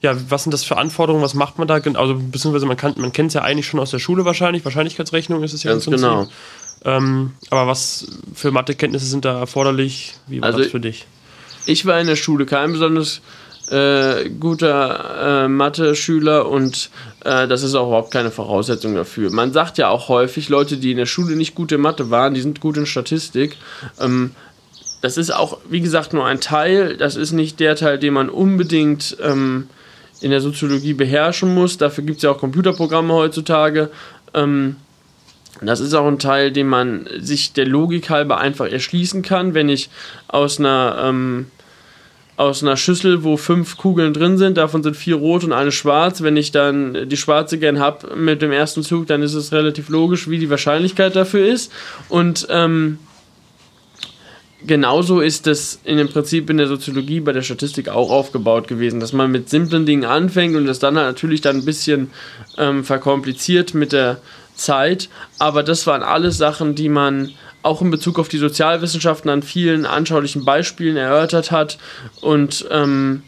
ja, 0.00 0.16
was 0.28 0.44
sind 0.44 0.52
das 0.52 0.64
für 0.64 0.76
Anforderungen, 0.76 1.24
was 1.24 1.34
macht 1.34 1.58
man 1.58 1.66
da? 1.66 1.74
Also, 1.74 2.14
beziehungsweise 2.14 2.66
man, 2.66 2.76
kann, 2.76 2.94
man 2.98 3.12
kennt 3.12 3.28
es 3.28 3.34
ja 3.34 3.42
eigentlich 3.42 3.66
schon 3.66 3.80
aus 3.80 3.90
der 3.90 3.98
Schule 3.98 4.24
wahrscheinlich, 4.24 4.64
Wahrscheinlichkeitsrechnung 4.64 5.42
ist 5.42 5.52
es 5.52 5.64
ja 5.64 5.72
ganz 5.72 5.86
genau. 5.86 6.28
Ähm, 6.84 7.32
aber 7.50 7.66
was 7.66 8.06
für 8.34 8.52
Mathekenntnisse 8.52 9.06
sind 9.06 9.24
da 9.24 9.38
erforderlich? 9.38 10.14
Wie 10.28 10.40
war 10.40 10.46
also, 10.46 10.60
das 10.60 10.68
für 10.68 10.80
dich? 10.80 11.06
Ich 11.66 11.84
war 11.86 12.00
in 12.00 12.06
der 12.06 12.16
Schule 12.16 12.46
kein 12.46 12.70
besonders 12.72 13.20
äh, 13.70 14.30
guter 14.30 15.44
äh, 15.44 15.48
Mathe-Schüler 15.48 16.48
und 16.48 16.90
äh, 17.24 17.48
das 17.48 17.62
ist 17.62 17.74
auch 17.74 17.88
überhaupt 17.88 18.12
keine 18.12 18.30
Voraussetzung 18.30 18.94
dafür. 18.94 19.30
Man 19.30 19.52
sagt 19.52 19.76
ja 19.78 19.88
auch 19.88 20.08
häufig, 20.08 20.48
Leute, 20.48 20.76
die 20.76 20.92
in 20.92 20.96
der 20.96 21.06
Schule 21.06 21.36
nicht 21.36 21.54
gut 21.54 21.72
in 21.72 21.80
Mathe 21.80 22.10
waren, 22.10 22.34
die 22.34 22.40
sind 22.40 22.60
gut 22.60 22.76
in 22.76 22.86
Statistik. 22.86 23.56
Ähm, 24.00 24.30
das 25.00 25.16
ist 25.16 25.30
auch, 25.30 25.58
wie 25.68 25.80
gesagt, 25.80 26.12
nur 26.12 26.26
ein 26.26 26.40
Teil. 26.40 26.96
Das 26.96 27.16
ist 27.16 27.32
nicht 27.32 27.60
der 27.60 27.76
Teil, 27.76 27.98
den 27.98 28.14
man 28.14 28.30
unbedingt 28.30 29.16
ähm, 29.22 29.68
in 30.20 30.30
der 30.30 30.40
Soziologie 30.40 30.94
beherrschen 30.94 31.54
muss. 31.54 31.78
Dafür 31.78 32.04
gibt 32.04 32.18
es 32.18 32.22
ja 32.22 32.30
auch 32.30 32.38
Computerprogramme 32.38 33.12
heutzutage. 33.12 33.90
Ähm, 34.34 34.76
das 35.60 35.80
ist 35.80 35.94
auch 35.94 36.06
ein 36.06 36.18
Teil, 36.18 36.52
den 36.52 36.68
man 36.68 37.08
sich 37.18 37.52
der 37.52 37.66
Logik 37.66 38.10
halber 38.10 38.38
einfach 38.38 38.66
erschließen 38.66 39.22
kann. 39.22 39.54
Wenn 39.54 39.68
ich 39.68 39.90
aus 40.28 40.58
einer, 40.58 40.96
ähm, 41.02 41.46
aus 42.36 42.62
einer 42.62 42.76
Schüssel, 42.76 43.24
wo 43.24 43.36
fünf 43.36 43.76
Kugeln 43.76 44.14
drin 44.14 44.38
sind, 44.38 44.56
davon 44.56 44.84
sind 44.84 44.96
vier 44.96 45.16
rot 45.16 45.42
und 45.42 45.52
eine 45.52 45.72
schwarz, 45.72 46.22
wenn 46.22 46.36
ich 46.36 46.52
dann 46.52 47.08
die 47.08 47.16
schwarze 47.16 47.58
gern 47.58 47.80
habe 47.80 48.14
mit 48.14 48.42
dem 48.42 48.52
ersten 48.52 48.84
Zug, 48.84 49.08
dann 49.08 49.22
ist 49.22 49.34
es 49.34 49.52
relativ 49.52 49.88
logisch, 49.88 50.30
wie 50.30 50.38
die 50.38 50.50
Wahrscheinlichkeit 50.50 51.16
dafür 51.16 51.46
ist. 51.46 51.72
Und 52.08 52.46
ähm, 52.50 52.98
genauso 54.66 55.20
ist 55.20 55.46
es 55.46 55.80
in 55.84 55.96
dem 55.98 56.08
Prinzip 56.08 56.50
in 56.50 56.56
der 56.56 56.66
Soziologie 56.66 57.20
bei 57.20 57.32
der 57.32 57.42
Statistik 57.42 57.88
auch 57.88 58.10
aufgebaut 58.10 58.68
gewesen, 58.68 59.00
dass 59.00 59.12
man 59.12 59.30
mit 59.30 59.48
simplen 59.48 59.86
Dingen 59.86 60.04
anfängt 60.04 60.56
und 60.56 60.66
das 60.66 60.78
dann 60.78 60.94
natürlich 60.94 61.40
dann 61.40 61.56
ein 61.56 61.64
bisschen 61.64 62.10
ähm, 62.56 62.84
verkompliziert 62.84 63.74
mit 63.74 63.92
der 63.92 64.20
Zeit. 64.54 65.08
Aber 65.38 65.62
das 65.62 65.86
waren 65.86 66.02
alles 66.02 66.38
Sachen, 66.38 66.74
die 66.74 66.88
man 66.88 67.30
auch 67.62 67.82
in 67.82 67.90
Bezug 67.90 68.18
auf 68.18 68.28
die 68.28 68.38
Sozialwissenschaften 68.38 69.30
an 69.30 69.42
vielen 69.42 69.84
anschaulichen 69.84 70.44
Beispielen 70.44 70.96
erörtert 70.96 71.50
hat 71.50 71.78
und 72.20 72.66
ähm, 72.70 73.22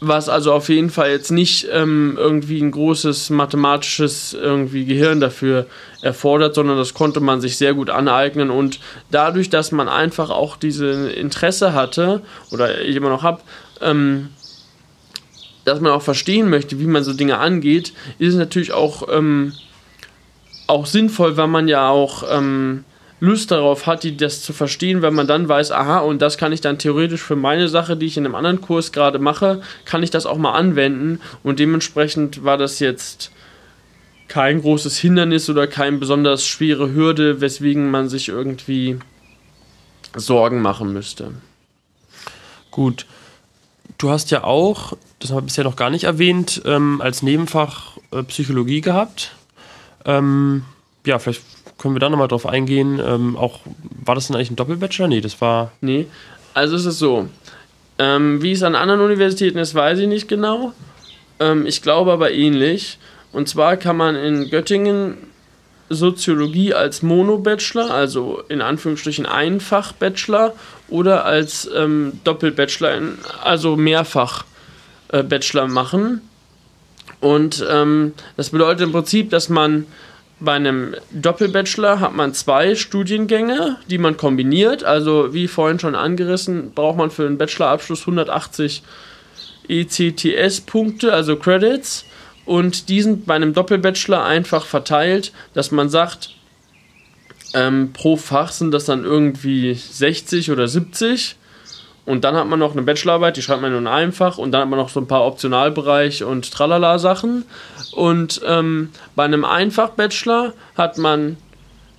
was 0.00 0.30
also 0.30 0.52
auf 0.54 0.70
jeden 0.70 0.88
Fall 0.88 1.10
jetzt 1.10 1.30
nicht 1.30 1.68
ähm, 1.70 2.16
irgendwie 2.18 2.60
ein 2.60 2.70
großes 2.70 3.28
mathematisches 3.30 4.32
irgendwie 4.32 4.86
Gehirn 4.86 5.20
dafür 5.20 5.66
erfordert, 6.00 6.54
sondern 6.54 6.78
das 6.78 6.94
konnte 6.94 7.20
man 7.20 7.42
sich 7.42 7.58
sehr 7.58 7.74
gut 7.74 7.90
aneignen. 7.90 8.50
Und 8.50 8.80
dadurch, 9.10 9.50
dass 9.50 9.72
man 9.72 9.88
einfach 9.88 10.30
auch 10.30 10.56
diese 10.56 11.10
Interesse 11.10 11.74
hatte 11.74 12.22
oder 12.50 12.80
ich 12.80 12.96
immer 12.96 13.10
noch 13.10 13.22
habe, 13.22 13.42
ähm, 13.82 14.30
dass 15.66 15.80
man 15.80 15.92
auch 15.92 16.02
verstehen 16.02 16.48
möchte, 16.48 16.80
wie 16.80 16.86
man 16.86 17.04
so 17.04 17.12
Dinge 17.12 17.38
angeht, 17.38 17.92
ist 18.18 18.32
es 18.32 18.38
natürlich 18.38 18.72
auch 18.72 19.06
ähm, 19.12 19.52
auch 20.66 20.86
sinnvoll, 20.86 21.36
weil 21.36 21.48
man 21.48 21.68
ja 21.68 21.88
auch 21.90 22.24
ähm, 22.30 22.84
Lust 23.20 23.50
darauf 23.50 23.86
hat, 23.86 24.02
die 24.02 24.16
das 24.16 24.42
zu 24.42 24.52
verstehen, 24.52 25.02
wenn 25.02 25.14
man 25.14 25.26
dann 25.26 25.48
weiß, 25.48 25.72
aha, 25.72 25.98
und 25.98 26.20
das 26.22 26.38
kann 26.38 26.52
ich 26.52 26.62
dann 26.62 26.78
theoretisch 26.78 27.22
für 27.22 27.36
meine 27.36 27.68
Sache, 27.68 27.96
die 27.96 28.06
ich 28.06 28.16
in 28.16 28.24
einem 28.24 28.34
anderen 28.34 28.62
Kurs 28.62 28.92
gerade 28.92 29.18
mache, 29.18 29.60
kann 29.84 30.02
ich 30.02 30.10
das 30.10 30.26
auch 30.26 30.38
mal 30.38 30.52
anwenden 30.52 31.20
und 31.42 31.58
dementsprechend 31.58 32.44
war 32.44 32.56
das 32.56 32.78
jetzt 32.80 33.30
kein 34.28 34.62
großes 34.62 34.96
Hindernis 34.96 35.50
oder 35.50 35.66
keine 35.66 35.98
besonders 35.98 36.46
schwere 36.46 36.94
Hürde, 36.94 37.40
weswegen 37.40 37.90
man 37.90 38.08
sich 38.08 38.28
irgendwie 38.28 38.98
Sorgen 40.14 40.62
machen 40.62 40.92
müsste. 40.92 41.32
Gut. 42.70 43.06
Du 43.98 44.08
hast 44.08 44.30
ja 44.30 44.44
auch, 44.44 44.96
das 45.18 45.30
haben 45.30 45.38
wir 45.38 45.42
bisher 45.42 45.64
noch 45.64 45.76
gar 45.76 45.90
nicht 45.90 46.04
erwähnt, 46.04 46.62
ähm, 46.64 47.00
als 47.02 47.22
Nebenfach 47.22 47.98
äh, 48.12 48.22
Psychologie 48.22 48.80
gehabt. 48.80 49.32
Ähm, 50.04 50.64
ja, 51.04 51.18
vielleicht 51.18 51.42
können 51.80 51.94
wir 51.94 52.00
da 52.00 52.10
nochmal 52.10 52.28
drauf 52.28 52.46
eingehen. 52.46 53.00
Ähm, 53.04 53.36
auch, 53.36 53.60
war 54.04 54.14
das 54.14 54.26
denn 54.26 54.36
eigentlich 54.36 54.50
ein 54.50 54.56
Doppelbachelor? 54.56 55.08
Nee, 55.08 55.20
das 55.20 55.40
war. 55.40 55.72
Nee, 55.80 56.06
also 56.54 56.76
es 56.76 56.84
ist 56.84 56.98
so. 56.98 57.28
Ähm, 57.98 58.42
wie 58.42 58.52
es 58.52 58.62
an 58.62 58.74
anderen 58.74 59.00
Universitäten 59.00 59.58
ist, 59.58 59.74
weiß 59.74 59.98
ich 59.98 60.08
nicht 60.08 60.28
genau. 60.28 60.72
Ähm, 61.38 61.66
ich 61.66 61.82
glaube 61.82 62.12
aber 62.12 62.32
ähnlich. 62.32 62.98
Und 63.32 63.48
zwar 63.48 63.76
kann 63.76 63.96
man 63.96 64.14
in 64.14 64.50
Göttingen 64.50 65.16
Soziologie 65.88 66.72
als 66.72 67.02
Mono-Bachelor, 67.02 67.90
also 67.90 68.42
in 68.48 68.62
Anführungsstrichen 68.62 69.26
Einfach-Bachelor, 69.26 70.54
oder 70.88 71.24
als 71.24 71.68
ähm, 71.74 72.20
Doppelbachelor, 72.24 73.00
also 73.42 73.76
Mehrfach-Bachelor 73.76 75.64
äh, 75.64 75.68
machen. 75.68 76.20
Und 77.20 77.64
ähm, 77.68 78.12
das 78.36 78.50
bedeutet 78.50 78.82
im 78.82 78.92
Prinzip, 78.92 79.30
dass 79.30 79.48
man 79.48 79.86
bei 80.40 80.54
einem 80.54 80.94
Doppelbachelor 81.10 82.00
hat 82.00 82.14
man 82.14 82.32
zwei 82.34 82.74
Studiengänge, 82.74 83.76
die 83.88 83.98
man 83.98 84.16
kombiniert. 84.16 84.84
Also 84.84 85.34
wie 85.34 85.48
vorhin 85.48 85.78
schon 85.78 85.94
angerissen, 85.94 86.72
braucht 86.72 86.96
man 86.96 87.10
für 87.10 87.26
einen 87.26 87.38
Bachelorabschluss 87.38 88.00
180 88.00 88.82
ECTS-Punkte, 89.68 91.12
also 91.12 91.36
Credits. 91.36 92.06
Und 92.46 92.88
die 92.88 93.02
sind 93.02 93.26
bei 93.26 93.34
einem 93.34 93.52
Doppelbachelor 93.52 94.24
einfach 94.24 94.64
verteilt, 94.64 95.32
dass 95.52 95.70
man 95.70 95.88
sagt, 95.88 96.30
ähm, 97.54 97.92
pro 97.92 98.16
Fach 98.16 98.52
sind 98.52 98.72
das 98.72 98.86
dann 98.86 99.04
irgendwie 99.04 99.74
60 99.74 100.50
oder 100.50 100.68
70. 100.68 101.36
Und 102.06 102.24
dann 102.24 102.34
hat 102.34 102.48
man 102.48 102.58
noch 102.58 102.72
eine 102.72 102.82
Bachelorarbeit, 102.82 103.36
die 103.36 103.42
schreibt 103.42 103.62
man 103.62 103.70
nur 103.70 103.80
in 103.80 103.86
einem. 103.86 104.12
Und 104.36 104.52
dann 104.52 104.62
hat 104.62 104.68
man 104.68 104.78
noch 104.78 104.88
so 104.88 105.00
ein 105.00 105.06
paar 105.06 105.24
Optionalbereich 105.26 106.24
und 106.24 106.50
Tralala-Sachen. 106.50 107.44
Und 107.92 108.40
ähm, 108.46 108.90
bei 109.14 109.24
einem 109.24 109.44
Einfach-Bachelor 109.44 110.54
hat 110.76 110.98
man 110.98 111.36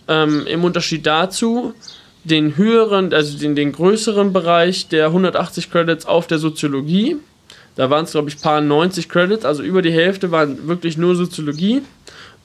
ähm, 0.07 0.45
im 0.47 0.63
Unterschied 0.63 1.05
dazu 1.05 1.73
den 2.23 2.57
höheren, 2.57 3.13
also 3.13 3.37
den, 3.37 3.55
den 3.55 3.71
größeren 3.71 4.33
Bereich 4.33 4.87
der 4.87 5.07
180 5.07 5.71
Credits 5.71 6.05
auf 6.05 6.27
der 6.27 6.37
Soziologie. 6.37 7.17
Da 7.75 7.89
waren 7.89 8.03
es, 8.03 8.11
glaube 8.11 8.29
ich, 8.29 8.39
paar 8.39 8.61
90 8.61 9.07
Credits, 9.07 9.45
also 9.45 9.63
über 9.63 9.81
die 9.81 9.91
Hälfte 9.91 10.31
waren 10.31 10.67
wirklich 10.67 10.97
nur 10.97 11.15
Soziologie 11.15 11.81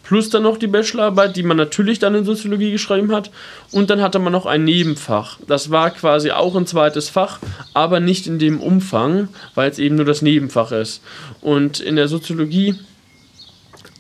plus 0.07 0.31
dann 0.31 0.45
noch 0.45 0.57
die 0.57 0.69
Bachelorarbeit, 0.69 1.37
die 1.37 1.43
man 1.43 1.57
natürlich 1.57 1.99
dann 1.99 2.15
in 2.15 2.25
Soziologie 2.25 2.71
geschrieben 2.71 3.13
hat. 3.13 3.31
Und 3.73 3.91
dann 3.91 4.01
hatte 4.01 4.21
man 4.21 4.33
noch 4.33 4.47
ein 4.47 4.63
Nebenfach. 4.63 5.39
Das 5.49 5.71
war 5.71 5.91
quasi 5.91 6.31
auch 6.31 6.55
ein 6.55 6.67
zweites 6.67 7.09
Fach, 7.09 7.41
aber 7.75 7.99
nicht 7.99 8.29
in 8.29 8.39
dem 8.39 8.61
Umfang, 8.61 9.29
weil 9.57 9.69
es 9.69 9.81
eben 9.81 9.97
nur 9.97 10.05
das 10.05 10.23
Nebenfach 10.23 10.71
ist. 10.71 11.03
Und 11.41 11.81
in 11.81 11.97
der 11.97 12.07
Soziologie 12.07 12.77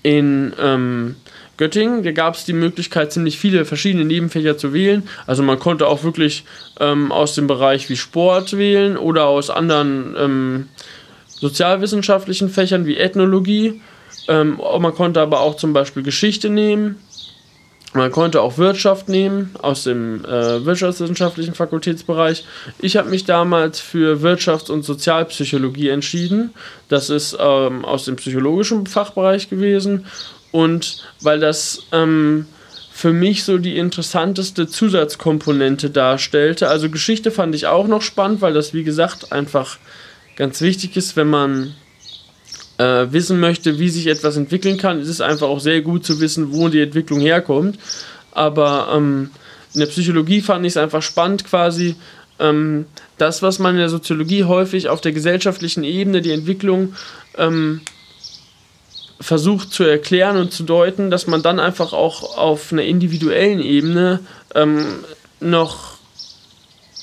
in 0.04 0.52
ähm, 0.60 1.16
Göttingen, 1.56 2.04
da 2.04 2.12
gab 2.12 2.36
es 2.36 2.44
die 2.44 2.52
Möglichkeit, 2.52 3.12
ziemlich 3.12 3.36
viele 3.38 3.64
verschiedene 3.64 4.04
Nebenfächer 4.04 4.56
zu 4.56 4.72
wählen. 4.72 5.08
Also 5.26 5.42
man 5.42 5.58
konnte 5.58 5.88
auch 5.88 6.04
wirklich 6.04 6.44
ähm, 6.78 7.10
aus 7.10 7.34
dem 7.34 7.48
Bereich 7.48 7.88
wie 7.88 7.96
Sport 7.96 8.56
wählen 8.56 8.96
oder 8.96 9.26
aus 9.26 9.50
anderen 9.50 10.14
ähm, 10.16 10.68
sozialwissenschaftlichen 11.26 12.48
Fächern 12.48 12.86
wie 12.86 12.96
Ethnologie 12.96 13.80
ähm, 14.28 14.60
man 14.80 14.94
konnte 14.94 15.20
aber 15.20 15.40
auch 15.40 15.56
zum 15.56 15.72
Beispiel 15.72 16.02
Geschichte 16.02 16.50
nehmen. 16.50 16.96
Man 17.92 18.10
konnte 18.10 18.42
auch 18.42 18.58
Wirtschaft 18.58 19.08
nehmen 19.08 19.54
aus 19.62 19.84
dem 19.84 20.22
äh, 20.24 20.64
wirtschaftswissenschaftlichen 20.66 21.54
Fakultätsbereich. 21.54 22.44
Ich 22.78 22.96
habe 22.96 23.08
mich 23.08 23.24
damals 23.24 23.80
für 23.80 24.18
Wirtschafts- 24.22 24.70
und 24.70 24.82
Sozialpsychologie 24.82 25.88
entschieden. 25.88 26.50
Das 26.88 27.08
ist 27.08 27.36
ähm, 27.40 27.86
aus 27.86 28.04
dem 28.04 28.16
psychologischen 28.16 28.86
Fachbereich 28.86 29.48
gewesen. 29.48 30.04
Und 30.52 31.04
weil 31.22 31.40
das 31.40 31.84
ähm, 31.92 32.46
für 32.96 33.12
mich 33.12 33.44
so 33.44 33.58
die 33.58 33.76
interessanteste 33.76 34.66
Zusatzkomponente 34.66 35.90
darstellte. 35.90 36.68
Also 36.68 36.88
Geschichte 36.88 37.30
fand 37.30 37.54
ich 37.54 37.66
auch 37.66 37.86
noch 37.86 38.00
spannend, 38.00 38.40
weil 38.40 38.54
das, 38.54 38.72
wie 38.72 38.84
gesagt, 38.84 39.32
einfach 39.32 39.78
ganz 40.34 40.62
wichtig 40.62 40.96
ist, 40.96 41.14
wenn 41.14 41.28
man 41.28 41.74
äh, 42.78 43.06
wissen 43.10 43.40
möchte, 43.40 43.78
wie 43.78 43.88
sich 43.88 44.06
etwas 44.06 44.36
entwickeln 44.36 44.76
kann, 44.76 45.00
ist 45.00 45.08
es 45.08 45.20
einfach 45.20 45.48
auch 45.48 45.60
sehr 45.60 45.80
gut 45.80 46.04
zu 46.04 46.20
wissen, 46.20 46.52
wo 46.52 46.68
die 46.68 46.80
Entwicklung 46.80 47.20
herkommt. 47.20 47.78
Aber 48.32 48.92
ähm, 48.94 49.30
in 49.74 49.80
der 49.80 49.86
Psychologie 49.86 50.40
fand 50.40 50.64
ich 50.64 50.72
es 50.72 50.76
einfach 50.76 51.02
spannend, 51.02 51.44
quasi 51.44 51.96
ähm, 52.38 52.86
das, 53.18 53.42
was 53.42 53.58
man 53.58 53.74
in 53.74 53.80
der 53.80 53.88
Soziologie 53.88 54.44
häufig 54.44 54.88
auf 54.88 55.00
der 55.00 55.12
gesellschaftlichen 55.12 55.84
Ebene, 55.84 56.20
die 56.20 56.32
Entwicklung 56.32 56.94
ähm, 57.38 57.80
versucht 59.20 59.72
zu 59.72 59.84
erklären 59.84 60.36
und 60.36 60.52
zu 60.52 60.62
deuten, 60.62 61.10
dass 61.10 61.26
man 61.26 61.42
dann 61.42 61.58
einfach 61.58 61.92
auch 61.92 62.36
auf 62.36 62.72
einer 62.72 62.82
individuellen 62.82 63.60
Ebene 63.60 64.20
ähm, 64.54 65.04
noch 65.40 65.96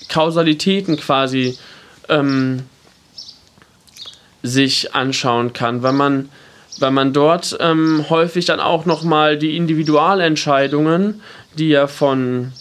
Kausalitäten 0.10 0.98
quasi 0.98 1.58
ähm, 2.10 2.64
sich 4.44 4.94
anschauen 4.94 5.54
kann, 5.54 5.82
weil 5.82 5.94
man, 5.94 6.30
weil 6.80 6.92
man 6.92 7.14
dort 7.14 7.58
ähm, 7.60 8.06
häufig 8.10 8.46
dann 8.46 8.60
auch 8.60 8.86
nochmal 8.86 9.38
die 9.38 9.56
Individualentscheidungen, 9.58 11.22
die 11.58 11.70
ja 11.70 11.88
von 11.88 12.52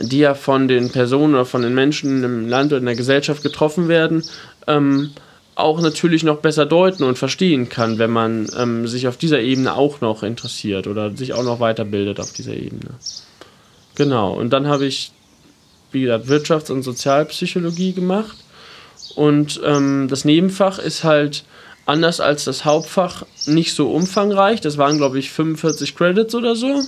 die 0.00 0.18
ja 0.18 0.34
von 0.34 0.66
den 0.66 0.90
Personen 0.90 1.34
oder 1.34 1.44
von 1.44 1.62
den 1.62 1.74
Menschen 1.74 2.24
im 2.24 2.48
Land 2.48 2.72
oder 2.72 2.80
in 2.80 2.86
der 2.86 2.96
Gesellschaft 2.96 3.44
getroffen 3.44 3.86
werden, 3.86 4.24
ähm, 4.66 5.12
auch 5.54 5.80
natürlich 5.80 6.24
noch 6.24 6.38
besser 6.38 6.66
deuten 6.66 7.04
und 7.04 7.16
verstehen 7.16 7.68
kann, 7.68 7.98
wenn 7.98 8.10
man 8.10 8.48
ähm, 8.58 8.88
sich 8.88 9.06
auf 9.06 9.16
dieser 9.16 9.40
Ebene 9.40 9.76
auch 9.76 10.00
noch 10.00 10.24
interessiert 10.24 10.88
oder 10.88 11.16
sich 11.16 11.32
auch 11.32 11.44
noch 11.44 11.60
weiterbildet 11.60 12.18
auf 12.18 12.32
dieser 12.32 12.54
Ebene. 12.54 12.90
Genau, 13.94 14.32
und 14.32 14.50
dann 14.50 14.66
habe 14.66 14.86
ich, 14.86 15.12
wie 15.92 16.02
gesagt, 16.02 16.26
Wirtschafts- 16.26 16.72
und 16.72 16.82
Sozialpsychologie 16.82 17.92
gemacht 17.92 18.43
und 19.16 19.60
ähm, 19.64 20.08
das 20.08 20.24
Nebenfach 20.24 20.78
ist 20.78 21.04
halt 21.04 21.44
anders 21.86 22.20
als 22.20 22.44
das 22.44 22.64
Hauptfach 22.64 23.24
nicht 23.46 23.74
so 23.74 23.90
umfangreich. 23.90 24.60
Das 24.60 24.78
waren, 24.78 24.96
glaube 24.96 25.18
ich, 25.18 25.30
45 25.30 25.94
Credits 25.94 26.34
oder 26.34 26.56
so. 26.56 26.82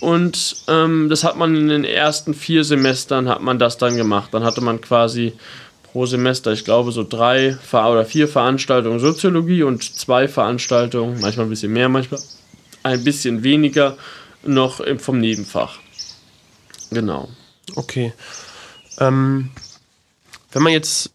Und 0.00 0.56
ähm, 0.66 1.08
das 1.08 1.24
hat 1.24 1.36
man 1.36 1.54
in 1.54 1.68
den 1.68 1.84
ersten 1.84 2.34
vier 2.34 2.64
Semestern 2.64 3.28
hat 3.28 3.42
man 3.42 3.58
das 3.58 3.78
dann 3.78 3.96
gemacht. 3.96 4.30
Dann 4.32 4.44
hatte 4.44 4.62
man 4.62 4.80
quasi 4.80 5.34
pro 5.82 6.06
Semester, 6.06 6.52
ich 6.52 6.64
glaube, 6.64 6.92
so 6.92 7.04
drei 7.04 7.58
oder 7.72 8.04
vier 8.04 8.28
Veranstaltungen 8.28 8.98
Soziologie 8.98 9.62
und 9.62 9.82
zwei 9.82 10.28
Veranstaltungen, 10.28 11.20
manchmal 11.20 11.46
ein 11.46 11.50
bisschen 11.50 11.72
mehr, 11.72 11.88
manchmal 11.88 12.20
ein 12.82 13.04
bisschen 13.04 13.42
weniger, 13.42 13.96
noch 14.42 14.80
vom 14.98 15.18
Nebenfach. 15.18 15.78
Genau. 16.90 17.28
Okay. 17.76 18.14
Ähm, 18.98 19.50
wenn 20.52 20.62
man 20.62 20.72
jetzt 20.72 21.10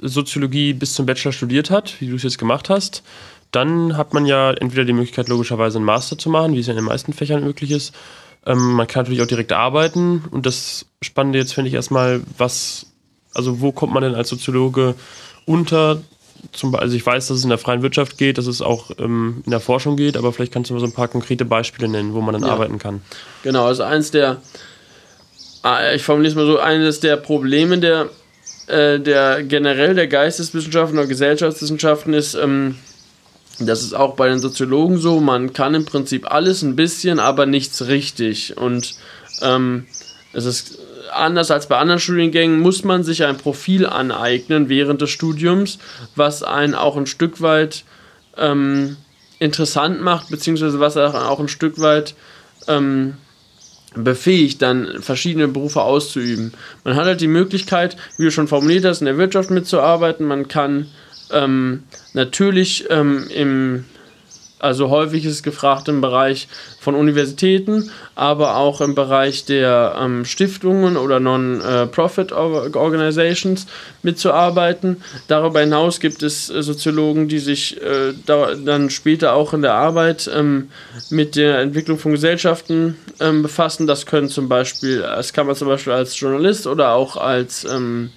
Soziologie 0.00 0.72
bis 0.72 0.94
zum 0.94 1.06
Bachelor 1.06 1.32
studiert 1.32 1.70
hat, 1.70 2.00
wie 2.00 2.08
du 2.08 2.16
es 2.16 2.22
jetzt 2.22 2.38
gemacht 2.38 2.68
hast, 2.68 3.02
dann 3.54 3.96
hat 3.96 4.12
man 4.12 4.26
ja 4.26 4.50
entweder 4.52 4.84
die 4.84 4.92
Möglichkeit, 4.92 5.28
logischerweise 5.28 5.78
einen 5.78 5.84
Master 5.84 6.18
zu 6.18 6.28
machen, 6.28 6.54
wie 6.54 6.60
es 6.60 6.66
ja 6.66 6.72
in 6.72 6.78
den 6.78 6.86
meisten 6.86 7.12
Fächern 7.12 7.44
möglich 7.44 7.70
ist. 7.70 7.94
Ähm, 8.46 8.72
man 8.72 8.86
kann 8.86 9.02
natürlich 9.02 9.22
auch 9.22 9.28
direkt 9.28 9.52
arbeiten. 9.52 10.24
Und 10.30 10.44
das 10.44 10.86
Spannende 11.02 11.38
jetzt 11.38 11.54
finde 11.54 11.68
ich 11.68 11.74
erstmal, 11.74 12.20
was, 12.36 12.86
also 13.32 13.60
wo 13.60 13.72
kommt 13.72 13.92
man 13.92 14.02
denn 14.02 14.14
als 14.14 14.28
Soziologe 14.28 14.94
unter? 15.46 16.02
Zum, 16.52 16.74
also 16.74 16.94
ich 16.94 17.06
weiß, 17.06 17.28
dass 17.28 17.38
es 17.38 17.44
in 17.44 17.48
der 17.48 17.58
freien 17.58 17.80
Wirtschaft 17.80 18.18
geht, 18.18 18.36
dass 18.36 18.46
es 18.46 18.60
auch 18.60 18.90
ähm, 18.98 19.42
in 19.46 19.50
der 19.50 19.60
Forschung 19.60 19.96
geht, 19.96 20.16
aber 20.16 20.30
vielleicht 20.30 20.52
kannst 20.52 20.68
du 20.68 20.74
mal 20.74 20.80
so 20.80 20.86
ein 20.86 20.92
paar 20.92 21.08
konkrete 21.08 21.46
Beispiele 21.46 21.88
nennen, 21.88 22.12
wo 22.12 22.20
man 22.20 22.34
dann 22.34 22.42
ja. 22.42 22.50
arbeiten 22.50 22.78
kann. 22.78 23.00
Genau, 23.44 23.64
also 23.64 23.82
eins 23.82 24.10
der, 24.10 24.42
ah, 25.62 25.92
ich 25.94 26.02
formuliere 26.02 26.32
es 26.32 26.36
mal 26.36 26.44
so, 26.44 26.58
eines 26.58 27.00
der 27.00 27.16
Probleme 27.16 27.78
der 27.78 28.10
äh, 28.66 28.98
der 29.00 29.42
generell 29.42 29.94
der 29.94 30.06
Geisteswissenschaften 30.06 30.98
oder 30.98 31.06
Gesellschaftswissenschaften 31.06 32.14
ist, 32.14 32.34
ähm, 32.34 32.76
das 33.60 33.82
ist 33.82 33.94
auch 33.94 34.16
bei 34.16 34.28
den 34.28 34.40
Soziologen 34.40 34.98
so, 34.98 35.20
man 35.20 35.52
kann 35.52 35.74
im 35.74 35.84
Prinzip 35.84 36.30
alles 36.30 36.62
ein 36.62 36.76
bisschen, 36.76 37.20
aber 37.20 37.46
nichts 37.46 37.86
richtig. 37.86 38.56
Und 38.56 38.94
ähm, 39.42 39.86
es 40.32 40.44
ist 40.44 40.78
anders 41.12 41.50
als 41.50 41.68
bei 41.68 41.76
anderen 41.76 42.00
Studiengängen, 42.00 42.60
muss 42.60 42.82
man 42.82 43.04
sich 43.04 43.24
ein 43.24 43.36
Profil 43.36 43.86
aneignen 43.86 44.68
während 44.68 45.00
des 45.00 45.10
Studiums, 45.10 45.78
was 46.16 46.42
einen 46.42 46.74
auch 46.74 46.96
ein 46.96 47.06
Stück 47.06 47.40
weit 47.40 47.84
ähm, 48.36 48.96
interessant 49.38 50.00
macht, 50.00 50.30
beziehungsweise 50.30 50.80
was 50.80 50.96
auch 50.96 51.38
ein 51.38 51.48
Stück 51.48 51.80
weit 51.80 52.14
ähm, 52.66 53.14
befähigt, 53.94 54.62
dann 54.62 55.00
verschiedene 55.00 55.48
Berufe 55.48 55.82
auszuüben. 55.82 56.52
Man 56.84 56.96
hat 56.96 57.06
halt 57.06 57.20
die 57.20 57.28
Möglichkeit, 57.28 57.96
wie 58.16 58.24
du 58.24 58.30
schon 58.30 58.48
formuliert 58.48 58.84
hast, 58.84 59.00
in 59.00 59.06
der 59.06 59.18
Wirtschaft 59.18 59.50
mitzuarbeiten. 59.50 60.26
Man 60.26 60.48
kann 60.48 60.86
ähm, 61.32 61.84
natürlich 62.12 62.86
ähm, 62.90 63.26
im 63.34 63.84
also 64.64 64.88
häufig 64.88 65.26
ist 65.26 65.32
es 65.32 65.42
gefragt 65.42 65.88
im 65.88 66.00
Bereich 66.00 66.48
von 66.80 66.94
Universitäten, 66.94 67.90
aber 68.14 68.56
auch 68.56 68.80
im 68.80 68.94
Bereich 68.94 69.44
der 69.44 69.94
ähm, 70.00 70.24
Stiftungen 70.24 70.96
oder 70.96 71.20
Non-Profit-Organizations 71.20 73.66
mitzuarbeiten. 74.02 75.02
Darüber 75.28 75.60
hinaus 75.60 76.00
gibt 76.00 76.22
es 76.22 76.48
äh, 76.48 76.62
Soziologen, 76.62 77.28
die 77.28 77.40
sich 77.40 77.78
äh, 77.82 78.14
da, 78.24 78.54
dann 78.54 78.88
später 78.88 79.34
auch 79.34 79.52
in 79.52 79.60
der 79.60 79.74
Arbeit 79.74 80.30
ähm, 80.34 80.70
mit 81.10 81.36
der 81.36 81.58
Entwicklung 81.58 81.98
von 81.98 82.12
Gesellschaften 82.12 82.96
ähm, 83.20 83.42
befassen. 83.42 83.86
Das 83.86 84.06
können 84.06 84.30
zum 84.30 84.48
Beispiel, 84.48 85.02
das 85.02 85.34
kann 85.34 85.46
man 85.46 85.56
zum 85.56 85.68
Beispiel 85.68 85.92
als 85.92 86.18
Journalist 86.18 86.66
oder 86.66 86.92
auch 86.92 87.18
als, 87.18 87.64
ähm, 87.64 88.08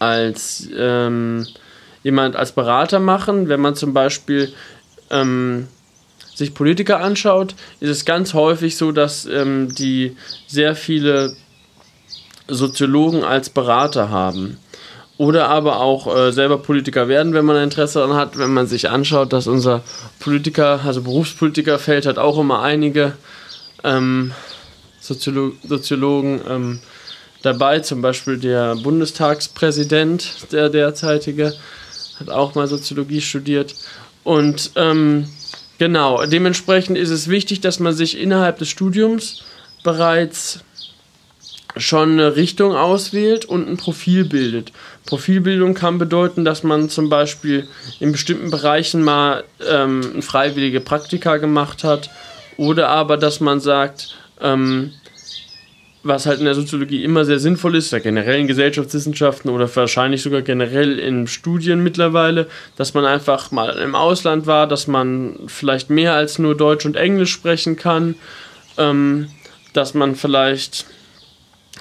als 0.00 0.68
ähm, 0.76 1.46
jemand 2.06 2.36
als 2.36 2.52
Berater 2.52 3.00
machen, 3.00 3.48
wenn 3.48 3.60
man 3.60 3.74
zum 3.74 3.92
Beispiel 3.92 4.52
ähm, 5.10 5.68
sich 6.34 6.54
Politiker 6.54 7.00
anschaut, 7.00 7.54
ist 7.80 7.90
es 7.90 8.04
ganz 8.04 8.34
häufig 8.34 8.76
so, 8.76 8.92
dass 8.92 9.26
ähm, 9.26 9.74
die 9.74 10.16
sehr 10.46 10.76
viele 10.76 11.34
Soziologen 12.48 13.24
als 13.24 13.50
Berater 13.50 14.10
haben. 14.10 14.58
Oder 15.18 15.48
aber 15.48 15.80
auch 15.80 16.14
äh, 16.14 16.30
selber 16.30 16.58
Politiker 16.58 17.08
werden, 17.08 17.32
wenn 17.32 17.46
man 17.46 17.62
Interesse 17.62 18.00
daran 18.00 18.16
hat, 18.16 18.36
wenn 18.38 18.52
man 18.52 18.66
sich 18.66 18.90
anschaut, 18.90 19.32
dass 19.32 19.46
unser 19.46 19.82
Politiker, 20.20 20.80
also 20.84 21.02
Berufspolitikerfeld 21.02 22.04
hat 22.04 22.18
auch 22.18 22.38
immer 22.38 22.60
einige 22.60 23.14
ähm, 23.82 24.32
Soziolo 25.00 25.52
Soziologen, 25.66 26.42
ähm, 26.46 26.80
dabei, 27.46 27.80
zum 27.80 28.02
Beispiel 28.02 28.38
der 28.38 28.76
Bundestagspräsident, 28.76 30.52
der 30.52 30.68
derzeitige, 30.68 31.54
hat 32.18 32.28
auch 32.28 32.54
mal 32.54 32.66
Soziologie 32.66 33.20
studiert. 33.20 33.74
Und 34.26 34.72
ähm, 34.74 35.28
genau, 35.78 36.26
dementsprechend 36.26 36.98
ist 36.98 37.10
es 37.10 37.28
wichtig, 37.28 37.60
dass 37.60 37.78
man 37.78 37.94
sich 37.94 38.18
innerhalb 38.18 38.58
des 38.58 38.68
Studiums 38.68 39.44
bereits 39.84 40.64
schon 41.76 42.14
eine 42.14 42.34
Richtung 42.34 42.74
auswählt 42.74 43.44
und 43.44 43.68
ein 43.68 43.76
Profil 43.76 44.24
bildet. 44.24 44.72
Profilbildung 45.06 45.74
kann 45.74 45.98
bedeuten, 45.98 46.44
dass 46.44 46.64
man 46.64 46.88
zum 46.88 47.08
Beispiel 47.08 47.68
in 48.00 48.10
bestimmten 48.10 48.50
Bereichen 48.50 49.04
mal 49.04 49.44
ähm, 49.64 50.20
freiwillige 50.22 50.80
Praktika 50.80 51.36
gemacht 51.36 51.84
hat 51.84 52.10
oder 52.56 52.88
aber, 52.88 53.18
dass 53.18 53.38
man 53.38 53.60
sagt, 53.60 54.16
ähm, 54.40 54.90
was 56.06 56.26
halt 56.26 56.38
in 56.38 56.44
der 56.44 56.54
Soziologie 56.54 57.04
immer 57.04 57.24
sehr 57.24 57.38
sinnvoll 57.38 57.76
ist, 57.76 57.92
ja 57.92 57.98
generell 57.98 58.40
in 58.40 58.46
Gesellschaftswissenschaften 58.46 59.50
oder 59.50 59.74
wahrscheinlich 59.74 60.22
sogar 60.22 60.42
generell 60.42 60.98
in 60.98 61.26
Studien 61.26 61.82
mittlerweile, 61.82 62.46
dass 62.76 62.94
man 62.94 63.04
einfach 63.04 63.50
mal 63.50 63.70
im 63.78 63.94
Ausland 63.94 64.46
war, 64.46 64.66
dass 64.66 64.86
man 64.86 65.38
vielleicht 65.46 65.90
mehr 65.90 66.14
als 66.14 66.38
nur 66.38 66.56
Deutsch 66.56 66.86
und 66.86 66.96
Englisch 66.96 67.32
sprechen 67.32 67.76
kann, 67.76 68.14
ähm, 68.78 69.28
dass 69.72 69.94
man 69.94 70.14
vielleicht 70.14 70.86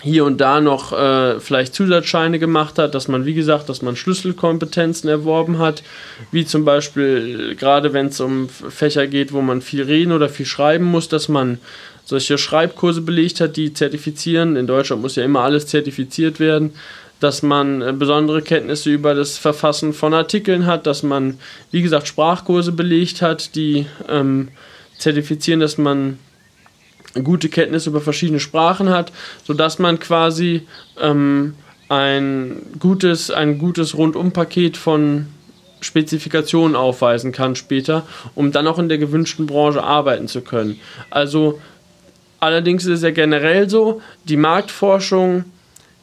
hier 0.02 0.26
und 0.26 0.40
da 0.40 0.62
noch 0.62 0.92
äh, 0.92 1.40
vielleicht 1.40 1.74
Zusatzscheine 1.74 2.38
gemacht 2.38 2.78
hat, 2.78 2.94
dass 2.94 3.08
man, 3.08 3.26
wie 3.26 3.34
gesagt, 3.34 3.70
dass 3.70 3.82
man 3.82 3.96
Schlüsselkompetenzen 3.96 5.10
erworben 5.10 5.58
hat, 5.58 5.84
wie 6.32 6.46
zum 6.46 6.66
Beispiel 6.66 7.56
gerade 7.56 7.94
wenn 7.94 8.08
es 8.08 8.20
um 8.20 8.50
Fächer 8.50 9.08
geht, 9.08 9.34
wo 9.34 9.42
man 9.42 9.62
viel 9.62 9.84
reden 9.84 10.12
oder 10.12 10.30
viel 10.30 10.46
schreiben 10.46 10.86
muss, 10.86 11.08
dass 11.08 11.28
man 11.30 11.60
solche 12.06 12.38
Schreibkurse 12.38 13.02
belegt 13.02 13.42
hat, 13.42 13.58
die 13.58 13.74
zertifizieren. 13.74 14.56
In 14.56 14.68
Deutschland 14.68 15.02
muss 15.02 15.16
ja 15.16 15.24
immer 15.24 15.42
alles 15.42 15.68
zertifiziert 15.68 16.40
werden. 16.40 16.74
Dass 17.20 17.42
man 17.42 17.82
äh, 17.82 17.94
besondere 17.94 18.42
Kenntnisse 18.42 18.92
über 18.92 19.16
das 19.16 19.38
Verfassen 19.38 19.94
von 19.94 20.14
Artikeln 20.14 20.66
hat, 20.66 20.86
dass 20.86 21.02
man, 21.02 21.40
wie 21.72 21.82
gesagt, 21.82 22.08
Sprachkurse 22.08 22.72
belegt 22.72 23.22
hat, 23.22 23.56
die 23.56 23.86
ähm, 24.10 24.50
zertifizieren, 24.98 25.62
dass 25.62 25.78
man 25.78 26.20
gute 27.24 27.50
Kenntnisse 27.50 27.90
über 27.90 28.02
verschiedene 28.02 28.42
Sprachen 28.42 28.90
hat, 28.90 29.12
sodass 29.46 29.80
man 29.80 30.00
quasi 30.00 30.64
ähm, 31.00 31.56
ein 31.88 32.62
gutes, 32.80 33.32
ein 33.32 33.58
gutes 33.58 33.96
Rundumpaket 33.96 34.76
von 34.76 35.28
Spezifikationen 35.82 36.76
aufweisen 36.76 37.32
kann 37.32 37.56
später, 37.56 38.06
um 38.34 38.52
dann 38.52 38.68
auch 38.68 38.80
in 38.80 38.90
der 38.90 38.98
gewünschten 38.98 39.46
Branche 39.46 39.84
arbeiten 39.84 40.28
zu 40.28 40.42
können. 40.42 40.80
Also 41.10 41.62
allerdings 42.46 42.86
ist 42.86 43.00
es 43.00 43.02
ja 43.04 43.12
generell 43.12 43.70
so, 43.70 44.02
die 44.24 44.38
Marktforschung 44.38 45.46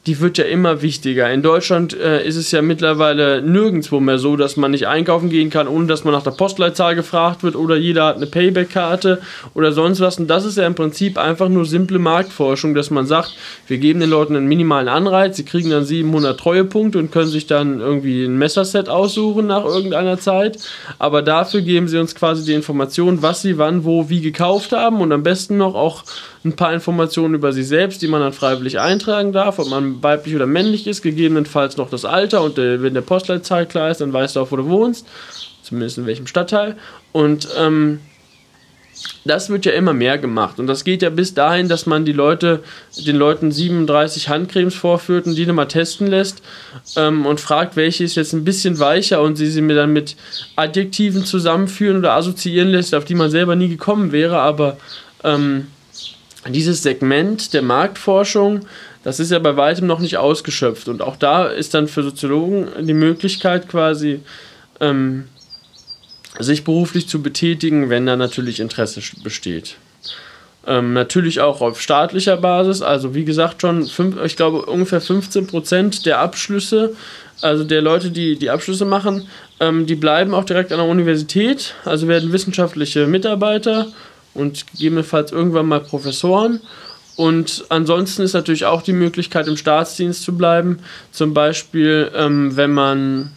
die 0.07 0.18
wird 0.18 0.36
ja 0.36 0.45
immer 0.45 0.82
wichtiger. 0.82 1.32
In 1.32 1.43
Deutschland 1.43 1.97
äh, 1.97 2.26
ist 2.26 2.34
es 2.34 2.51
ja 2.51 2.61
mittlerweile 2.61 3.40
nirgendwo 3.40 4.01
mehr 4.01 4.18
so, 4.18 4.36
dass 4.36 4.57
man 4.57 4.72
nicht 4.72 4.88
einkaufen 4.88 5.30
gehen 5.30 5.49
kann, 5.49 5.68
ohne 5.68 5.86
dass 5.86 6.03
man 6.03 6.12
nach 6.12 6.24
der 6.24 6.32
Postleitzahl 6.32 6.97
gefragt 6.97 7.45
wird 7.45 7.55
oder 7.55 7.76
jeder 7.76 8.07
hat 8.07 8.16
eine 8.16 8.26
Payback-Karte 8.26 9.22
oder 9.55 9.70
sonst 9.70 10.01
was. 10.01 10.18
Und 10.18 10.26
das 10.26 10.45
ist 10.45 10.59
ja 10.59 10.66
im 10.66 10.74
Prinzip 10.74 11.18
einfach 11.18 11.49
nur 11.49 11.66
simple 11.66 12.01
Marktforschung, 12.01 12.74
dass 12.74 12.90
man 12.90 13.07
sagt, 13.07 13.36
wir 13.68 13.78
geben 13.78 14.01
den 14.01 14.11
Leuten 14.11 14.34
einen 14.34 14.49
minimalen 14.49 14.88
Anreiz, 14.88 15.36
sie 15.36 15.45
kriegen 15.45 15.70
dann 15.70 15.84
700 15.84 16.38
Treuepunkte 16.38 16.99
und 16.99 17.12
können 17.12 17.28
sich 17.28 17.47
dann 17.47 17.78
irgendwie 17.78 18.24
ein 18.24 18.36
Messerset 18.36 18.88
aussuchen 18.88 19.47
nach 19.47 19.64
irgendeiner 19.64 20.18
Zeit. 20.18 20.59
Aber 20.99 21.22
dafür 21.22 21.61
geben 21.61 21.86
sie 21.86 21.99
uns 21.99 22.16
quasi 22.16 22.45
die 22.45 22.55
Information, 22.55 23.22
was 23.22 23.43
sie 23.43 23.57
wann, 23.57 23.84
wo, 23.84 24.09
wie 24.09 24.20
gekauft 24.20 24.72
haben 24.72 25.01
und 25.01 25.12
am 25.12 25.22
besten 25.22 25.59
noch 25.59 25.76
auch 25.76 26.03
ein 26.45 26.57
paar 26.57 26.72
Informationen 26.72 27.34
über 27.34 27.53
sich 27.53 27.68
selbst, 27.68 28.03
die 28.03 28.09
man 28.09 28.20
dann 28.20 28.32
freiwillig 28.32 28.80
eintragen 28.80 29.32
darf, 29.32 29.59
ob 29.59 29.68
man 29.68 30.03
weiblich 30.03 30.34
oder 30.34 30.47
männlich 30.47 30.86
ist, 30.86 31.03
gegebenenfalls 31.03 31.76
noch 31.76 31.90
das 31.90 32.05
Alter 32.05 32.43
und 32.43 32.59
äh, 32.59 32.82
wenn 32.82 32.95
der 32.95 33.01
Postleitzahl 33.03 33.66
klar 33.66 33.90
ist, 33.90 34.01
dann 34.01 34.12
weißt 34.12 34.36
du 34.36 34.40
auch, 34.40 34.51
wo 34.51 34.57
du 34.57 34.68
wohnst, 34.68 35.07
zumindest 35.62 35.99
in 35.99 36.07
welchem 36.07 36.26
Stadtteil. 36.26 36.76
Und 37.12 37.49
ähm, 37.57 38.01
das 39.24 39.51
wird 39.51 39.64
ja 39.64 39.72
immer 39.72 39.93
mehr 39.93 40.18
gemacht 40.18 40.59
und 40.59 40.66
das 40.66 40.84
geht 40.84 41.03
ja 41.03 41.11
bis 41.11 41.34
dahin, 41.34 41.68
dass 41.68 41.86
man 41.86 42.05
die 42.05 42.12
Leute, 42.12 42.62
den 42.97 43.16
Leuten 43.16 43.51
37 43.51 44.28
Handcremes 44.28 44.74
vorführt 44.74 45.26
und 45.26 45.34
die 45.34 45.47
dann 45.47 45.55
mal 45.55 45.66
testen 45.66 46.07
lässt 46.07 46.43
ähm, 46.97 47.26
und 47.26 47.40
fragt, 47.40 47.76
welche 47.76 48.05
ist 48.05 48.16
jetzt 48.16 48.32
ein 48.32 48.45
bisschen 48.45 48.78
weicher 48.78 49.22
und 49.22 49.36
sie 49.36 49.47
sie 49.47 49.62
mir 49.62 49.74
dann 49.74 49.93
mit 49.93 50.16
Adjektiven 50.57 51.24
zusammenführen 51.24 51.99
oder 51.99 52.12
assoziieren 52.12 52.68
lässt, 52.68 52.95
auf 52.95 53.05
die 53.05 53.14
man 53.14 53.30
selber 53.30 53.57
nie 53.57 53.68
gekommen 53.68 54.12
wäre, 54.12 54.38
aber 54.38 54.76
ähm, 55.24 55.68
dieses 56.49 56.82
Segment 56.82 57.55
der 57.55 57.62
Marktforschung, 57.62 58.66
das 59.05 59.20
ist 59.20 59.30
ja 59.30 59.38
bei 59.38 59.57
weitem 59.57 59.86
noch 59.86 60.01
nicht 60.01 60.16
ausgeschöpft. 60.16 60.88
Und 60.88 61.03
auch 61.03 61.16
da 61.16 61.47
ist 61.47 61.74
dann 61.74 61.88
für 61.88 62.03
Soziologen 62.03 62.68
die 62.86 62.95
Möglichkeit 62.95 63.68
quasi, 63.68 64.20
ähm, 64.80 65.24
sich 66.38 66.64
beruflich 66.64 67.09
zu 67.09 67.22
betätigen, 67.22 67.90
wenn 67.90 68.07
da 68.07 68.16
natürlich 68.16 68.59
Interesse 68.59 69.01
besteht. 69.22 69.76
Ähm, 70.66 70.93
natürlich 70.93 71.40
auch 71.40 71.61
auf 71.61 71.80
staatlicher 71.80 72.36
Basis, 72.36 72.82
also 72.82 73.14
wie 73.14 73.24
gesagt 73.24 73.61
schon, 73.61 73.84
fünf, 73.84 74.22
ich 74.24 74.36
glaube 74.36 74.62
ungefähr 74.62 75.03
15% 75.03 76.05
der 76.05 76.20
Abschlüsse, 76.20 76.95
also 77.40 77.64
der 77.64 77.82
Leute, 77.82 78.11
die 78.11 78.38
die 78.38 78.49
Abschlüsse 78.49 78.84
machen, 78.84 79.26
ähm, 79.59 79.86
die 79.86 79.97
bleiben 79.97 80.34
auch 80.34 80.45
direkt 80.45 80.70
an 80.70 80.78
der 80.78 80.86
Universität, 80.86 81.74
also 81.84 82.07
werden 82.07 82.32
wissenschaftliche 82.32 83.09
Mitarbeiter 83.09 83.88
und 84.35 84.66
gegebenenfalls 84.72 85.33
irgendwann 85.33 85.66
mal 85.66 85.80
Professoren. 85.80 86.61
Und 87.16 87.64
ansonsten 87.68 88.22
ist 88.22 88.33
natürlich 88.33 88.64
auch 88.64 88.83
die 88.83 88.95
Möglichkeit, 88.95 89.47
im 89.47 89.57
Staatsdienst 89.57 90.22
zu 90.22 90.37
bleiben. 90.37 90.78
Zum 91.11 91.35
Beispiel, 91.35 92.11
ähm, 92.14 92.57
wenn 92.57 92.72
man 92.72 93.33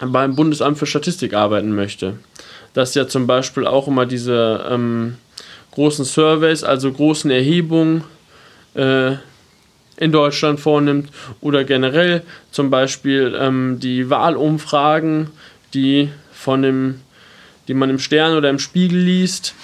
beim 0.00 0.36
Bundesamt 0.36 0.78
für 0.78 0.86
Statistik 0.86 1.34
arbeiten 1.34 1.74
möchte. 1.74 2.18
Das 2.72 2.94
ja 2.94 3.06
zum 3.06 3.26
Beispiel 3.26 3.66
auch 3.66 3.86
immer 3.86 4.06
diese 4.06 4.66
ähm, 4.68 5.16
großen 5.72 6.04
Surveys, 6.04 6.64
also 6.64 6.92
großen 6.92 7.30
Erhebungen 7.30 8.04
äh, 8.74 9.12
in 9.96 10.10
Deutschland 10.10 10.58
vornimmt 10.58 11.10
oder 11.40 11.64
generell 11.64 12.22
zum 12.50 12.70
Beispiel 12.70 13.36
ähm, 13.38 13.78
die 13.80 14.10
Wahlumfragen, 14.10 15.30
die 15.72 16.10
von 16.32 16.62
dem, 16.62 17.00
die 17.68 17.74
man 17.74 17.90
im 17.90 18.00
Stern 18.00 18.36
oder 18.36 18.50
im 18.50 18.58
Spiegel 18.58 18.98
liest, 18.98 19.54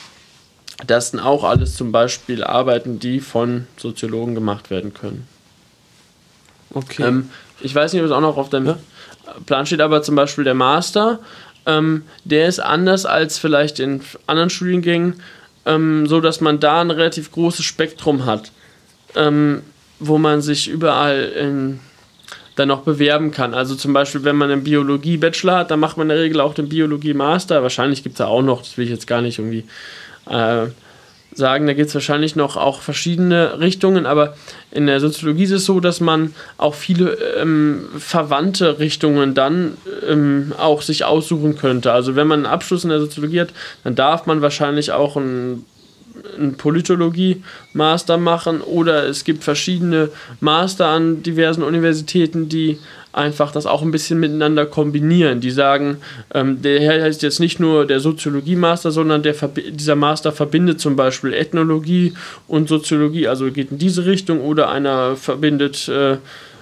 das 0.86 1.10
sind 1.10 1.20
auch 1.20 1.44
alles 1.44 1.74
zum 1.74 1.92
Beispiel 1.92 2.44
Arbeiten, 2.44 2.98
die 2.98 3.20
von 3.20 3.66
Soziologen 3.76 4.34
gemacht 4.34 4.70
werden 4.70 4.94
können. 4.94 5.26
Okay. 6.72 7.02
Ähm, 7.02 7.30
ich 7.60 7.74
weiß 7.74 7.92
nicht, 7.92 8.02
ob 8.02 8.06
es 8.06 8.12
auch 8.12 8.20
noch 8.20 8.36
auf 8.36 8.50
dem 8.50 8.66
ja? 8.66 8.78
Plan 9.46 9.66
steht, 9.66 9.80
aber 9.80 10.02
zum 10.02 10.14
Beispiel 10.14 10.44
der 10.44 10.54
Master, 10.54 11.18
ähm, 11.66 12.04
der 12.24 12.48
ist 12.48 12.60
anders 12.60 13.06
als 13.06 13.38
vielleicht 13.38 13.80
in 13.80 14.00
anderen 14.26 14.50
Studiengängen, 14.50 15.20
ähm, 15.66 16.06
so 16.06 16.20
dass 16.20 16.40
man 16.40 16.60
da 16.60 16.80
ein 16.80 16.90
relativ 16.90 17.32
großes 17.32 17.64
Spektrum 17.64 18.24
hat, 18.24 18.52
ähm, 19.14 19.62
wo 19.98 20.18
man 20.18 20.40
sich 20.40 20.68
überall 20.68 21.24
in, 21.24 21.80
dann 22.56 22.68
noch 22.68 22.82
bewerben 22.82 23.30
kann. 23.30 23.52
Also 23.54 23.74
zum 23.74 23.92
Beispiel, 23.92 24.24
wenn 24.24 24.36
man 24.36 24.50
einen 24.50 24.64
Biologie-Bachelor 24.64 25.58
hat, 25.58 25.70
dann 25.70 25.80
macht 25.80 25.96
man 25.96 26.08
in 26.08 26.16
der 26.16 26.24
Regel 26.24 26.40
auch 26.40 26.54
den 26.54 26.68
Biologie-Master. 26.68 27.62
Wahrscheinlich 27.62 28.02
gibt 28.02 28.14
es 28.14 28.18
da 28.18 28.26
auch 28.26 28.42
noch, 28.42 28.62
das 28.62 28.76
will 28.78 28.84
ich 28.84 28.90
jetzt 28.90 29.06
gar 29.06 29.20
nicht 29.20 29.38
irgendwie 29.38 29.64
äh, 30.28 30.66
sagen, 31.32 31.66
da 31.66 31.74
gibt 31.74 31.88
es 31.88 31.94
wahrscheinlich 31.94 32.36
noch 32.36 32.56
auch 32.56 32.80
verschiedene 32.80 33.60
Richtungen, 33.60 34.06
aber 34.06 34.34
in 34.70 34.86
der 34.86 35.00
Soziologie 35.00 35.44
ist 35.44 35.52
es 35.52 35.64
so, 35.64 35.80
dass 35.80 36.00
man 36.00 36.34
auch 36.58 36.74
viele 36.74 37.12
ähm, 37.38 37.88
verwandte 37.98 38.78
Richtungen 38.78 39.34
dann 39.34 39.76
ähm, 40.08 40.52
auch 40.58 40.82
sich 40.82 41.04
aussuchen 41.04 41.56
könnte. 41.56 41.92
Also 41.92 42.16
wenn 42.16 42.26
man 42.26 42.40
einen 42.40 42.52
Abschluss 42.52 42.84
in 42.84 42.90
der 42.90 43.00
Soziologie 43.00 43.40
hat, 43.40 43.50
dann 43.84 43.94
darf 43.94 44.26
man 44.26 44.42
wahrscheinlich 44.42 44.92
auch 44.92 45.16
einen, 45.16 45.64
einen 46.36 46.56
Politologie-Master 46.56 48.18
machen 48.18 48.60
oder 48.60 49.06
es 49.06 49.24
gibt 49.24 49.44
verschiedene 49.44 50.10
Master 50.40 50.88
an 50.88 51.22
diversen 51.22 51.62
Universitäten, 51.62 52.48
die 52.48 52.78
einfach 53.12 53.50
das 53.50 53.66
auch 53.66 53.82
ein 53.82 53.90
bisschen 53.90 54.20
miteinander 54.20 54.66
kombinieren. 54.66 55.40
Die 55.40 55.50
sagen, 55.50 55.98
ähm, 56.32 56.62
der 56.62 57.02
heißt 57.02 57.22
jetzt 57.22 57.40
nicht 57.40 57.58
nur 57.58 57.86
der 57.86 58.00
Soziologie-Master, 58.00 58.90
sondern 58.90 59.22
der, 59.22 59.34
dieser 59.70 59.96
Master 59.96 60.32
verbindet 60.32 60.80
zum 60.80 60.96
Beispiel 60.96 61.32
Ethnologie 61.32 62.14
und 62.46 62.68
Soziologie, 62.68 63.26
also 63.26 63.50
geht 63.50 63.72
in 63.72 63.78
diese 63.78 64.06
Richtung, 64.06 64.40
oder 64.40 64.70
einer 64.70 65.16
verbindet, 65.16 65.88
äh, 65.88 66.18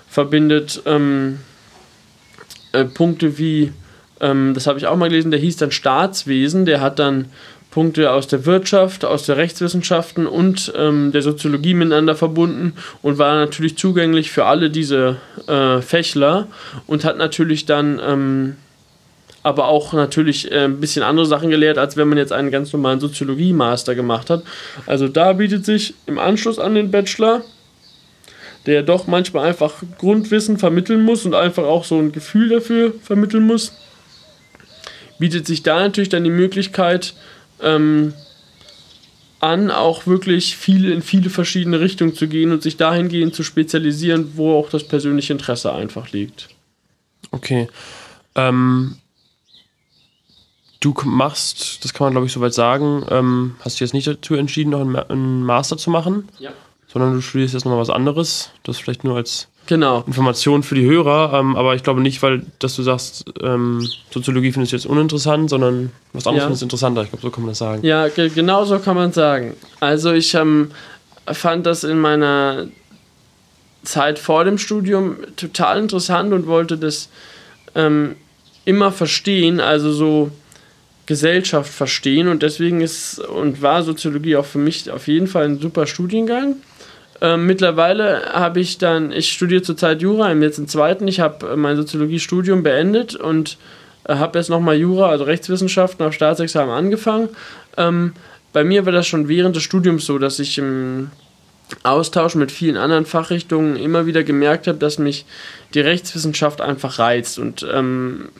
verbindet 0.09 0.83
ähm, 0.87 1.41
äh, 2.73 2.85
Punkte 2.85 3.39
wie, 3.39 3.73
ähm, 4.21 4.55
das 4.55 4.67
habe 4.67 4.79
ich 4.79 4.87
auch 4.87 4.97
mal 4.97 5.11
gelesen, 5.11 5.31
der 5.31 5.41
hieß 5.41 5.57
dann 5.57 5.71
Staatswesen, 5.71 6.65
der 6.65 6.81
hat 6.81 6.99
dann 6.99 7.27
Punkte 7.71 8.13
aus 8.13 8.27
der 8.27 8.47
Wirtschaft, 8.47 9.05
aus 9.05 9.27
der 9.27 9.37
Rechtswissenschaften 9.37 10.27
und 10.27 10.73
ähm, 10.77 11.13
der 11.13 11.23
Soziologie 11.23 11.75
miteinander 11.75 12.15
verbunden 12.15 12.73
und 13.03 13.19
war 13.19 13.35
natürlich 13.35 13.77
zugänglich 13.77 14.31
für 14.31 14.47
alle 14.47 14.71
diese 14.71 15.17
äh, 15.47 15.81
Fächler 15.83 16.49
und 16.87 17.05
hat 17.05 17.19
natürlich 17.19 17.67
dann 17.67 18.01
ähm, 18.05 18.57
aber 19.43 19.69
auch 19.69 19.93
natürlich 19.93 20.51
äh, 20.51 20.65
ein 20.65 20.81
bisschen 20.81 21.03
andere 21.03 21.27
Sachen 21.27 21.51
gelehrt, 21.51 21.79
als 21.79 21.97
wenn 21.97 22.09
man 22.09 22.19
jetzt 22.19 22.33
einen 22.33 22.51
ganz 22.51 22.73
normalen 22.73 23.01
Soziologie-Master 23.01 23.95
gemacht 23.95 24.31
hat. 24.31 24.43
Also 24.87 25.07
da 25.09 25.35
bietet 25.35 25.65
sich 25.65 25.95
im 26.07 26.19
Anschluss 26.19 26.59
an 26.59 26.75
den 26.75 26.91
Bachelor 26.91 27.43
der 28.69 28.83
doch 28.83 29.07
manchmal 29.07 29.47
einfach 29.47 29.83
Grundwissen 29.97 30.59
vermitteln 30.59 31.03
muss 31.03 31.25
und 31.25 31.35
einfach 31.35 31.65
auch 31.65 31.85
so 31.85 31.99
ein 31.99 32.13
Gefühl 32.13 32.51
dafür 32.51 32.93
vermitteln 33.03 33.47
muss, 33.47 33.73
bietet 35.19 35.47
sich 35.47 35.63
da 35.63 35.81
natürlich 35.81 36.11
dann 36.11 36.23
die 36.23 36.31
Möglichkeit 36.31 37.15
ähm, 37.63 38.15
an, 39.41 39.71
auch 39.71 40.07
wirklich 40.07 40.57
viel 40.57 40.91
in 40.91 41.03
viele 41.03 41.31
verschiedene 41.31 41.81
Richtungen 41.81 42.15
zu 42.15 42.29
gehen 42.29 42.51
und 42.51 42.63
sich 42.63 42.77
dahingehend 42.77 43.35
zu 43.35 43.43
spezialisieren, 43.43 44.33
wo 44.35 44.59
auch 44.59 44.71
das 44.71 44.85
persönliche 44.85 45.33
Interesse 45.33 45.73
einfach 45.73 46.11
liegt. 46.11 46.49
Okay. 47.31 47.69
Ähm, 48.35 48.97
du 50.81 50.95
machst, 51.05 51.85
das 51.85 51.95
kann 51.95 52.07
man 52.07 52.13
glaube 52.13 52.27
ich 52.27 52.33
soweit 52.33 52.55
sagen, 52.55 53.05
ähm, 53.11 53.57
hast 53.61 53.79
du 53.79 53.85
jetzt 53.85 53.95
nicht 53.95 54.07
dazu 54.07 54.35
entschieden, 54.35 54.71
noch 54.71 54.81
einen, 54.81 55.45
Master 55.45 55.77
zu 55.77 55.91
machen? 55.91 56.29
Ja. 56.39 56.51
Sondern 56.89 57.15
du 57.15 57.21
studierst 57.21 57.55
jetzt 57.55 57.65
nochmal 57.65 57.81
was 57.81 57.91
anderes. 57.91 58.51
Das 58.63 58.79
vielleicht 58.79 59.05
nur 59.05 59.17
als 59.17 59.49
genau. 59.69 60.03
Information 60.07 60.65
für 60.65 60.75
die 60.75 60.85
Hörer. 60.85 61.39
Ähm, 61.39 61.55
aber 61.55 61.77
ich 61.77 61.85
glaube 61.85 62.01
nicht, 62.01 62.21
weil 62.23 62.43
dass 62.59 62.75
du 62.75 62.83
sagst, 62.83 63.25
ähm, 63.41 63.87
Soziologie 64.11 64.51
findest 64.51 64.73
du 64.73 64.77
jetzt 64.77 64.87
uninteressant, 64.87 65.51
sondern 65.51 65.93
was 66.13 66.27
anderes 66.27 66.43
ja. 66.43 66.47
findest 66.47 66.63
du 66.63 66.67
interessanter. 66.67 67.03
Ich 67.03 67.11
glaube, 67.11 67.23
so 67.23 67.31
kann 67.31 67.45
man 67.45 67.51
das 67.51 67.59
sagen. 67.59 67.85
Ja, 67.85 68.09
genau 68.09 68.65
so 68.65 68.81
kann 68.81 68.97
man 68.97 69.13
sagen. 69.13 69.55
Also 69.79 70.13
ich 70.13 70.35
ähm, 70.35 70.73
fand 71.27 71.67
das 71.67 71.85
in 71.85 72.01
meiner 72.01 72.67
Zeit 73.85 74.19
vor 74.19 74.45
dem 74.45 74.59
Studium 74.59 75.17
total 75.37 75.79
interessant 75.79 76.33
und 76.33 76.47
wollte 76.47 76.77
das 76.77 77.09
ähm, 77.75 78.17
immer 78.65 78.91
verstehen, 78.91 79.61
also 79.61 79.93
so 79.93 80.31
Gesellschaft 81.07 81.73
verstehen 81.73 82.29
und 82.29 82.43
deswegen 82.43 82.83
ist 82.83 83.19
und 83.19 83.63
war 83.63 83.83
Soziologie 83.83 84.37
auch 84.37 84.45
für 84.45 84.59
mich 84.59 84.91
auf 84.91 85.09
jeden 85.09 85.27
Fall 85.27 85.45
ein 85.45 85.59
super 85.59 85.87
Studiengang. 85.87 86.57
Ähm, 87.21 87.47
mittlerweile 87.47 88.33
habe 88.33 88.61
ich 88.61 88.79
dann, 88.79 89.11
ich 89.11 89.33
studiere 89.33 89.63
zurzeit 89.63 90.03
Jura, 90.03 90.31
im 90.31 90.43
jetzt 90.43 90.59
im 90.59 90.69
zweiten, 90.69 91.09
ich 91.09 91.21
habe 91.21 91.57
mein 91.57 91.77
Soziologiestudium 91.77 92.63
beendet 92.63 93.17
und 93.17 93.59
äh, 94.05 94.15
habe 94.15 94.39
jetzt 94.39 94.51
nochmal 94.51 94.77
Jura, 94.77 95.09
also 95.09 95.25
Rechtswissenschaften 95.25 96.07
auf 96.07 96.15
Staatsexamen 96.15 96.73
angefangen. 96.73 97.29
Ähm, 97.77 98.13
bei 98.53 98.63
mir 98.65 98.87
war 98.87 98.93
das 98.93 99.07
schon 99.07 99.29
während 99.29 99.57
des 99.57 99.65
Studiums 99.65 100.07
so, 100.07 100.19
dass 100.19 100.39
ich 100.39 100.59
im 100.59 101.11
Austausch 101.83 102.35
mit 102.35 102.51
vielen 102.51 102.77
anderen 102.77 103.05
Fachrichtungen 103.05 103.77
immer 103.77 104.07
wieder 104.07 104.25
gemerkt 104.25 104.67
habe, 104.67 104.79
dass 104.79 104.99
mich 104.99 105.27
die 105.75 105.81
Rechtswissenschaft 105.81 106.61
einfach 106.61 106.99
reizt. 106.99 107.39
Und 107.39 107.67
ähm, 107.73 108.31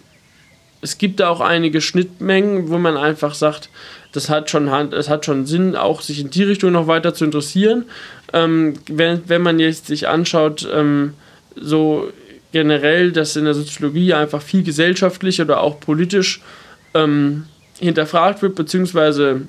es 0.81 0.99
gibt 0.99 1.21
da 1.21 1.29
auch 1.29 1.41
einige 1.41 1.81
Schnittmengen, 1.81 2.69
wo 2.71 2.79
man 2.79 2.97
einfach 2.97 3.35
sagt, 3.35 3.69
das 4.13 4.31
hat 4.31 4.49
schon 4.49 4.71
Hand, 4.71 4.95
es 4.95 5.09
hat 5.09 5.27
schon 5.27 5.45
Sinn, 5.45 5.77
auch 5.77 6.01
sich 6.01 6.21
in 6.21 6.31
die 6.31 6.45
Richtung 6.45 6.73
noch 6.73 6.87
weiter 6.87 7.13
zu 7.13 7.25
interessieren. 7.25 7.85
Ähm, 8.33 8.75
wenn, 8.89 9.23
wenn 9.27 9.43
man 9.43 9.59
jetzt 9.59 9.87
sich 9.87 10.09
anschaut, 10.09 10.69
ähm, 10.73 11.15
so 11.57 12.13
generell, 12.53 13.13
dass 13.13 13.37
in 13.37 13.45
der 13.45 13.55
Soziologie 13.55 14.15
einfach 14.15 14.43
viel 14.43 14.63
gesellschaftlich 14.63 15.41
oder 15.41 15.61
auch 15.61 15.81
politisch 15.81 16.41
ähm, 16.95 17.45
hinterfragt 17.79 18.43
wird, 18.43 18.55
beziehungsweise 18.55 19.43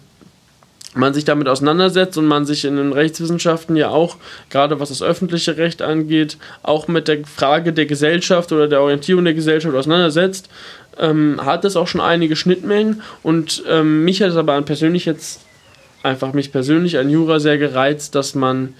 man 0.95 1.13
sich 1.13 1.23
damit 1.23 1.47
auseinandersetzt 1.47 2.17
und 2.17 2.25
man 2.25 2.45
sich 2.45 2.65
in 2.65 2.75
den 2.75 2.93
Rechtswissenschaften 2.93 3.75
ja 3.75 3.89
auch, 3.89 4.17
gerade 4.49 4.79
was 4.79 4.89
das 4.89 5.01
öffentliche 5.01 5.57
Recht 5.57 5.81
angeht, 5.81 6.37
auch 6.63 6.87
mit 6.87 7.07
der 7.07 7.25
Frage 7.25 7.73
der 7.73 7.85
Gesellschaft 7.85 8.51
oder 8.51 8.67
der 8.67 8.81
Orientierung 8.81 9.23
der 9.23 9.35
Gesellschaft 9.35 9.75
auseinandersetzt, 9.75 10.49
ähm, 10.97 11.39
hat 11.43 11.63
es 11.63 11.75
auch 11.75 11.87
schon 11.87 12.01
einige 12.01 12.35
Schnittmengen. 12.35 13.01
Und 13.21 13.63
ähm, 13.67 14.03
mich 14.03 14.21
hat 14.21 14.29
es 14.29 14.35
aber 14.35 14.59
persönlich 14.63 15.05
jetzt 15.05 15.41
einfach 16.03 16.33
mich 16.33 16.51
persönlich 16.51 16.97
an 16.97 17.09
Jura 17.09 17.39
sehr 17.39 17.57
gereizt, 17.57 18.15
dass 18.15 18.35
man 18.35 18.73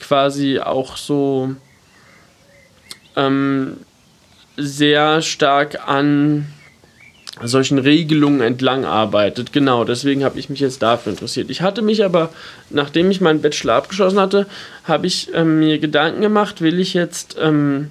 quasi 0.00 0.58
auch 0.58 0.96
so 0.96 1.54
ähm, 3.16 3.78
sehr 4.56 5.22
stark 5.22 5.88
an 5.88 6.46
solchen 7.42 7.78
Regelungen 7.78 8.40
entlang 8.40 8.84
arbeitet. 8.84 9.52
Genau, 9.52 9.84
deswegen 9.84 10.24
habe 10.24 10.38
ich 10.38 10.50
mich 10.50 10.60
jetzt 10.60 10.82
dafür 10.82 11.12
interessiert. 11.12 11.50
Ich 11.50 11.62
hatte 11.62 11.82
mich 11.82 12.04
aber, 12.04 12.30
nachdem 12.70 13.10
ich 13.10 13.20
meinen 13.20 13.42
Bachelor 13.42 13.74
abgeschlossen 13.74 14.20
hatte, 14.20 14.46
habe 14.84 15.06
ich 15.06 15.30
ähm, 15.34 15.58
mir 15.58 15.78
Gedanken 15.78 16.20
gemacht, 16.20 16.60
will 16.60 16.78
ich 16.78 16.94
jetzt 16.94 17.36
ähm, 17.40 17.90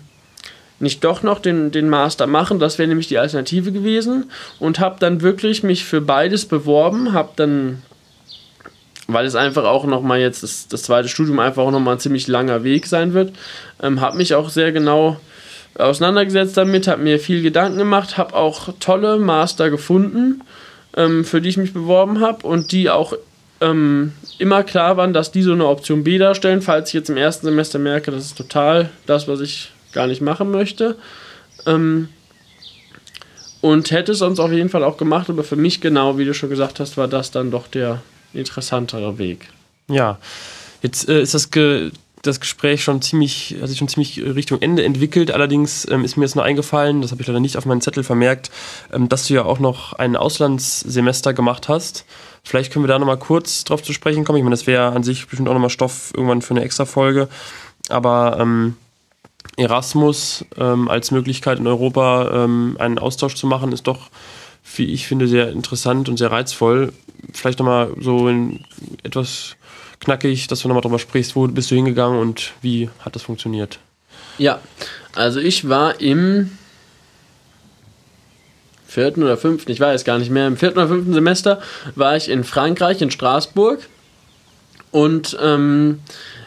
nicht 0.79 1.03
doch 1.03 1.23
noch 1.23 1.39
den, 1.39 1.71
den 1.71 1.89
Master 1.89 2.25
machen? 2.25 2.59
Das 2.59 2.77
wäre 2.77 2.88
nämlich 2.88 3.07
die 3.07 3.17
Alternative 3.17 3.73
gewesen. 3.73 4.31
Und 4.59 4.79
habe 4.79 4.95
dann 4.99 5.21
wirklich 5.21 5.61
mich 5.61 5.84
für 5.84 5.99
beides 5.99 6.45
beworben, 6.45 7.11
habe 7.11 7.31
dann, 7.36 7.81
weil 9.07 9.25
es 9.25 9.35
einfach 9.35 9.65
auch 9.65 9.85
nochmal 9.85 10.19
jetzt 10.19 10.43
das, 10.43 10.67
das 10.67 10.83
zweite 10.83 11.09
Studium 11.09 11.39
einfach 11.39 11.63
auch 11.63 11.71
nochmal 11.71 11.95
ein 11.95 11.99
ziemlich 11.99 12.27
langer 12.27 12.63
Weg 12.63 12.87
sein 12.87 13.13
wird, 13.13 13.33
ähm, 13.81 14.01
habe 14.01 14.17
mich 14.17 14.35
auch 14.35 14.49
sehr 14.49 14.71
genau 14.71 15.17
auseinandergesetzt 15.75 16.55
damit, 16.55 16.87
habe 16.87 17.01
mir 17.01 17.19
viel 17.19 17.41
Gedanken 17.41 17.79
gemacht, 17.79 18.17
habe 18.17 18.35
auch 18.35 18.69
tolle 18.79 19.17
Master 19.17 19.69
gefunden, 19.69 20.41
ähm, 20.95 21.25
für 21.25 21.41
die 21.41 21.49
ich 21.49 21.57
mich 21.57 21.73
beworben 21.73 22.19
habe 22.19 22.45
und 22.45 22.71
die 22.71 22.89
auch 22.89 23.13
ähm, 23.61 24.13
immer 24.37 24.63
klar 24.63 24.97
waren, 24.97 25.13
dass 25.13 25.31
die 25.31 25.41
so 25.41 25.53
eine 25.53 25.67
Option 25.67 26.03
B 26.03 26.17
darstellen, 26.17 26.61
falls 26.61 26.89
ich 26.89 26.93
jetzt 26.93 27.09
im 27.09 27.17
ersten 27.17 27.47
Semester 27.47 27.79
merke, 27.79 28.11
das 28.11 28.25
ist 28.25 28.37
total 28.37 28.89
das, 29.05 29.27
was 29.27 29.41
ich 29.41 29.71
gar 29.93 30.07
nicht 30.07 30.21
machen 30.21 30.51
möchte. 30.51 30.95
Ähm, 31.65 32.09
und 33.61 33.91
hätte 33.91 34.11
es 34.11 34.19
sonst 34.19 34.39
auf 34.39 34.51
jeden 34.51 34.69
Fall 34.69 34.83
auch 34.83 34.97
gemacht, 34.97 35.29
aber 35.29 35.43
für 35.43 35.55
mich 35.55 35.79
genau, 35.79 36.17
wie 36.17 36.25
du 36.25 36.33
schon 36.33 36.49
gesagt 36.49 36.81
hast, 36.81 36.97
war 36.97 37.07
das 37.07 37.31
dann 37.31 37.49
doch 37.49 37.67
der 37.67 38.01
interessantere 38.34 39.17
Weg. 39.17 39.49
Ja, 39.88 40.17
jetzt 40.81 41.07
äh, 41.09 41.21
ist 41.21 41.34
das 41.34 41.51
Ge 41.51 41.91
das 42.23 42.39
Gespräch 42.39 42.81
schon 42.84 43.01
ziemlich, 43.01 43.57
hat 43.59 43.67
sich 43.67 43.77
schon 43.77 43.89
ziemlich 43.89 44.23
Richtung 44.23 44.61
Ende 44.61 44.86
entwickelt. 44.86 45.29
Allerdings 45.31 45.86
ähm, 45.91 46.05
ist 46.05 46.15
mir 46.15 46.23
jetzt 46.23 46.36
nur 46.36 46.45
eingefallen, 46.45 47.01
das 47.01 47.11
habe 47.11 47.21
ich 47.21 47.27
leider 47.27 47.41
nicht 47.41 47.57
auf 47.57 47.65
meinen 47.65 47.81
Zettel 47.81 48.03
vermerkt, 48.03 48.49
ähm, 48.93 49.09
dass 49.09 49.27
du 49.27 49.34
ja 49.34 49.43
auch 49.43 49.59
noch 49.59 49.91
ein 49.93 50.15
Auslandssemester 50.15 51.34
gemacht 51.34 51.67
hast. 51.67 52.05
Vielleicht 52.43 52.71
können 52.71 52.86
wir 52.86 52.88
da 52.88 52.97
nochmal 52.97 53.19
kurz 53.19 53.65
drauf 53.65 53.84
zu 53.84 53.91
sprechen 53.91 54.23
kommen. 54.23 54.38
Ich 54.38 54.43
meine, 54.43 54.55
das 54.55 54.67
wäre 54.67 54.93
an 54.93 55.03
sich 55.03 55.27
bestimmt 55.27 55.49
auch 55.49 55.53
nochmal 55.53 55.69
Stoff 55.69 56.11
irgendwann 56.15 56.41
für 56.41 56.51
eine 56.51 56.63
extra 56.63 56.86
Folge. 56.86 57.27
Aber 57.89 58.38
ähm, 58.39 58.77
Erasmus 59.57 60.45
ähm, 60.57 60.88
als 60.88 61.11
Möglichkeit 61.11 61.59
in 61.59 61.67
Europa 61.67 62.45
ähm, 62.45 62.77
einen 62.79 62.99
Austausch 62.99 63.36
zu 63.36 63.47
machen, 63.47 63.73
ist 63.73 63.84
doch, 63.84 64.09
wie 64.75 64.86
ich 64.86 65.07
finde, 65.07 65.27
sehr 65.27 65.51
interessant 65.51 66.07
und 66.07 66.17
sehr 66.17 66.31
reizvoll. 66.31 66.93
Vielleicht 67.32 67.59
nochmal 67.59 67.91
so 67.99 68.30
etwas 69.03 69.55
knackig, 69.99 70.47
dass 70.47 70.61
du 70.61 70.67
nochmal 70.67 70.82
drüber 70.82 70.99
sprichst, 70.99 71.36
wo 71.36 71.47
bist 71.47 71.71
du 71.71 71.76
hingegangen 71.76 72.19
und 72.19 72.51
wie 72.61 72.89
hat 72.99 73.15
das 73.15 73.24
funktioniert? 73.24 73.80
Ja, 74.38 74.59
also 75.15 75.39
ich 75.39 75.69
war 75.69 76.01
im 76.01 76.51
vierten 78.86 79.24
oder 79.24 79.38
fünften, 79.38 79.71
ich 79.71 79.80
weiß 79.80 80.03
gar 80.03 80.19
nicht 80.19 80.30
mehr, 80.30 80.47
im 80.47 80.57
vierten 80.57 80.78
oder 80.78 80.88
fünften 80.88 81.13
Semester 81.13 81.61
war 81.95 82.15
ich 82.15 82.30
in 82.30 82.43
Frankreich, 82.43 83.01
in 83.01 83.11
Straßburg 83.11 83.80
und 84.91 85.38
ähm, 85.41 85.99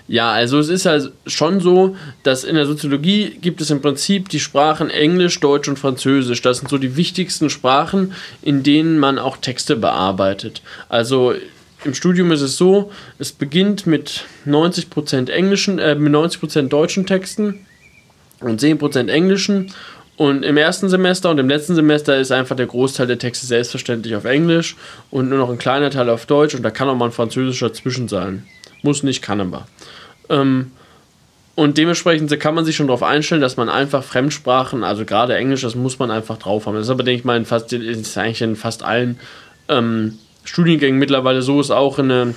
ja, 0.09 0.31
also 0.31 0.59
es 0.59 0.69
ist 0.69 0.87
halt 0.87 1.13
schon 1.27 1.61
so, 1.61 1.97
dass 2.23 2.45
in 2.45 2.55
der 2.55 2.67
Soziologie 2.67 3.37
gibt 3.41 3.61
es 3.61 3.71
im 3.71 3.83
Prinzip 3.83 4.29
die 4.29 4.39
Sprachen 4.39 4.89
Englisch, 4.89 5.41
Deutsch 5.41 5.69
und 5.69 5.79
Französisch. 5.79 6.43
Das 6.43 6.59
sind 6.59 6.69
so 6.69 6.79
die 6.79 6.97
wichtigsten 6.97 7.51
Sprachen, 7.51 8.13
in 8.43 8.63
denen 8.63 8.99
man 8.99 9.19
auch 9.19 9.37
Texte 9.37 9.75
bearbeitet. 9.75 10.63
Also 10.89 11.35
im 11.85 11.95
Studium 11.95 12.31
ist 12.31 12.41
es 12.41 12.57
so, 12.57 12.93
es 13.19 13.33
beginnt 13.33 13.87
mit 13.87 14.25
90% 14.47 15.29
englischen, 15.29 15.79
äh, 15.79 15.97
mit 15.97 16.13
90% 16.13 16.69
deutschen 16.69 17.07
Texten 17.07 17.67
und 18.41 18.61
10% 18.61 19.09
englischen. 19.09 19.73
Und 20.17 20.45
im 20.45 20.57
ersten 20.57 20.89
Semester 20.89 21.31
und 21.31 21.39
im 21.39 21.49
letzten 21.49 21.75
Semester 21.75 22.17
ist 22.17 22.33
einfach 22.33 22.57
der 22.57 22.67
Großteil 22.67 23.07
der 23.07 23.19
Texte 23.19 23.47
selbstverständlich 23.47 24.17
auf 24.17 24.25
Englisch 24.25 24.77
und 25.11 25.29
nur 25.29 25.39
noch 25.39 25.51
ein 25.51 25.59
kleiner 25.59 25.91
Teil 25.91 26.09
auf 26.09 26.27
Deutsch 26.27 26.55
und 26.55 26.63
da 26.63 26.71
kann 26.71 26.89
auch 26.89 26.97
mal 26.97 27.07
ein 27.07 27.13
französischer 27.13 27.73
zwischen 27.73 28.09
sein. 28.09 28.47
Muss 28.83 29.03
nicht, 29.03 29.23
kann 29.23 29.41
aber. 29.41 29.67
Ähm, 30.29 30.73
und 31.55 31.79
dementsprechend 31.79 32.39
kann 32.39 32.55
man 32.55 32.67
sich 32.67 32.77
schon 32.77 32.87
darauf 32.87 33.03
einstellen, 33.03 33.41
dass 33.41 33.57
man 33.57 33.71
einfach 33.71 34.05
Fremdsprachen, 34.05 34.85
also 34.85 35.07
gerade 35.07 35.35
Englisch, 35.37 35.63
das 35.63 35.75
muss 35.75 35.99
man 35.99 36.11
einfach 36.11 36.37
drauf 36.37 36.67
haben. 36.67 36.75
Das 36.75 36.85
ist 36.85 36.91
aber, 36.91 37.03
denke 37.03 37.21
ich 37.21 37.25
mal, 37.25 37.37
in 37.37 37.47
fast, 37.47 37.73
ist 37.73 38.19
eigentlich 38.19 38.43
in 38.43 38.57
fast 38.57 38.83
allen 38.83 39.19
ähm, 39.69 40.19
Studiengängen 40.45 40.99
mittlerweile 40.99 41.43
so 41.43 41.61
ist 41.61 41.71
auch 41.71 41.99
in 41.99 42.09
der 42.09 42.35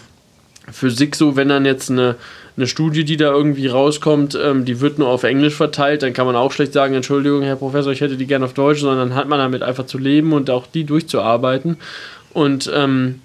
Physik 0.72 1.16
so, 1.16 1.36
wenn 1.36 1.50
dann 1.50 1.66
jetzt 1.66 1.92
eine, 1.92 2.16
eine 2.56 2.68
Studie, 2.68 3.04
die 3.04 3.18
da 3.18 3.32
irgendwie 3.32 3.68
rauskommt, 3.68 4.38
ähm, 4.42 4.66
die 4.66 4.80
wird 4.80 5.00
nur 5.00 5.10
auf 5.10 5.24
Englisch 5.24 5.56
verteilt, 5.56 6.04
dann 6.04 6.14
kann 6.14 6.26
man 6.26 6.36
auch 6.36 6.52
schlecht 6.52 6.74
sagen, 6.74 6.94
Entschuldigung, 6.94 7.42
Herr 7.42 7.56
Professor, 7.56 7.92
ich 7.92 8.02
hätte 8.02 8.18
die 8.18 8.28
gerne 8.28 8.46
auf 8.46 8.54
Deutsch, 8.54 8.80
sondern 8.80 9.10
dann 9.10 9.18
hat 9.18 9.28
man 9.28 9.40
damit 9.40 9.64
einfach 9.64 9.86
zu 9.86 9.98
leben 9.98 10.34
und 10.34 10.50
auch 10.50 10.68
die 10.68 10.84
durchzuarbeiten. 10.84 11.78
Und 12.34 12.72
ähm, 12.74 13.22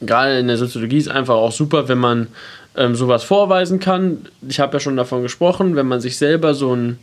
gerade 0.00 0.38
in 0.38 0.48
der 0.48 0.56
Soziologie 0.56 0.98
ist 0.98 1.08
einfach 1.08 1.34
auch 1.34 1.52
super, 1.52 1.88
wenn 1.88 1.98
man 1.98 2.28
ähm, 2.76 2.94
sowas 2.94 3.24
vorweisen 3.24 3.80
kann. 3.80 4.26
Ich 4.48 4.60
habe 4.60 4.74
ja 4.74 4.80
schon 4.80 4.96
davon 4.96 5.22
gesprochen, 5.22 5.76
wenn 5.76 5.86
man 5.86 6.00
sich 6.00 6.16
selber 6.16 6.54
so 6.54 6.74
ein, 6.74 6.98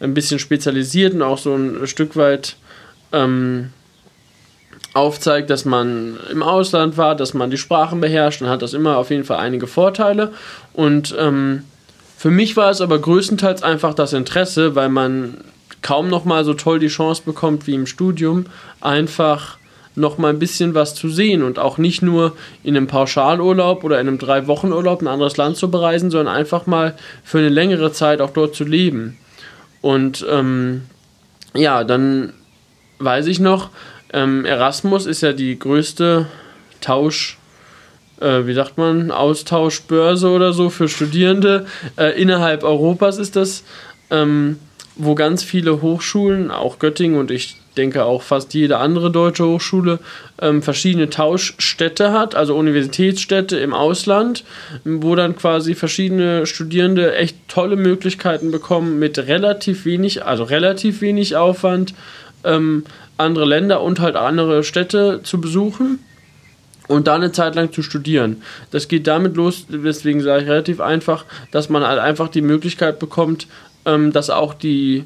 ein 0.00 0.14
bisschen 0.14 0.38
spezialisiert 0.38 1.14
und 1.14 1.22
auch 1.22 1.38
so 1.38 1.54
ein 1.54 1.86
Stück 1.86 2.16
weit 2.16 2.56
ähm, 3.12 3.70
aufzeigt, 4.94 5.50
dass 5.50 5.64
man 5.64 6.18
im 6.32 6.42
Ausland 6.42 6.96
war, 6.96 7.14
dass 7.14 7.34
man 7.34 7.50
die 7.50 7.58
Sprachen 7.58 8.00
beherrscht, 8.00 8.40
dann 8.40 8.48
hat 8.48 8.62
das 8.62 8.72
immer 8.72 8.96
auf 8.96 9.10
jeden 9.10 9.24
Fall 9.24 9.38
einige 9.38 9.66
Vorteile. 9.66 10.32
Und 10.72 11.14
ähm, 11.18 11.64
Für 12.16 12.30
mich 12.30 12.54
war 12.54 12.70
es 12.70 12.82
aber 12.82 12.98
größtenteils 12.98 13.62
einfach 13.62 13.94
das 13.94 14.12
Interesse, 14.12 14.74
weil 14.74 14.90
man 14.90 15.38
kaum 15.80 16.10
noch 16.10 16.26
mal 16.26 16.44
so 16.44 16.52
toll 16.52 16.78
die 16.78 16.88
Chance 16.88 17.22
bekommt 17.24 17.66
wie 17.66 17.74
im 17.74 17.86
Studium, 17.86 18.44
einfach 18.82 19.56
noch 19.96 20.18
mal 20.18 20.28
ein 20.28 20.38
bisschen 20.38 20.74
was 20.74 20.94
zu 20.94 21.08
sehen 21.08 21.42
und 21.42 21.58
auch 21.58 21.78
nicht 21.78 22.02
nur 22.02 22.36
in 22.62 22.76
einem 22.76 22.86
Pauschalurlaub 22.86 23.84
oder 23.84 24.00
in 24.00 24.08
einem 24.08 24.18
drei 24.18 24.46
Wochen 24.46 24.72
Urlaub 24.72 25.02
ein 25.02 25.08
anderes 25.08 25.36
Land 25.36 25.56
zu 25.56 25.70
bereisen, 25.70 26.10
sondern 26.10 26.34
einfach 26.34 26.66
mal 26.66 26.94
für 27.24 27.38
eine 27.38 27.48
längere 27.48 27.92
Zeit 27.92 28.20
auch 28.20 28.30
dort 28.30 28.54
zu 28.54 28.64
leben. 28.64 29.16
Und 29.80 30.24
ähm, 30.30 30.82
ja, 31.54 31.84
dann 31.84 32.32
weiß 32.98 33.26
ich 33.26 33.40
noch, 33.40 33.70
ähm, 34.12 34.44
Erasmus 34.44 35.06
ist 35.06 35.22
ja 35.22 35.32
die 35.32 35.58
größte 35.58 36.26
Tausch, 36.80 37.38
äh, 38.20 38.46
wie 38.46 38.54
sagt 38.54 38.78
man, 38.78 39.10
Austauschbörse 39.10 40.28
oder 40.28 40.52
so 40.52 40.70
für 40.70 40.88
Studierende. 40.88 41.66
Äh, 41.96 42.20
innerhalb 42.20 42.62
Europas 42.62 43.18
ist 43.18 43.36
das, 43.36 43.64
ähm, 44.10 44.58
wo 44.96 45.14
ganz 45.14 45.42
viele 45.42 45.82
Hochschulen, 45.82 46.50
auch 46.50 46.78
Göttingen 46.78 47.18
und 47.18 47.30
ich 47.30 47.59
denke 47.76 48.04
auch 48.04 48.22
fast 48.22 48.54
jede 48.54 48.78
andere 48.78 49.10
deutsche 49.10 49.46
Hochschule, 49.46 49.98
ähm, 50.40 50.62
verschiedene 50.62 51.10
Tauschstädte 51.10 52.12
hat, 52.12 52.34
also 52.34 52.56
Universitätsstädte 52.56 53.58
im 53.58 53.74
Ausland, 53.74 54.44
wo 54.84 55.14
dann 55.14 55.36
quasi 55.36 55.74
verschiedene 55.74 56.46
Studierende 56.46 57.14
echt 57.14 57.36
tolle 57.48 57.76
Möglichkeiten 57.76 58.50
bekommen, 58.50 58.98
mit 58.98 59.18
relativ 59.18 59.84
wenig, 59.84 60.24
also 60.24 60.44
relativ 60.44 61.00
wenig 61.00 61.36
Aufwand, 61.36 61.94
ähm, 62.44 62.84
andere 63.18 63.44
Länder 63.44 63.82
und 63.82 64.00
halt 64.00 64.16
andere 64.16 64.64
Städte 64.64 65.20
zu 65.22 65.40
besuchen 65.40 65.98
und 66.88 67.06
da 67.06 67.14
eine 67.14 67.30
Zeit 67.30 67.54
lang 67.54 67.72
zu 67.72 67.82
studieren. 67.82 68.42
Das 68.72 68.88
geht 68.88 69.06
damit 69.06 69.36
los, 69.36 69.66
deswegen 69.68 70.20
sage 70.22 70.42
ich 70.42 70.48
relativ 70.48 70.80
einfach, 70.80 71.24
dass 71.52 71.68
man 71.68 71.86
halt 71.86 72.00
einfach 72.00 72.28
die 72.28 72.42
Möglichkeit 72.42 72.98
bekommt, 72.98 73.46
ähm, 73.84 74.12
dass 74.12 74.28
auch 74.28 74.54
die 74.54 75.04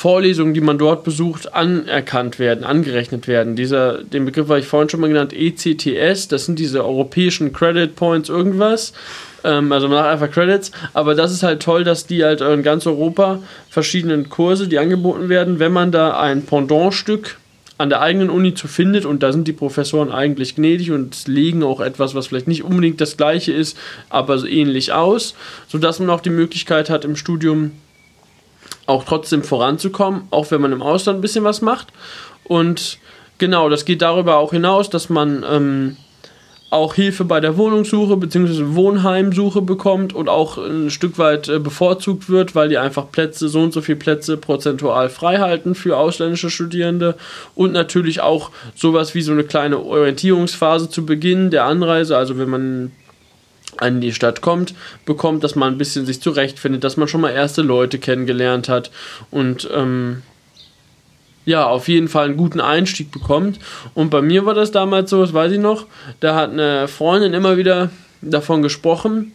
Vorlesungen, 0.00 0.54
die 0.54 0.62
man 0.62 0.78
dort 0.78 1.04
besucht, 1.04 1.52
anerkannt 1.52 2.38
werden, 2.38 2.64
angerechnet 2.64 3.28
werden. 3.28 3.54
Dieser, 3.54 4.02
den 4.02 4.24
Begriff 4.24 4.48
habe 4.48 4.58
ich 4.58 4.66
vorhin 4.66 4.88
schon 4.88 5.00
mal 5.00 5.08
genannt, 5.08 5.34
ECTS, 5.34 6.26
das 6.26 6.46
sind 6.46 6.58
diese 6.58 6.82
europäischen 6.82 7.52
Credit 7.52 7.94
Points 7.94 8.30
irgendwas. 8.30 8.94
Ähm, 9.44 9.70
also 9.70 9.90
sagt 9.90 10.08
einfach 10.08 10.30
Credits, 10.30 10.72
aber 10.94 11.14
das 11.14 11.32
ist 11.32 11.42
halt 11.42 11.60
toll, 11.60 11.84
dass 11.84 12.06
die 12.06 12.24
halt 12.24 12.40
in 12.40 12.62
ganz 12.62 12.86
Europa 12.86 13.40
verschiedenen 13.68 14.30
Kurse, 14.30 14.68
die 14.68 14.78
angeboten 14.78 15.28
werden, 15.28 15.58
wenn 15.58 15.72
man 15.72 15.92
da 15.92 16.18
ein 16.18 16.46
Pendantstück 16.46 17.36
an 17.76 17.90
der 17.90 18.00
eigenen 18.00 18.30
Uni 18.30 18.54
zu 18.54 18.68
findet 18.68 19.04
und 19.04 19.22
da 19.22 19.32
sind 19.32 19.48
die 19.48 19.52
Professoren 19.52 20.10
eigentlich 20.10 20.54
gnädig 20.54 20.92
und 20.92 21.28
legen 21.28 21.62
auch 21.62 21.80
etwas, 21.80 22.14
was 22.14 22.28
vielleicht 22.28 22.48
nicht 22.48 22.64
unbedingt 22.64 23.02
das 23.02 23.18
gleiche 23.18 23.52
ist, 23.52 23.76
aber 24.08 24.38
so 24.38 24.46
ähnlich 24.46 24.94
aus, 24.94 25.34
sodass 25.68 25.98
man 25.98 26.08
auch 26.08 26.22
die 26.22 26.30
Möglichkeit 26.30 26.88
hat 26.88 27.04
im 27.04 27.16
Studium 27.16 27.72
auch 28.90 29.04
trotzdem 29.04 29.42
voranzukommen, 29.42 30.22
auch 30.30 30.50
wenn 30.50 30.60
man 30.60 30.72
im 30.72 30.82
Ausland 30.82 31.18
ein 31.18 31.22
bisschen 31.22 31.44
was 31.44 31.62
macht. 31.62 31.88
Und 32.44 32.98
genau, 33.38 33.68
das 33.68 33.84
geht 33.84 34.02
darüber 34.02 34.36
auch 34.36 34.50
hinaus, 34.50 34.90
dass 34.90 35.08
man 35.08 35.44
ähm, 35.48 35.96
auch 36.70 36.94
Hilfe 36.94 37.24
bei 37.24 37.40
der 37.40 37.56
Wohnungssuche 37.56 38.16
bzw. 38.16 38.74
Wohnheimsuche 38.74 39.60
bekommt 39.60 40.12
und 40.12 40.28
auch 40.28 40.56
ein 40.56 40.90
Stück 40.90 41.18
weit 41.18 41.48
äh, 41.48 41.58
bevorzugt 41.58 42.30
wird, 42.30 42.54
weil 42.54 42.68
die 42.68 42.78
einfach 42.78 43.10
Plätze, 43.10 43.48
so 43.48 43.60
und 43.60 43.72
so 43.72 43.80
viele 43.80 43.98
Plätze 43.98 44.36
prozentual 44.36 45.08
frei 45.08 45.38
halten 45.38 45.74
für 45.74 45.96
ausländische 45.96 46.50
Studierende 46.50 47.16
und 47.56 47.72
natürlich 47.72 48.20
auch 48.20 48.50
sowas 48.76 49.14
wie 49.14 49.22
so 49.22 49.32
eine 49.32 49.44
kleine 49.44 49.78
Orientierungsphase 49.80 50.88
zu 50.88 51.04
Beginn 51.04 51.50
der 51.50 51.64
Anreise, 51.64 52.16
also 52.16 52.38
wenn 52.38 52.48
man 52.48 52.92
an 53.80 54.00
die 54.00 54.12
Stadt 54.12 54.40
kommt, 54.40 54.74
bekommt, 55.04 55.42
dass 55.42 55.56
man 55.56 55.74
ein 55.74 55.78
bisschen 55.78 56.06
sich 56.06 56.20
zurechtfindet, 56.20 56.84
dass 56.84 56.96
man 56.96 57.08
schon 57.08 57.20
mal 57.20 57.30
erste 57.30 57.62
Leute 57.62 57.98
kennengelernt 57.98 58.68
hat 58.68 58.90
und 59.30 59.68
ähm, 59.74 60.22
ja, 61.46 61.66
auf 61.66 61.88
jeden 61.88 62.08
Fall 62.08 62.26
einen 62.26 62.36
guten 62.36 62.60
Einstieg 62.60 63.10
bekommt. 63.10 63.58
Und 63.94 64.10
bei 64.10 64.22
mir 64.22 64.44
war 64.44 64.54
das 64.54 64.70
damals 64.70 65.10
so, 65.10 65.20
das 65.20 65.32
weiß 65.32 65.52
ich 65.52 65.58
noch, 65.58 65.86
da 66.20 66.34
hat 66.34 66.50
eine 66.50 66.86
Freundin 66.86 67.32
immer 67.32 67.56
wieder 67.56 67.90
davon 68.20 68.62
gesprochen, 68.62 69.32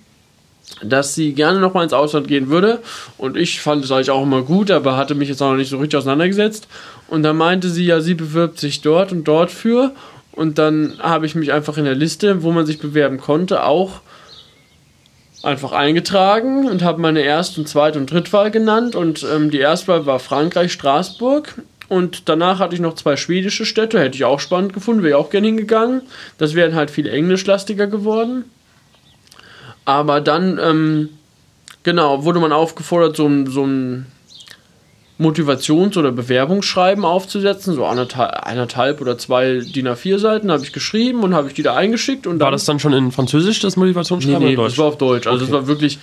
dass 0.83 1.15
sie 1.15 1.33
gerne 1.33 1.59
noch 1.59 1.73
mal 1.73 1.83
ins 1.83 1.93
Ausland 1.93 2.27
gehen 2.27 2.49
würde. 2.49 2.81
Und 3.17 3.37
ich 3.37 3.59
fand 3.59 3.83
es 3.83 3.91
eigentlich 3.91 4.11
auch 4.11 4.23
immer 4.23 4.43
gut, 4.43 4.71
aber 4.71 4.97
hatte 4.97 5.15
mich 5.15 5.29
jetzt 5.29 5.41
auch 5.41 5.51
noch 5.51 5.57
nicht 5.57 5.69
so 5.69 5.77
richtig 5.77 5.97
auseinandergesetzt. 5.97 6.67
Und 7.07 7.23
dann 7.23 7.37
meinte 7.37 7.69
sie 7.69 7.85
ja, 7.85 8.01
sie 8.01 8.13
bewirbt 8.13 8.59
sich 8.59 8.81
dort 8.81 9.11
und 9.11 9.25
dort 9.25 9.51
für. 9.51 9.93
Und 10.31 10.57
dann 10.57 10.99
habe 10.99 11.25
ich 11.25 11.35
mich 11.35 11.53
einfach 11.53 11.77
in 11.77 11.85
der 11.85 11.95
Liste, 11.95 12.43
wo 12.43 12.51
man 12.51 12.65
sich 12.65 12.79
bewerben 12.79 13.17
konnte, 13.17 13.63
auch 13.63 14.01
einfach 15.45 15.71
eingetragen 15.71 16.67
und 16.67 16.83
habe 16.83 16.99
meine 16.99 17.21
erste 17.21 17.61
und 17.61 17.67
zweite 17.67 17.99
und 17.99 18.11
Drittwahl 18.11 18.51
genannt. 18.51 18.95
Und 18.95 19.25
ähm, 19.31 19.51
die 19.51 19.59
Erstwahl 19.59 20.05
war 20.05 20.19
Frankreich, 20.19 20.73
Straßburg. 20.73 21.53
Und 21.87 22.27
danach 22.29 22.59
hatte 22.59 22.73
ich 22.73 22.81
noch 22.81 22.95
zwei 22.95 23.15
schwedische 23.15 23.65
Städte, 23.65 23.99
hätte 23.99 24.15
ich 24.15 24.25
auch 24.25 24.39
spannend 24.39 24.73
gefunden, 24.73 25.03
wäre 25.03 25.19
ich 25.19 25.25
auch 25.25 25.29
gerne 25.29 25.47
hingegangen. 25.47 26.01
Das 26.39 26.55
wären 26.55 26.73
halt 26.73 26.89
viel 26.89 27.07
englischlastiger 27.07 27.85
geworden. 27.85 28.45
Aber 29.85 30.19
dann, 30.19 30.59
ähm, 30.61 31.09
genau, 31.83 32.23
wurde 32.23 32.39
man 32.39 32.51
aufgefordert, 32.51 33.15
so, 33.15 33.29
so 33.45 33.65
ein 33.65 34.07
Motivations- 35.17 35.97
oder 35.97 36.11
Bewerbungsschreiben 36.11 37.05
aufzusetzen, 37.05 37.73
so 37.73 37.85
anderthalb, 37.85 38.43
eineinhalb 38.43 38.99
oder 38.99 39.17
zwei 39.17 39.59
DIN 39.59 39.87
A4 39.87 40.19
Seiten 40.19 40.51
habe 40.51 40.63
ich 40.63 40.73
geschrieben 40.73 41.23
und 41.23 41.33
habe 41.33 41.47
ich 41.47 41.53
die 41.53 41.63
da 41.63 41.75
eingeschickt. 41.75 42.27
Und 42.27 42.39
war 42.41 42.51
das 42.51 42.65
dann 42.65 42.79
schon 42.79 42.91
in 42.93 43.11
Französisch, 43.11 43.59
das 43.59 43.77
Motivationsschreiben? 43.77 44.39
Nee, 44.39 44.55
nee 44.55 44.55
das 44.55 44.77
war 44.77 44.87
auf 44.87 44.97
Deutsch. 44.97 45.27
Also 45.27 45.45
es 45.45 45.51
war 45.51 45.67
wirklich, 45.67 45.99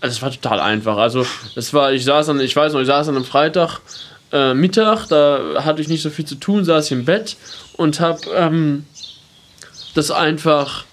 also 0.00 0.14
es 0.16 0.22
war 0.22 0.30
total 0.30 0.60
einfach. 0.60 0.96
Also 0.96 1.26
es 1.54 1.74
war, 1.74 1.92
ich 1.92 2.04
saß 2.04 2.26
dann, 2.26 2.40
ich 2.40 2.56
weiß 2.56 2.72
noch, 2.72 2.80
ich 2.80 2.86
saß 2.86 3.08
an 3.08 3.16
einem 3.16 3.24
Freitag 3.26 3.80
äh, 4.32 4.54
Mittag, 4.54 5.08
da 5.08 5.62
hatte 5.62 5.82
ich 5.82 5.88
nicht 5.88 6.02
so 6.02 6.08
viel 6.08 6.24
zu 6.24 6.36
tun, 6.36 6.64
saß 6.64 6.86
ich 6.86 6.92
im 6.92 7.04
Bett 7.04 7.36
und 7.74 8.00
habe 8.00 8.20
ähm, 8.34 8.86
das 9.94 10.10
einfach 10.10 10.84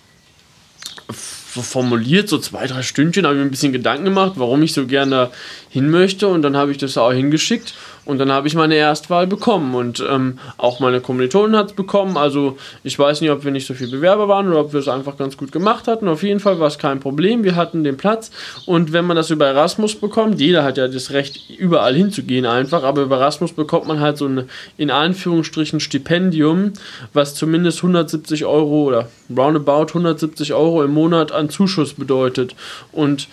formuliert, 1.50 2.30
so 2.30 2.38
zwei, 2.38 2.68
drei 2.68 2.84
Stündchen, 2.84 3.26
habe 3.26 3.36
ich 3.36 3.40
mir 3.40 3.48
ein 3.48 3.52
bisschen 3.52 3.74
Gedanken 3.74 4.06
gemacht, 4.06 4.34
warum 4.36 4.62
ich 4.62 4.74
so 4.74 4.86
gerne 4.86 5.32
hin 5.70 5.90
möchte. 5.90 6.28
Und 6.28 6.42
dann 6.42 6.56
habe 6.56 6.72
ich 6.72 6.78
das 6.78 6.98
auch 6.98 7.12
hingeschickt 7.12 7.74
und 8.10 8.18
dann 8.18 8.32
habe 8.32 8.48
ich 8.48 8.56
meine 8.56 8.74
Erstwahl 8.74 9.28
bekommen 9.28 9.76
und 9.76 10.04
ähm, 10.10 10.40
auch 10.58 10.80
meine 10.80 11.00
Kommilitonen 11.00 11.56
hat 11.56 11.68
es 11.68 11.74
bekommen. 11.74 12.18
Also 12.18 12.58
ich 12.84 12.98
weiß 12.98 13.22
nicht, 13.22 13.30
ob 13.30 13.44
wir 13.44 13.52
nicht 13.52 13.68
so 13.68 13.76
viele 13.76 13.92
Bewerber 13.92 14.28
waren 14.28 14.50
oder 14.50 14.62
ob 14.62 14.74
wir 14.74 14.80
es 14.80 14.88
einfach 14.88 15.16
ganz 15.16 15.38
gut 15.38 15.52
gemacht 15.52 15.88
hatten. 15.88 16.08
Auf 16.08 16.24
jeden 16.24 16.40
Fall 16.40 16.60
war 16.60 16.66
es 16.66 16.80
kein 16.80 17.00
Problem. 17.00 17.44
Wir 17.44 17.56
hatten 17.56 17.84
den 17.84 17.98
Platz 17.98 18.32
und 18.66 18.94
wenn 18.94 19.06
man 19.06 19.16
das 19.16 19.30
über 19.30 19.46
Erasmus 19.46 19.94
bekommt, 19.94 20.42
jeder 20.42 20.64
hat 20.64 20.78
ja 20.78 20.88
das 20.88 21.12
Recht, 21.12 21.52
überall 21.52 21.94
hinzugehen 21.94 22.48
einfach, 22.48 22.82
aber 22.82 23.04
über 23.04 23.18
Erasmus 23.18 23.54
bekommt 23.54 23.88
man 23.88 24.00
halt 24.00 24.18
so 24.18 24.26
ein 24.26 24.50
in 24.76 24.90
Anführungsstrichen 24.90 25.80
Stipendium, 25.80 26.74
was 27.14 27.36
zumindest 27.36 27.78
170 27.78 28.46
Euro 28.46 28.86
oder 28.86 29.08
roundabout 29.30 29.90
170 29.90 30.56
Euro 30.56 30.84
im 30.84 30.96
Monat 30.96 31.32
an 31.32 31.52
Zuschuss 31.52 31.94
bedeutet. 31.94 32.56
Und 32.92 33.28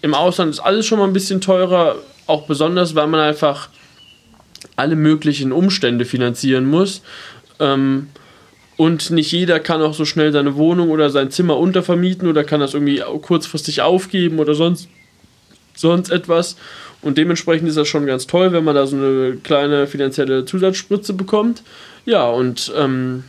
im 0.00 0.14
Ausland 0.14 0.50
ist 0.50 0.60
alles 0.60 0.86
schon 0.86 1.00
mal 1.00 1.06
ein 1.06 1.12
bisschen 1.12 1.40
teurer, 1.40 1.96
auch 2.28 2.46
besonders, 2.46 2.94
weil 2.94 3.08
man 3.08 3.18
einfach 3.18 3.68
alle 4.76 4.96
möglichen 4.96 5.52
Umstände 5.52 6.04
finanzieren 6.04 6.66
muss. 6.66 7.02
Ähm, 7.60 8.08
und 8.76 9.10
nicht 9.10 9.30
jeder 9.32 9.60
kann 9.60 9.82
auch 9.82 9.94
so 9.94 10.04
schnell 10.04 10.32
seine 10.32 10.56
Wohnung 10.56 10.90
oder 10.90 11.10
sein 11.10 11.30
Zimmer 11.30 11.58
untervermieten 11.58 12.28
oder 12.28 12.42
kann 12.42 12.60
das 12.60 12.74
irgendwie 12.74 13.02
kurzfristig 13.20 13.82
aufgeben 13.82 14.38
oder 14.38 14.54
sonst, 14.54 14.88
sonst 15.74 16.10
etwas. 16.10 16.56
Und 17.02 17.18
dementsprechend 17.18 17.68
ist 17.68 17.76
das 17.76 17.88
schon 17.88 18.06
ganz 18.06 18.26
toll, 18.26 18.52
wenn 18.52 18.64
man 18.64 18.74
da 18.74 18.86
so 18.86 18.96
eine 18.96 19.36
kleine 19.42 19.86
finanzielle 19.86 20.44
Zusatzspritze 20.44 21.12
bekommt. 21.12 21.62
Ja, 22.06 22.28
und 22.28 22.72
ähm, 22.76 23.24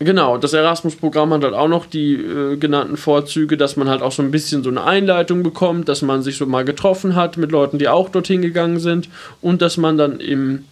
Genau, 0.00 0.38
das 0.38 0.52
Erasmus-Programm 0.52 1.32
hat 1.34 1.44
halt 1.44 1.54
auch 1.54 1.68
noch 1.68 1.86
die 1.86 2.14
äh, 2.14 2.56
genannten 2.56 2.96
Vorzüge, 2.96 3.56
dass 3.56 3.76
man 3.76 3.88
halt 3.88 4.02
auch 4.02 4.10
so 4.10 4.22
ein 4.22 4.32
bisschen 4.32 4.64
so 4.64 4.70
eine 4.70 4.82
Einleitung 4.82 5.42
bekommt, 5.42 5.88
dass 5.88 6.02
man 6.02 6.22
sich 6.22 6.36
so 6.36 6.46
mal 6.46 6.64
getroffen 6.64 7.14
hat 7.14 7.36
mit 7.36 7.52
Leuten, 7.52 7.78
die 7.78 7.88
auch 7.88 8.08
dorthin 8.08 8.42
gegangen 8.42 8.80
sind 8.80 9.08
und 9.40 9.62
dass 9.62 9.76
man 9.76 9.96
dann 9.96 10.18
im 10.18 10.64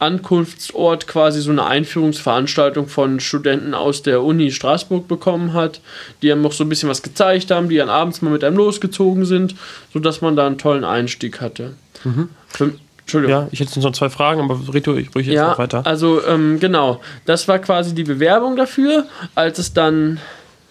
Ankunftsort 0.00 1.06
quasi 1.06 1.42
so 1.42 1.50
eine 1.50 1.66
Einführungsveranstaltung 1.66 2.88
von 2.88 3.20
Studenten 3.20 3.74
aus 3.74 4.02
der 4.02 4.22
Uni 4.22 4.50
Straßburg 4.50 5.06
bekommen 5.06 5.52
hat, 5.52 5.80
die 6.22 6.32
einem 6.32 6.40
noch 6.40 6.52
so 6.52 6.64
ein 6.64 6.70
bisschen 6.70 6.88
was 6.88 7.02
gezeigt 7.02 7.50
haben, 7.50 7.68
die 7.68 7.76
dann 7.76 7.90
abends 7.90 8.22
mal 8.22 8.30
mit 8.30 8.42
einem 8.42 8.56
losgezogen 8.56 9.26
sind, 9.26 9.54
sodass 9.92 10.22
man 10.22 10.36
da 10.36 10.46
einen 10.46 10.58
tollen 10.58 10.84
Einstieg 10.84 11.40
hatte. 11.42 11.74
Mhm. 12.04 12.30
Für, 12.48 12.72
Entschuldigung. 13.10 13.42
Ja, 13.42 13.48
ich 13.50 13.60
hätte 13.60 13.80
noch 13.80 13.92
zwei 13.92 14.08
Fragen, 14.08 14.40
aber 14.40 14.58
red 14.72 14.86
du 14.86 14.92
ruhig 14.92 15.08
jetzt 15.14 15.26
ja, 15.26 15.50
noch 15.50 15.58
weiter. 15.58 15.84
Also, 15.84 16.24
ähm, 16.26 16.60
genau. 16.60 17.00
Das 17.24 17.48
war 17.48 17.58
quasi 17.58 17.94
die 17.94 18.04
Bewerbung 18.04 18.56
dafür. 18.56 19.06
Als 19.34 19.58
es 19.58 19.72
dann 19.72 20.20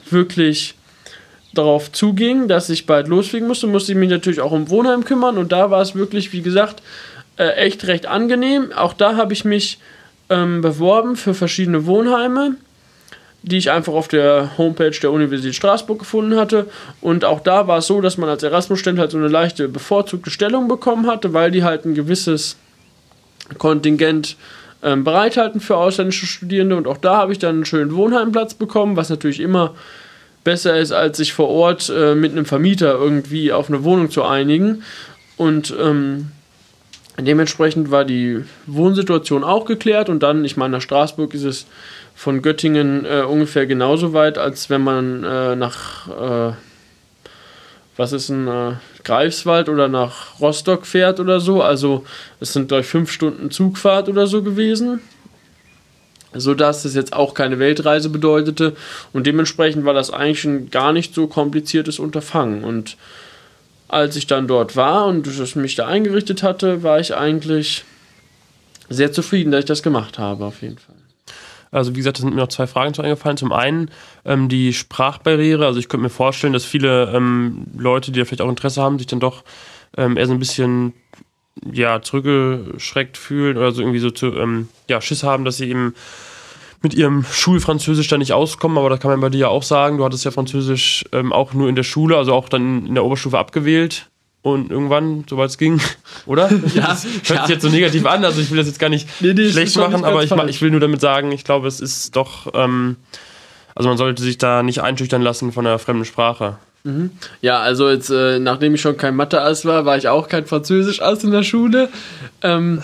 wirklich 0.09 0.75
darauf 1.53 1.91
zuging, 1.91 2.47
dass 2.47 2.69
ich 2.69 2.85
bald 2.85 3.07
losfliegen 3.07 3.47
musste, 3.47 3.67
musste 3.67 3.91
ich 3.91 3.97
mich 3.97 4.09
natürlich 4.09 4.39
auch 4.39 4.51
um 4.51 4.69
Wohnheim 4.69 5.03
kümmern. 5.03 5.37
Und 5.37 5.51
da 5.51 5.69
war 5.69 5.81
es 5.81 5.95
wirklich, 5.95 6.31
wie 6.31 6.41
gesagt, 6.41 6.81
äh, 7.37 7.49
echt 7.55 7.87
recht 7.87 8.05
angenehm. 8.05 8.71
Auch 8.73 8.93
da 8.93 9.15
habe 9.17 9.33
ich 9.33 9.45
mich 9.45 9.79
ähm, 10.29 10.61
beworben 10.61 11.15
für 11.15 11.33
verschiedene 11.33 11.85
Wohnheime 11.85 12.55
die 13.41 13.57
ich 13.57 13.71
einfach 13.71 13.93
auf 13.93 14.07
der 14.07 14.57
Homepage 14.57 14.91
der 14.91 15.11
Universität 15.11 15.55
Straßburg 15.55 15.99
gefunden 15.99 16.35
hatte. 16.35 16.67
Und 17.01 17.23
auch 17.23 17.39
da 17.39 17.67
war 17.67 17.77
es 17.77 17.87
so, 17.87 18.01
dass 18.01 18.17
man 18.17 18.29
als 18.29 18.43
Erasmus-Student 18.43 18.99
halt 18.99 19.11
so 19.11 19.17
eine 19.17 19.27
leichte 19.27 19.67
bevorzugte 19.69 20.29
Stellung 20.29 20.67
bekommen 20.67 21.07
hatte, 21.07 21.33
weil 21.33 21.51
die 21.51 21.63
halt 21.63 21.85
ein 21.85 21.95
gewisses 21.95 22.57
Kontingent 23.57 24.35
ähm, 24.83 25.03
bereithalten 25.03 25.61
für 25.61 25.77
ausländische 25.77 26.25
Studierende. 26.25 26.75
Und 26.75 26.87
auch 26.87 26.97
da 26.97 27.17
habe 27.17 27.31
ich 27.31 27.39
dann 27.39 27.55
einen 27.55 27.65
schönen 27.65 27.93
Wohnheimplatz 27.95 28.53
bekommen, 28.53 28.97
was 28.97 29.09
natürlich 29.09 29.39
immer 29.39 29.73
besser 30.43 30.77
ist, 30.77 30.91
als 30.91 31.17
sich 31.17 31.33
vor 31.33 31.49
Ort 31.49 31.91
äh, 31.95 32.15
mit 32.15 32.31
einem 32.31 32.45
Vermieter 32.45 32.93
irgendwie 32.93 33.51
auf 33.51 33.69
eine 33.69 33.83
Wohnung 33.83 34.09
zu 34.09 34.23
einigen. 34.23 34.83
Und 35.37 35.73
ähm, 35.79 36.31
dementsprechend 37.17 37.91
war 37.91 38.05
die 38.05 38.43
Wohnsituation 38.65 39.43
auch 39.43 39.65
geklärt. 39.65 40.09
Und 40.09 40.23
dann, 40.23 40.43
ich 40.45 40.57
meine, 40.57 40.77
nach 40.77 40.81
Straßburg 40.81 41.33
ist 41.33 41.43
es 41.43 41.65
von 42.19 42.41
Göttingen 42.41 43.05
äh, 43.05 43.21
ungefähr 43.21 43.65
genauso 43.65 44.11
weit, 44.11 44.37
als 44.37 44.69
wenn 44.69 44.81
man 44.81 45.23
äh, 45.23 45.55
nach, 45.55 46.49
äh, 46.49 46.53
was 47.95 48.11
ist 48.11 48.27
ein 48.27 48.45
äh, 48.45 48.73
Greifswald 49.05 49.69
oder 49.69 49.87
nach 49.87 50.37
Rostock 50.41 50.85
fährt 50.85 51.21
oder 51.21 51.39
so. 51.39 51.61
Also 51.63 52.03
es 52.41 52.51
sind 52.51 52.71
durch 52.71 52.87
fünf 52.87 53.09
Stunden 53.09 53.51
Zugfahrt 53.51 54.09
oder 54.09 54.27
so 54.27 54.43
gewesen. 54.43 54.99
Sodass 56.33 56.83
es 56.83 56.93
jetzt 56.93 57.13
auch 57.13 57.33
keine 57.33 57.57
Weltreise 57.57 58.09
bedeutete. 58.09 58.75
Und 59.13 59.25
dementsprechend 59.25 59.85
war 59.85 59.93
das 59.93 60.11
eigentlich 60.11 60.43
ein 60.43 60.69
gar 60.71 60.91
nicht 60.91 61.15
so 61.15 61.27
kompliziertes 61.27 61.99
Unterfangen. 61.99 62.65
Und 62.65 62.97
als 63.87 64.17
ich 64.17 64.27
dann 64.27 64.45
dort 64.45 64.75
war 64.75 65.05
und 65.05 65.25
ich 65.25 65.55
mich 65.55 65.75
da 65.75 65.87
eingerichtet 65.87 66.43
hatte, 66.43 66.83
war 66.83 66.99
ich 66.99 67.15
eigentlich 67.15 67.85
sehr 68.89 69.13
zufrieden, 69.13 69.51
dass 69.51 69.59
ich 69.59 69.67
das 69.67 69.83
gemacht 69.83 70.19
habe, 70.19 70.43
auf 70.43 70.61
jeden 70.61 70.79
Fall. 70.79 70.98
Also 71.71 71.93
wie 71.93 71.97
gesagt, 71.97 72.17
da 72.17 72.21
sind 72.21 72.33
mir 72.33 72.41
noch 72.41 72.47
zwei 72.47 72.67
Fragen 72.67 72.93
zu 72.93 73.01
eingefallen. 73.01 73.37
Zum 73.37 73.51
einen 73.51 73.91
ähm, 74.25 74.49
die 74.49 74.73
Sprachbarriere. 74.73 75.65
Also 75.65 75.79
ich 75.79 75.89
könnte 75.89 76.03
mir 76.03 76.09
vorstellen, 76.09 76.53
dass 76.53 76.65
viele 76.65 77.11
ähm, 77.13 77.65
Leute, 77.77 78.11
die 78.11 78.19
da 78.19 78.25
vielleicht 78.25 78.41
auch 78.41 78.49
Interesse 78.49 78.81
haben, 78.81 78.97
sich 78.97 79.07
dann 79.07 79.19
doch 79.19 79.43
ähm, 79.97 80.17
eher 80.17 80.27
so 80.27 80.33
ein 80.33 80.39
bisschen 80.39 80.93
ja, 81.71 82.01
zurückgeschreckt 82.01 83.17
fühlen 83.17 83.57
oder 83.57 83.71
so 83.71 83.81
irgendwie 83.81 83.99
so 83.99 84.11
zu, 84.11 84.27
ähm, 84.27 84.69
ja, 84.89 85.01
Schiss 85.01 85.23
haben, 85.23 85.45
dass 85.45 85.57
sie 85.57 85.69
eben 85.69 85.93
mit 86.81 86.93
ihrem 86.93 87.25
Schulfranzösisch 87.25 88.07
da 88.07 88.17
nicht 88.17 88.31
auskommen, 88.31 88.77
aber 88.77 88.89
das 88.89 89.01
kann 89.01 89.11
man 89.11 89.19
bei 89.19 89.29
dir 89.29 89.39
ja 89.39 89.47
auch 89.49 89.63
sagen. 89.63 89.97
Du 89.97 90.05
hattest 90.05 90.23
ja 90.23 90.31
Französisch 90.31 91.03
ähm, 91.11 91.33
auch 91.33 91.53
nur 91.53 91.67
in 91.67 91.75
der 91.75 91.83
Schule, 91.83 92.15
also 92.15 92.33
auch 92.33 92.47
dann 92.47 92.85
in 92.87 92.93
der 92.93 93.03
Oberstufe 93.03 93.37
abgewählt 93.37 94.09
und 94.41 94.71
irgendwann, 94.71 95.25
soweit 95.29 95.49
es 95.49 95.57
ging, 95.57 95.81
oder? 96.25 96.49
Ja, 96.73 96.87
das 96.87 97.05
hört 97.05 97.29
ja. 97.29 97.41
sich 97.41 97.55
jetzt 97.55 97.61
so 97.61 97.69
negativ 97.69 98.05
an, 98.05 98.23
also 98.23 98.41
ich 98.41 98.49
will 98.51 98.57
das 98.57 98.67
jetzt 98.67 98.79
gar 98.79 98.89
nicht 98.89 99.07
nee, 99.21 99.33
nee, 99.33 99.49
schlecht 99.49 99.75
machen, 99.77 100.03
aber 100.03 100.23
ich, 100.23 100.31
ich, 100.31 100.61
will 100.61 100.71
nur 100.71 100.79
damit 100.79 101.01
sagen, 101.01 101.31
ich 101.31 101.43
glaube, 101.43 101.67
es 101.67 101.79
ist 101.79 102.15
doch, 102.15 102.51
ähm, 102.53 102.95
also 103.75 103.89
man 103.89 103.97
sollte 103.97 104.23
sich 104.23 104.37
da 104.37 104.63
nicht 104.63 104.81
einschüchtern 104.81 105.21
lassen 105.21 105.51
von 105.51 105.65
einer 105.65 105.79
fremden 105.79 106.05
Sprache. 106.05 106.57
Mhm. 106.83 107.11
Ja, 107.41 107.59
also 107.59 107.89
jetzt, 107.89 108.09
äh, 108.09 108.39
nachdem 108.39 108.75
ich 108.75 108.81
schon 108.81 108.97
kein 108.97 109.15
Mathe-Ass 109.15 109.65
war, 109.65 109.85
war 109.85 109.97
ich 109.97 110.07
auch 110.07 110.29
kein 110.29 110.45
Französisch-Ass 110.45 111.23
in 111.23 111.31
der 111.31 111.43
Schule. 111.43 111.89
Ähm, 112.41 112.81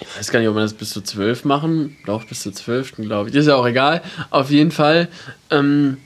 ich 0.00 0.16
weiß 0.16 0.30
gar 0.30 0.38
nicht, 0.38 0.48
ob 0.48 0.54
man 0.54 0.64
das 0.64 0.74
bis 0.74 0.90
zu 0.90 1.00
zwölf 1.00 1.44
machen. 1.44 1.96
Doch, 2.06 2.24
bis 2.24 2.42
zu 2.42 2.52
zwölften, 2.52 3.04
glaube 3.04 3.30
ich. 3.30 3.34
Ist 3.34 3.46
ja 3.46 3.56
auch 3.56 3.66
egal. 3.66 4.02
Auf 4.30 4.50
jeden 4.50 4.70
Fall, 4.70 5.08
ähm, 5.50 5.98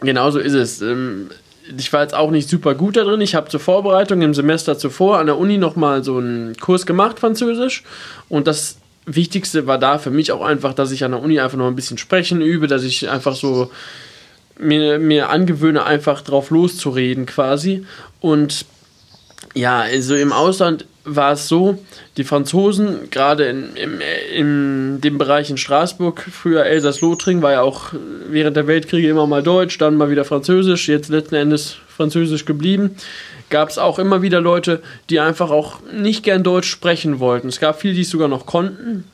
genauso 0.00 0.38
ist 0.38 0.54
es. 0.54 0.80
Ich 1.76 1.92
war 1.92 2.02
jetzt 2.02 2.14
auch 2.14 2.30
nicht 2.30 2.48
super 2.48 2.74
gut 2.74 2.96
da 2.96 3.04
drin. 3.04 3.20
Ich 3.20 3.34
habe 3.34 3.48
zur 3.48 3.60
Vorbereitung 3.60 4.22
im 4.22 4.34
Semester 4.34 4.78
zuvor 4.78 5.18
an 5.18 5.26
der 5.26 5.38
Uni 5.38 5.58
nochmal 5.58 6.02
so 6.02 6.18
einen 6.18 6.56
Kurs 6.56 6.86
gemacht, 6.86 7.18
Französisch. 7.18 7.84
Und 8.28 8.46
das 8.46 8.78
Wichtigste 9.04 9.66
war 9.66 9.78
da 9.78 9.98
für 9.98 10.10
mich 10.10 10.32
auch 10.32 10.42
einfach, 10.42 10.74
dass 10.74 10.90
ich 10.92 11.04
an 11.04 11.12
der 11.12 11.22
Uni 11.22 11.40
einfach 11.40 11.58
noch 11.58 11.66
ein 11.66 11.76
bisschen 11.76 11.98
sprechen 11.98 12.40
übe, 12.40 12.66
dass 12.66 12.84
ich 12.84 13.08
einfach 13.08 13.34
so 13.34 13.70
mir, 14.58 14.98
mir 14.98 15.30
angewöhne, 15.30 15.84
einfach 15.84 16.22
drauf 16.22 16.50
loszureden 16.50 17.26
quasi. 17.26 17.84
Und 18.20 18.64
ja, 19.54 19.80
also 19.80 20.14
im 20.14 20.32
Ausland 20.32 20.86
war 21.16 21.32
es 21.32 21.48
so, 21.48 21.78
die 22.16 22.24
Franzosen, 22.24 23.10
gerade 23.10 23.44
in, 23.44 23.76
in, 23.76 24.00
in 24.34 25.00
dem 25.00 25.18
Bereich 25.18 25.50
in 25.50 25.56
Straßburg, 25.56 26.20
früher 26.20 26.64
Elsass-Lothringen, 26.64 27.42
war 27.42 27.52
ja 27.52 27.62
auch 27.62 27.92
während 28.28 28.56
der 28.56 28.66
Weltkriege 28.66 29.08
immer 29.08 29.26
mal 29.26 29.42
Deutsch, 29.42 29.78
dann 29.78 29.96
mal 29.96 30.10
wieder 30.10 30.24
Französisch, 30.24 30.88
jetzt 30.88 31.08
letzten 31.08 31.34
Endes 31.34 31.76
Französisch 31.88 32.44
geblieben, 32.44 32.96
gab 33.50 33.70
es 33.70 33.78
auch 33.78 33.98
immer 33.98 34.22
wieder 34.22 34.40
Leute, 34.40 34.82
die 35.10 35.20
einfach 35.20 35.50
auch 35.50 35.80
nicht 35.92 36.22
gern 36.22 36.42
Deutsch 36.42 36.68
sprechen 36.68 37.18
wollten. 37.18 37.48
Es 37.48 37.60
gab 37.60 37.80
viele, 37.80 37.94
die 37.94 38.02
es 38.02 38.10
sogar 38.10 38.28
noch 38.28 38.46
konnten, 38.46 39.04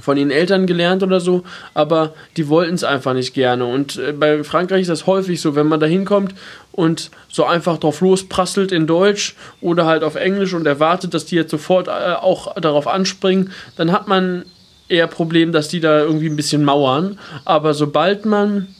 von 0.00 0.16
ihren 0.16 0.30
Eltern 0.30 0.66
gelernt 0.66 1.02
oder 1.02 1.20
so, 1.20 1.42
aber 1.74 2.14
die 2.36 2.48
wollten 2.48 2.74
es 2.74 2.84
einfach 2.84 3.14
nicht 3.14 3.34
gerne. 3.34 3.64
Und 3.64 3.96
äh, 3.96 4.12
bei 4.12 4.44
Frankreich 4.44 4.82
ist 4.82 4.90
das 4.90 5.06
häufig 5.06 5.40
so, 5.40 5.54
wenn 5.56 5.66
man 5.66 5.80
da 5.80 5.86
hinkommt 5.86 6.34
und 6.72 7.10
so 7.28 7.44
einfach 7.44 7.78
drauf 7.78 8.00
losprasselt 8.00 8.72
in 8.72 8.86
Deutsch 8.86 9.34
oder 9.60 9.86
halt 9.86 10.04
auf 10.04 10.14
Englisch 10.14 10.54
und 10.54 10.66
erwartet, 10.66 11.14
dass 11.14 11.26
die 11.26 11.36
jetzt 11.36 11.50
sofort 11.50 11.88
äh, 11.88 11.90
auch 11.90 12.54
darauf 12.54 12.86
anspringen, 12.86 13.52
dann 13.76 13.92
hat 13.92 14.06
man 14.06 14.44
eher 14.88 15.06
Problem, 15.06 15.52
dass 15.52 15.68
die 15.68 15.80
da 15.80 16.00
irgendwie 16.00 16.28
ein 16.28 16.36
bisschen 16.36 16.64
mauern. 16.64 17.18
Aber 17.44 17.74
sobald 17.74 18.26
man 18.26 18.74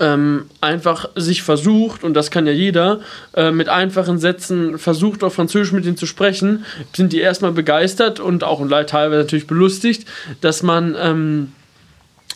ähm, 0.00 0.46
einfach 0.60 1.08
sich 1.16 1.42
versucht, 1.42 2.04
und 2.04 2.14
das 2.14 2.30
kann 2.30 2.46
ja 2.46 2.52
jeder, 2.52 3.00
äh, 3.34 3.50
mit 3.50 3.68
einfachen 3.68 4.18
Sätzen 4.18 4.78
versucht, 4.78 5.24
auf 5.24 5.34
Französisch 5.34 5.72
mit 5.72 5.84
ihnen 5.84 5.96
zu 5.96 6.06
sprechen, 6.06 6.64
sind 6.94 7.12
die 7.12 7.20
erstmal 7.20 7.52
begeistert 7.52 8.20
und 8.20 8.44
auch 8.44 8.60
teilweise 8.86 9.22
natürlich 9.22 9.46
belustigt, 9.46 10.06
dass 10.40 10.62
man 10.62 10.96
ähm, 10.98 11.52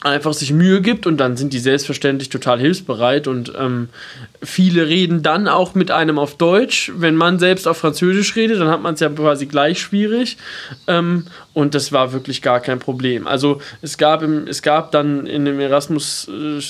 einfach 0.05 0.33
sich 0.33 0.53
Mühe 0.53 0.81
gibt 0.81 1.07
und 1.07 1.19
dann 1.19 1.37
sind 1.37 1.53
die 1.53 1.59
selbstverständlich 1.59 2.29
total 2.29 2.59
hilfsbereit 2.59 3.29
und 3.29 3.53
ähm, 3.57 3.89
viele 4.43 4.89
reden 4.89 5.23
dann 5.23 5.47
auch 5.47 5.75
mit 5.75 5.91
einem 5.91 6.19
auf 6.19 6.37
Deutsch. 6.37 6.91
Wenn 6.97 7.15
man 7.15 7.39
selbst 7.39 7.69
auf 7.69 7.79
Französisch 7.79 8.35
redet, 8.35 8.61
dann 8.61 8.69
hat 8.69 8.83
man 8.83 8.95
es 8.95 9.01
ja 9.01 9.09
quasi 9.09 9.47
gleich 9.47 9.81
schwierig 9.81 10.39
ähm, 10.89 11.27
und 11.53 11.75
das 11.75 11.93
war 11.93 12.13
wirklich 12.13 12.43
gar 12.43 12.61
kein 12.61 12.81
Problem. 12.81 13.27
Also 13.27 13.61
es 13.81 13.97
gab, 13.97 14.23
im, 14.23 14.49
es 14.49 14.63
gab 14.63 14.91
dann 14.91 15.27
in 15.27 15.45
dem 15.45 15.61
Erasmus 15.61 16.29
äh, 16.29 16.61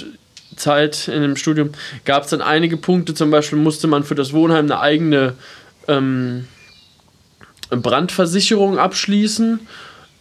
Zeit 0.56 1.08
in 1.08 1.22
dem 1.22 1.36
Studium 1.36 1.70
gab 2.04 2.24
es 2.24 2.30
dann 2.30 2.42
einige 2.42 2.76
Punkte, 2.76 3.14
zum 3.14 3.30
Beispiel 3.30 3.58
musste 3.58 3.86
man 3.86 4.04
für 4.04 4.14
das 4.14 4.32
Wohnheim 4.32 4.66
eine 4.66 4.80
eigene 4.80 5.34
ähm, 5.88 6.46
Brandversicherung 7.70 8.78
abschließen 8.78 9.60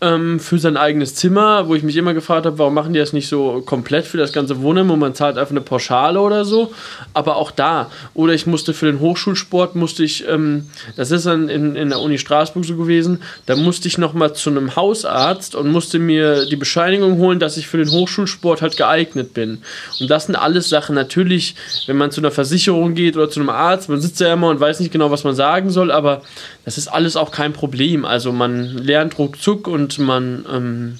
ähm, 0.01 0.39
für 0.39 0.57
sein 0.57 0.77
eigenes 0.77 1.13
Zimmer, 1.13 1.67
wo 1.67 1.75
ich 1.75 1.83
mich 1.83 1.95
immer 1.95 2.15
gefragt 2.15 2.47
habe, 2.47 2.57
warum 2.57 2.73
machen 2.73 2.93
die 2.93 2.99
das 2.99 3.13
nicht 3.13 3.27
so 3.27 3.61
komplett 3.61 4.05
für 4.05 4.17
das 4.17 4.33
ganze 4.33 4.61
Wohnheim 4.61 4.89
und 4.89 4.99
man 4.99 5.13
zahlt 5.13 5.37
einfach 5.37 5.51
eine 5.51 5.61
Pauschale 5.61 6.19
oder 6.19 6.43
so. 6.43 6.73
Aber 7.13 7.35
auch 7.35 7.51
da. 7.51 7.91
Oder 8.15 8.33
ich 8.33 8.47
musste 8.47 8.73
für 8.73 8.87
den 8.87 8.99
Hochschulsport, 8.99 9.75
musste 9.75 10.03
ich, 10.03 10.27
ähm, 10.27 10.67
das 10.95 11.11
ist 11.11 11.27
dann 11.27 11.49
in, 11.49 11.75
in 11.75 11.89
der 11.89 11.99
Uni 11.99 12.17
Straßburg 12.17 12.65
so 12.65 12.75
gewesen, 12.75 13.21
da 13.45 13.55
musste 13.55 13.87
ich 13.87 13.99
nochmal 13.99 14.33
zu 14.33 14.49
einem 14.49 14.75
Hausarzt 14.75 15.53
und 15.53 15.71
musste 15.71 15.99
mir 15.99 16.47
die 16.47 16.55
Bescheinigung 16.55 17.17
holen, 17.17 17.39
dass 17.39 17.57
ich 17.57 17.67
für 17.67 17.77
den 17.77 17.91
Hochschulsport 17.91 18.63
halt 18.63 18.77
geeignet 18.77 19.35
bin. 19.35 19.61
Und 19.99 20.09
das 20.09 20.25
sind 20.25 20.35
alles 20.35 20.69
Sachen, 20.69 20.95
natürlich, 20.95 21.55
wenn 21.85 21.97
man 21.97 22.09
zu 22.09 22.21
einer 22.21 22.31
Versicherung 22.31 22.95
geht 22.95 23.15
oder 23.17 23.29
zu 23.29 23.39
einem 23.39 23.49
Arzt, 23.49 23.87
man 23.87 24.01
sitzt 24.01 24.19
ja 24.19 24.33
immer 24.33 24.49
und 24.49 24.59
weiß 24.59 24.79
nicht 24.79 24.91
genau, 24.91 25.11
was 25.11 25.23
man 25.23 25.35
sagen 25.35 25.69
soll, 25.69 25.91
aber 25.91 26.23
das 26.65 26.77
ist 26.77 26.87
alles 26.87 27.15
auch 27.15 27.31
kein 27.31 27.53
Problem. 27.53 28.03
Also 28.05 28.31
man 28.31 28.77
lernt 28.77 29.17
ruckzuck 29.19 29.67
und 29.67 29.90
man 29.97 30.45
ähm, 30.51 30.99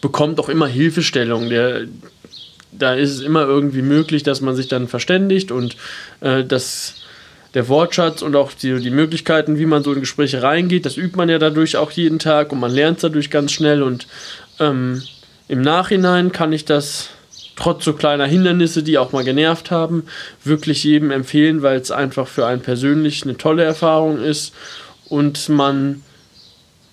bekommt 0.00 0.38
auch 0.38 0.48
immer 0.48 0.66
Hilfestellung. 0.66 1.48
Der, 1.48 1.82
da 2.72 2.94
ist 2.94 3.10
es 3.10 3.20
immer 3.20 3.42
irgendwie 3.42 3.82
möglich, 3.82 4.22
dass 4.22 4.40
man 4.40 4.56
sich 4.56 4.68
dann 4.68 4.88
verständigt 4.88 5.50
und 5.50 5.76
äh, 6.20 6.44
dass 6.44 6.94
der 7.54 7.68
Wortschatz 7.68 8.22
und 8.22 8.36
auch 8.36 8.52
die, 8.52 8.78
die 8.80 8.90
Möglichkeiten, 8.90 9.58
wie 9.58 9.66
man 9.66 9.82
so 9.82 9.92
in 9.92 10.00
Gespräche 10.00 10.42
reingeht, 10.42 10.84
das 10.84 10.98
übt 10.98 11.16
man 11.16 11.28
ja 11.28 11.38
dadurch 11.38 11.76
auch 11.76 11.90
jeden 11.90 12.18
Tag 12.18 12.52
und 12.52 12.60
man 12.60 12.70
lernt 12.70 12.98
es 12.98 13.02
dadurch 13.02 13.30
ganz 13.30 13.52
schnell 13.52 13.82
und 13.82 14.06
ähm, 14.60 15.02
im 15.48 15.62
Nachhinein 15.62 16.32
kann 16.32 16.52
ich 16.52 16.64
das 16.64 17.10
trotz 17.56 17.84
so 17.84 17.94
kleiner 17.94 18.26
Hindernisse, 18.26 18.82
die 18.82 18.98
auch 18.98 19.12
mal 19.12 19.24
genervt 19.24 19.70
haben, 19.70 20.04
wirklich 20.44 20.84
jedem 20.84 21.10
empfehlen, 21.10 21.62
weil 21.62 21.80
es 21.80 21.90
einfach 21.90 22.28
für 22.28 22.46
einen 22.46 22.60
persönlich 22.60 23.22
eine 23.22 23.38
tolle 23.38 23.64
Erfahrung 23.64 24.22
ist 24.22 24.52
und 25.08 25.48
man 25.48 26.02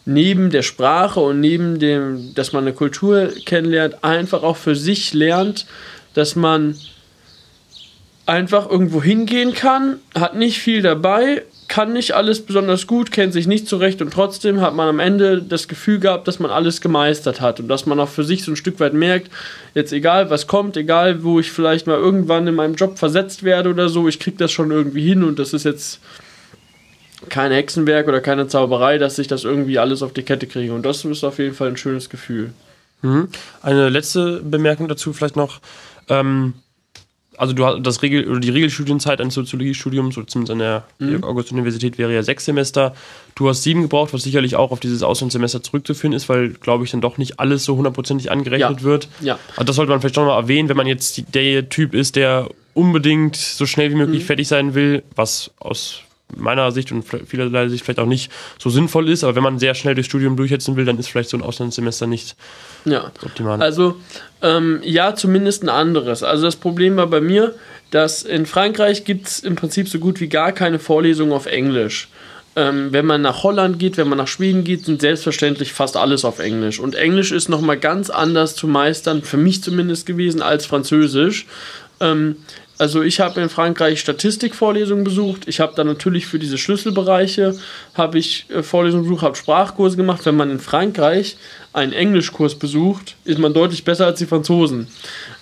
neben 0.06 0.50
der 0.50 0.64
Sprache 0.64 1.20
und 1.20 1.40
neben 1.40 1.80
dem, 1.80 2.34
dass 2.36 2.54
man 2.54 2.64
eine 2.64 2.74
Kultur 2.74 3.30
kennenlernt, 3.46 4.04
einfach 4.04 4.44
auch 4.44 4.58
für 4.58 4.76
sich 4.76 5.14
lernt, 5.14 5.66
dass 6.14 6.36
man 6.36 6.76
einfach 8.26 8.70
irgendwo 8.70 9.02
hingehen 9.02 9.54
kann, 9.54 9.98
hat 10.16 10.36
nicht 10.36 10.60
viel 10.60 10.82
dabei, 10.82 11.44
kann 11.68 11.94
nicht 11.94 12.12
alles 12.14 12.46
besonders 12.46 12.88
gut, 12.88 13.12
kennt 13.12 13.34
sich 13.34 13.48
nicht 13.48 13.68
zurecht 13.68 14.02
und 14.02 14.14
trotzdem 14.14 14.62
hat 14.62 14.76
man 14.76 14.88
am 14.88 15.00
Ende 15.00 15.42
das 15.42 15.68
Gefühl 15.68 16.00
gehabt, 16.00 16.28
dass 16.28 16.40
man 16.40 16.52
alles 16.52 16.82
gemeistert 16.82 17.42
hat 17.42 17.60
und 17.60 17.68
dass 17.68 17.86
man 17.86 18.00
auch 18.00 18.10
für 18.10 18.24
sich 18.24 18.44
so 18.44 18.52
ein 18.52 18.56
Stück 18.56 18.80
weit 18.80 18.94
merkt, 18.94 19.32
jetzt 19.74 19.92
egal 19.92 20.30
was 20.30 20.48
kommt, 20.48 20.78
egal 20.78 21.24
wo 21.24 21.40
ich 21.40 21.52
vielleicht 21.52 21.88
mal 21.88 21.98
irgendwann 21.98 22.48
in 22.48 22.56
meinem 22.56 22.76
Job 22.76 22.98
versetzt 22.98 23.44
werde 23.44 23.70
oder 23.70 23.90
so, 23.90 24.08
ich 24.08 24.20
krieg 24.20 24.38
das 24.38 24.52
schon 24.52 24.72
irgendwie 24.72 25.08
hin 25.08 25.24
und 25.24 25.40
das 25.40 25.54
ist 25.54 25.66
jetzt 25.66 26.00
kein 27.30 27.52
Hexenwerk 27.52 28.08
oder 28.08 28.22
keine 28.22 28.48
Zauberei, 28.48 28.98
dass 28.98 29.20
ich 29.20 29.28
das 29.28 29.44
irgendwie 29.44 29.80
alles 29.80 30.02
auf 30.02 30.14
die 30.14 30.24
Kette 30.24 30.48
kriege 30.48 30.74
und 30.74 30.86
das 30.86 31.06
ist 31.06 31.24
auf 31.24 31.40
jeden 31.40 31.56
Fall 31.56 31.70
ein 31.70 31.78
schönes 31.78 32.10
Gefühl. 32.10 32.54
Mhm. 33.02 33.28
Eine 33.62 33.90
letzte 33.90 34.42
Bemerkung 34.42 34.88
dazu 34.88 35.14
vielleicht 35.14 35.36
noch. 35.36 35.60
Ähm, 36.10 36.54
also 37.38 37.54
du 37.54 37.66
hast 37.66 37.82
das 37.82 38.02
Regel 38.02 38.30
oder 38.30 38.40
die 38.40 38.50
Regelstudienzeit 38.50 39.20
eines 39.20 39.34
Soziologiestudiums, 39.34 40.18
oder 40.18 40.28
zumindest 40.28 40.52
an 40.52 40.60
der 40.60 40.84
mhm. 41.00 41.24
August-Universität 41.24 41.98
wäre 41.98 42.14
ja 42.14 42.24
sechs 42.24 42.46
Semester. 42.46 42.96
Du 43.36 43.50
hast 43.50 43.64
sieben 43.64 43.82
gebraucht, 43.82 44.14
was 44.14 44.24
sicherlich 44.24 44.56
auch 44.56 44.72
auf 44.72 44.80
dieses 44.80 45.04
Auslandssemester 45.04 45.64
zurückzuführen 45.64 46.14
ist, 46.14 46.30
weil, 46.30 46.50
glaube 46.50 46.86
ich, 46.86 46.92
dann 46.92 47.02
doch 47.02 47.18
nicht 47.18 47.40
alles 47.40 47.66
so 47.66 47.76
hundertprozentig 47.76 48.32
angerechnet 48.32 48.80
ja. 48.80 48.84
wird. 48.84 49.08
Ja. 49.22 49.40
Also 49.56 49.64
das 49.64 49.76
sollte 49.76 49.92
man 49.92 50.02
vielleicht 50.02 50.16
noch 50.16 50.26
mal 50.26 50.38
erwähnen, 50.38 50.70
wenn 50.70 50.78
man 50.78 50.88
jetzt 50.88 51.24
der 51.34 51.70
Typ 51.70 51.94
ist, 51.94 52.16
der 52.16 52.50
unbedingt 52.74 53.36
so 53.36 53.66
schnell 53.66 53.92
wie 53.92 53.96
möglich 53.96 54.22
mhm. 54.22 54.28
fertig 54.28 54.48
sein 54.48 54.76
will, 54.76 55.04
was 55.16 55.52
aus 55.60 56.02
meiner 56.36 56.72
Sicht 56.72 56.92
und 56.92 57.04
vielerlei 57.04 57.70
Sicht 57.70 57.84
vielleicht 57.84 58.00
auch 58.00 58.06
nicht 58.06 58.32
so 58.60 58.70
sinnvoll 58.70 59.10
ist, 59.10 59.24
aber 59.24 59.36
wenn 59.36 59.44
man 59.44 59.60
sehr 59.60 59.76
schnell 59.76 59.96
durchs 59.96 60.10
Studium 60.10 60.36
durchsetzen 60.36 60.76
will, 60.76 60.86
dann 60.86 60.98
ist 60.98 61.10
vielleicht 61.10 61.30
so 61.30 61.38
ein 61.38 61.44
Auslandssemester 61.44 62.08
nicht 62.08 62.36
ja. 62.86 63.12
optimal. 63.24 63.62
Also 63.62 63.96
ähm, 64.42 64.80
ja, 64.84 65.16
zumindest 65.16 65.64
ein 65.64 65.70
anderes. 65.70 66.24
Also 66.24 66.46
das 66.46 66.56
Problem 66.56 66.98
war 66.98 67.08
bei 67.08 67.22
mir, 67.22 67.56
dass 67.92 68.24
in 68.24 68.46
Frankreich 68.46 69.06
gibt 69.06 69.28
es 69.28 69.40
im 69.40 69.56
Prinzip 69.56 69.88
so 69.88 70.00
gut 70.00 70.20
wie 70.20 70.28
gar 70.28 70.52
keine 70.52 70.80
Vorlesungen 70.80 71.32
auf 71.32 71.46
Englisch. 71.46 72.10
Ähm, 72.56 72.90
wenn 72.92 73.06
man 73.06 73.22
nach 73.22 73.42
Holland 73.44 73.80
geht, 73.80 73.98
wenn 73.98 74.08
man 74.08 74.18
nach 74.18 74.28
Schweden 74.28 74.64
geht, 74.64 74.86
sind 74.86 75.02
selbstverständlich 75.02 75.74
fast 75.74 75.98
alles 75.98 76.24
auf 76.24 76.40
Englisch. 76.40 76.80
Und 76.80 76.94
Englisch 76.94 77.32
ist 77.32 77.50
nochmal 77.50 77.78
ganz 77.78 78.10
anders 78.12 78.56
zu 78.56 78.68
meistern, 78.68 79.24
für 79.24 79.38
mich 79.38 79.64
zumindest 79.64 80.06
gewesen, 80.06 80.42
als 80.42 80.66
Französisch. 80.66 81.48
Ähm, 82.00 82.36
also 82.78 83.04
ich 83.04 83.20
habe 83.20 83.40
in 83.40 83.50
Frankreich 83.50 84.00
Statistikvorlesungen 84.00 85.04
besucht. 85.04 85.48
Ich 85.48 85.60
habe 85.60 85.74
dann 85.76 85.88
natürlich 85.88 86.26
für 86.26 86.40
diese 86.40 86.58
Schlüsselbereiche 86.58 87.56
habe 87.94 88.18
ich 88.18 88.46
äh, 88.50 88.64
Vorlesungen 88.64 89.04
besucht, 89.04 89.22
habe 89.22 89.36
Sprachkurse 89.36 89.96
gemacht. 89.96 90.26
Wenn 90.26 90.36
man 90.36 90.50
in 90.50 90.60
Frankreich 90.60 91.38
einen 91.72 91.94
Englischkurs 91.94 92.56
besucht, 92.56 93.16
ist 93.26 93.40
man 93.40 93.54
deutlich 93.54 93.84
besser 93.84 94.08
als 94.08 94.20
die 94.20 94.26
Franzosen. 94.26 94.88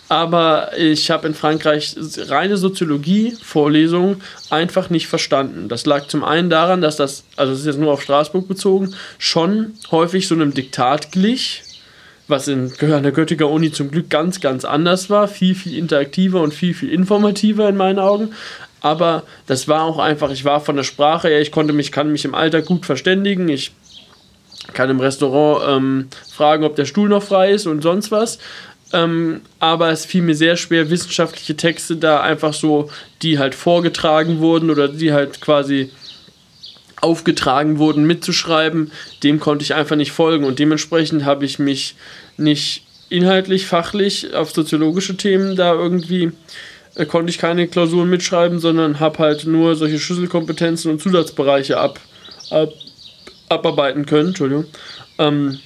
Aber 0.09 0.77
ich 0.77 1.09
habe 1.09 1.25
in 1.27 1.33
Frankreich 1.33 1.95
reine 2.27 2.57
Soziologie-Vorlesungen 2.57 4.21
einfach 4.49 4.89
nicht 4.89 5.07
verstanden. 5.07 5.69
Das 5.69 5.85
lag 5.85 6.07
zum 6.07 6.25
einen 6.25 6.49
daran, 6.49 6.81
dass 6.81 6.97
das, 6.97 7.23
also 7.37 7.53
das 7.53 7.61
ist 7.61 7.65
jetzt 7.65 7.79
nur 7.79 7.93
auf 7.93 8.01
Straßburg 8.01 8.45
bezogen, 8.45 8.93
schon 9.17 9.73
häufig 9.89 10.27
so 10.27 10.35
einem 10.35 10.53
Diktat 10.53 11.13
glich 11.13 11.63
was 12.31 12.47
in 12.47 12.73
an 12.81 13.03
der 13.03 13.11
Göttinger 13.11 13.49
Uni 13.49 13.71
zum 13.71 13.91
Glück 13.91 14.09
ganz, 14.09 14.41
ganz 14.41 14.65
anders 14.65 15.11
war. 15.11 15.27
Viel, 15.27 15.53
viel 15.53 15.77
interaktiver 15.77 16.41
und 16.41 16.53
viel, 16.53 16.73
viel 16.73 16.89
informativer 16.89 17.69
in 17.69 17.77
meinen 17.77 17.99
Augen. 17.99 18.33
Aber 18.81 19.23
das 19.45 19.67
war 19.67 19.83
auch 19.83 19.99
einfach, 19.99 20.31
ich 20.31 20.43
war 20.43 20.59
von 20.59 20.75
der 20.75 20.83
Sprache 20.83 21.27
her, 21.27 21.39
ich 21.39 21.51
konnte 21.51 21.73
mich, 21.73 21.91
kann 21.91 22.11
mich 22.11 22.25
im 22.25 22.33
Alltag 22.33 22.65
gut 22.65 22.87
verständigen. 22.87 23.47
Ich 23.47 23.71
kann 24.73 24.89
im 24.89 24.99
Restaurant 24.99 25.63
ähm, 25.67 26.07
fragen, 26.31 26.63
ob 26.63 26.75
der 26.75 26.85
Stuhl 26.85 27.09
noch 27.09 27.21
frei 27.21 27.51
ist 27.51 27.67
und 27.67 27.83
sonst 27.83 28.09
was. 28.11 28.39
Ähm, 28.93 29.41
aber 29.59 29.91
es 29.91 30.05
fiel 30.05 30.21
mir 30.21 30.35
sehr 30.35 30.57
schwer, 30.57 30.89
wissenschaftliche 30.89 31.55
Texte 31.55 31.95
da 31.95 32.21
einfach 32.21 32.53
so, 32.53 32.89
die 33.21 33.39
halt 33.39 33.55
vorgetragen 33.55 34.39
wurden 34.39 34.69
oder 34.69 34.87
die 34.87 35.13
halt 35.13 35.41
quasi 35.41 35.91
aufgetragen 37.01 37.79
wurden, 37.79 38.05
mitzuschreiben, 38.05 38.91
dem 39.23 39.39
konnte 39.39 39.63
ich 39.63 39.73
einfach 39.73 39.95
nicht 39.95 40.11
folgen 40.11 40.45
und 40.45 40.59
dementsprechend 40.59 41.25
habe 41.25 41.45
ich 41.45 41.59
mich 41.59 41.95
nicht 42.37 42.85
inhaltlich, 43.09 43.65
fachlich 43.65 44.33
auf 44.33 44.51
soziologische 44.51 45.17
Themen 45.17 45.55
da 45.55 45.73
irgendwie 45.73 46.31
äh, 46.95 47.05
konnte 47.05 47.29
ich 47.29 47.37
keine 47.37 47.67
Klausuren 47.67 48.09
mitschreiben, 48.09 48.59
sondern 48.59 48.99
habe 48.99 49.19
halt 49.19 49.45
nur 49.45 49.75
solche 49.75 49.99
Schlüsselkompetenzen 49.99 50.91
und 50.91 51.01
Zusatzbereiche 51.01 51.77
ab, 51.77 51.99
ab 52.49 52.73
abarbeiten 53.49 54.05
können. 54.05 54.29
Entschuldigung. 54.29 54.65
Ähm, 55.17 55.59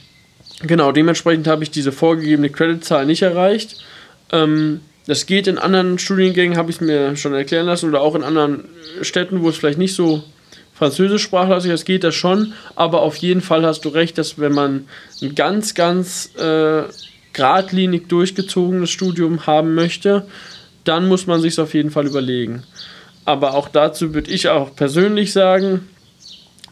genau, 0.61 0.91
dementsprechend 0.91 1.47
habe 1.47 1.63
ich 1.63 1.71
diese 1.71 1.91
vorgegebene 1.91 2.49
Creditzahl 2.49 3.05
nicht 3.05 3.21
erreicht. 3.21 3.83
Ähm, 4.31 4.81
das 5.07 5.27
geht 5.27 5.45
in 5.45 5.59
anderen 5.59 5.99
Studiengängen, 5.99 6.57
habe 6.57 6.71
ich 6.71 6.81
mir 6.81 7.15
schon 7.15 7.35
erklären 7.35 7.67
lassen, 7.67 7.87
oder 7.87 8.01
auch 8.01 8.15
in 8.15 8.23
anderen 8.23 8.65
Städten, 9.01 9.43
wo 9.43 9.49
es 9.49 9.57
vielleicht 9.57 9.77
nicht 9.77 9.93
so 9.93 10.23
französischsprachlastig 10.75 11.71
ist, 11.71 11.85
geht 11.85 12.03
das 12.03 12.15
schon, 12.15 12.53
aber 12.75 13.01
auf 13.01 13.15
jeden 13.15 13.41
Fall 13.41 13.65
hast 13.65 13.85
du 13.85 13.89
recht, 13.89 14.17
dass 14.17 14.37
wenn 14.37 14.53
man 14.53 14.87
ein 15.21 15.33
ganz, 15.33 15.73
ganz 15.73 16.35
äh, 16.35 16.83
geradlinig 17.33 18.07
durchgezogenes 18.09 18.89
Studium 18.89 19.47
haben 19.47 19.73
möchte, 19.73 20.25
dann 20.83 21.07
muss 21.07 21.27
man 21.27 21.41
sich 21.41 21.59
auf 21.59 21.73
jeden 21.73 21.91
Fall 21.91 22.05
überlegen. 22.05 22.63
Aber 23.23 23.55
auch 23.55 23.69
dazu 23.69 24.13
würde 24.13 24.31
ich 24.31 24.49
auch 24.49 24.75
persönlich 24.75 25.33
sagen, 25.33 25.87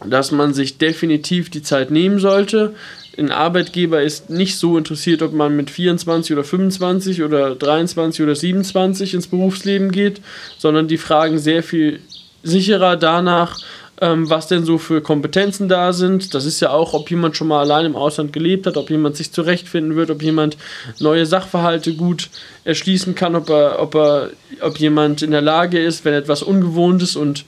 dass 0.06 0.32
man 0.32 0.54
sich 0.54 0.78
definitiv 0.78 1.50
die 1.50 1.64
Zeit 1.64 1.90
nehmen 1.90 2.20
sollte. 2.20 2.76
Ein 3.18 3.32
Arbeitgeber 3.32 4.02
ist 4.02 4.30
nicht 4.30 4.58
so 4.58 4.78
interessiert, 4.78 5.22
ob 5.22 5.34
man 5.34 5.56
mit 5.56 5.70
24 5.70 6.34
oder 6.34 6.44
25 6.44 7.24
oder 7.24 7.56
23 7.56 8.24
oder 8.24 8.36
27 8.36 9.14
ins 9.14 9.28
Berufsleben 9.28 9.92
geht, 9.92 10.22
sondern 10.58 10.88
die 10.88 10.98
fragen 10.98 11.40
sehr 11.40 11.64
viel 11.64 12.00
sicherer 12.44 12.98
danach, 12.98 13.60
ähm, 14.02 14.30
was 14.30 14.48
denn 14.48 14.66
so 14.66 14.78
für 14.78 15.02
Kompetenzen 15.02 15.70
da 15.70 15.94
sind. 15.94 16.34
Das 16.34 16.46
ist 16.46 16.60
ja 16.60 16.72
auch, 16.72 16.94
ob 16.94 17.10
jemand 17.10 17.38
schon 17.38 17.48
mal 17.48 17.60
allein 17.60 17.86
im 17.86 17.96
Ausland 17.96 18.34
gelebt 18.34 18.66
hat, 18.66 18.78
ob 18.78 18.90
jemand 18.90 19.16
sich 19.16 19.32
zurechtfinden 19.32 19.96
wird, 19.96 20.10
ob 20.10 20.22
jemand 20.22 20.58
neue 21.00 21.26
Sachverhalte 21.26 21.94
gut 21.94 22.30
erschließen 22.64 23.16
kann, 23.16 23.36
ob, 23.36 23.50
er, 23.50 23.80
ob, 23.80 23.96
er, 23.96 24.30
ob 24.62 24.78
jemand 24.78 25.22
in 25.22 25.32
der 25.32 25.42
Lage 25.42 25.80
ist, 25.80 26.06
wenn 26.06 26.14
etwas 26.14 26.44
Ungewohntes 26.44 27.16
und 27.16 27.46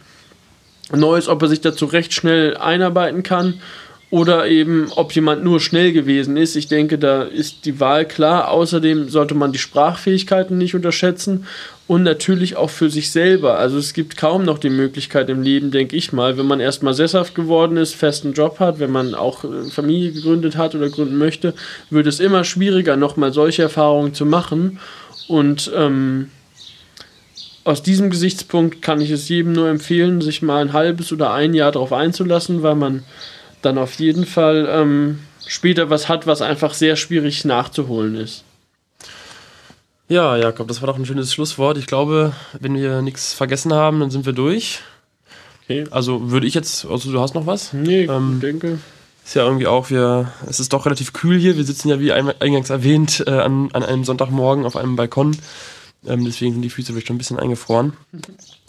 Neues, 0.91 1.27
ob 1.27 1.41
er 1.41 1.47
sich 1.47 1.61
dazu 1.61 1.85
recht 1.85 2.13
schnell 2.13 2.57
einarbeiten 2.57 3.23
kann 3.23 3.59
oder 4.11 4.47
eben 4.47 4.91
ob 4.95 5.11
jemand 5.13 5.43
nur 5.43 5.59
schnell 5.59 5.91
gewesen 5.91 6.37
ist. 6.37 6.55
Ich 6.55 6.67
denke, 6.67 6.99
da 6.99 7.23
ist 7.23 7.65
die 7.65 7.79
Wahl 7.79 8.05
klar. 8.05 8.51
Außerdem 8.51 9.09
sollte 9.09 9.33
man 9.33 9.51
die 9.51 9.57
Sprachfähigkeiten 9.57 10.57
nicht 10.57 10.75
unterschätzen 10.75 11.47
und 11.87 12.03
natürlich 12.03 12.55
auch 12.55 12.69
für 12.69 12.89
sich 12.89 13.11
selber. 13.11 13.59
Also 13.59 13.77
es 13.77 13.93
gibt 13.93 14.17
kaum 14.17 14.43
noch 14.43 14.57
die 14.57 14.69
Möglichkeit 14.69 15.29
im 15.29 15.43
Leben, 15.43 15.69
denke 15.69 15.95
ich 15.95 16.13
mal, 16.13 16.37
wenn 16.37 16.47
man 16.47 16.59
erstmal 16.59 16.95
sesshaft 16.95 17.35
geworden 17.35 17.77
ist, 17.77 17.93
festen 17.93 18.33
Job 18.33 18.59
hat, 18.59 18.79
wenn 18.79 18.91
man 18.91 19.13
auch 19.13 19.43
äh, 19.43 19.69
Familie 19.69 20.11
gegründet 20.11 20.57
hat 20.57 20.73
oder 20.73 20.89
gründen 20.89 21.17
möchte, 21.17 21.53
wird 21.89 22.07
es 22.07 22.19
immer 22.19 22.43
schwieriger, 22.43 22.95
nochmal 22.95 23.33
solche 23.33 23.63
Erfahrungen 23.63 24.13
zu 24.13 24.25
machen. 24.25 24.79
Und 25.27 25.71
ähm, 25.75 26.29
aus 27.65 27.83
diesem 27.83 28.09
Gesichtspunkt 28.09 28.81
kann 28.81 29.01
ich 29.01 29.11
es 29.11 29.29
jedem 29.29 29.53
nur 29.53 29.69
empfehlen, 29.69 30.21
sich 30.21 30.41
mal 30.41 30.61
ein 30.61 30.73
halbes 30.73 31.11
oder 31.11 31.33
ein 31.33 31.53
Jahr 31.53 31.71
darauf 31.71 31.93
einzulassen, 31.93 32.63
weil 32.63 32.75
man 32.75 33.03
dann 33.61 33.77
auf 33.77 33.93
jeden 33.95 34.25
Fall 34.25 34.67
ähm, 34.69 35.19
später 35.47 35.89
was 35.89 36.09
hat, 36.09 36.25
was 36.25 36.41
einfach 36.41 36.73
sehr 36.73 36.95
schwierig 36.95 37.45
nachzuholen 37.45 38.15
ist. 38.15 38.44
Ja, 40.07 40.37
Jakob, 40.37 40.67
das 40.67 40.81
war 40.81 40.87
doch 40.87 40.97
ein 40.97 41.05
schönes 41.05 41.33
Schlusswort. 41.33 41.77
Ich 41.77 41.87
glaube, 41.87 42.33
wenn 42.59 42.75
wir 42.75 43.01
nichts 43.01 43.33
vergessen 43.33 43.73
haben, 43.73 43.99
dann 43.99 44.11
sind 44.11 44.25
wir 44.25 44.33
durch. 44.33 44.81
Okay. 45.63 45.85
Also 45.89 46.29
würde 46.29 46.45
ich 46.45 46.53
jetzt, 46.53 46.85
also 46.85 47.11
du 47.11 47.19
hast 47.19 47.33
noch 47.33 47.47
was? 47.47 47.73
Nee, 47.73 48.03
ähm, 48.03 48.33
ich 48.35 48.41
denke. 48.41 48.77
Ist 49.25 49.33
ja 49.33 49.43
irgendwie 49.43 49.65
auch, 49.65 49.89
wir, 49.89 50.31
es 50.47 50.59
ist 50.59 50.71
doch 50.73 50.85
relativ 50.85 51.11
kühl 51.11 51.39
hier. 51.39 51.57
Wir 51.57 51.63
sitzen 51.63 51.89
ja, 51.89 51.99
wie 51.99 52.11
eingangs 52.11 52.69
erwähnt, 52.69 53.23
äh, 53.25 53.31
an, 53.31 53.71
an 53.73 53.83
einem 53.83 54.03
Sonntagmorgen 54.03 54.65
auf 54.65 54.75
einem 54.75 54.95
Balkon. 54.95 55.35
Ähm, 56.05 56.23
deswegen 56.23 56.53
sind 56.53 56.61
die 56.61 56.69
Füße 56.69 56.91
vielleicht 56.91 57.07
schon 57.07 57.15
ein 57.15 57.17
bisschen 57.17 57.39
eingefroren. 57.39 57.93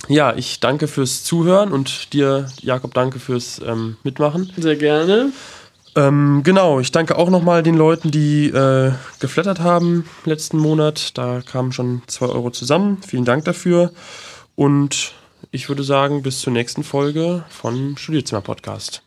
Ja, 0.09 0.35
ich 0.35 0.61
danke 0.61 0.89
fürs 0.89 1.25
Zuhören 1.25 1.73
und 1.73 2.15
dir, 2.15 2.49
Jakob, 2.63 2.95
danke 2.95 3.19
fürs 3.19 3.61
ähm, 3.67 3.99
Mitmachen. 4.03 4.51
Sehr 4.57 4.77
gerne. 4.77 5.33
Ähm, 5.97 6.43
genau, 6.45 6.79
ich 6.79 6.93
danke 6.93 7.17
auch 7.17 7.31
nochmal 7.31 7.63
den 7.63 7.75
Leuten, 7.75 8.11
die 8.11 8.49
äh, 8.49 8.93
geflattert 9.19 9.61
haben 9.61 10.05
letzten 10.27 10.59
Monat. 10.59 11.17
Da 11.17 11.41
kamen 11.41 11.73
schon 11.73 12.03
zwei 12.07 12.27
Euro 12.27 12.51
zusammen. 12.51 12.99
Vielen 13.07 13.25
Dank 13.25 13.47
dafür. 13.47 13.93
Und 14.55 15.15
ich 15.51 15.71
würde 15.71 15.83
sagen, 15.83 16.23
bis 16.23 16.41
zur 16.41 16.53
nächsten 16.53 16.85
Folge 16.85 17.45
von 17.49 17.97
Studierzimmer 17.97 18.43
Podcast. 18.43 19.06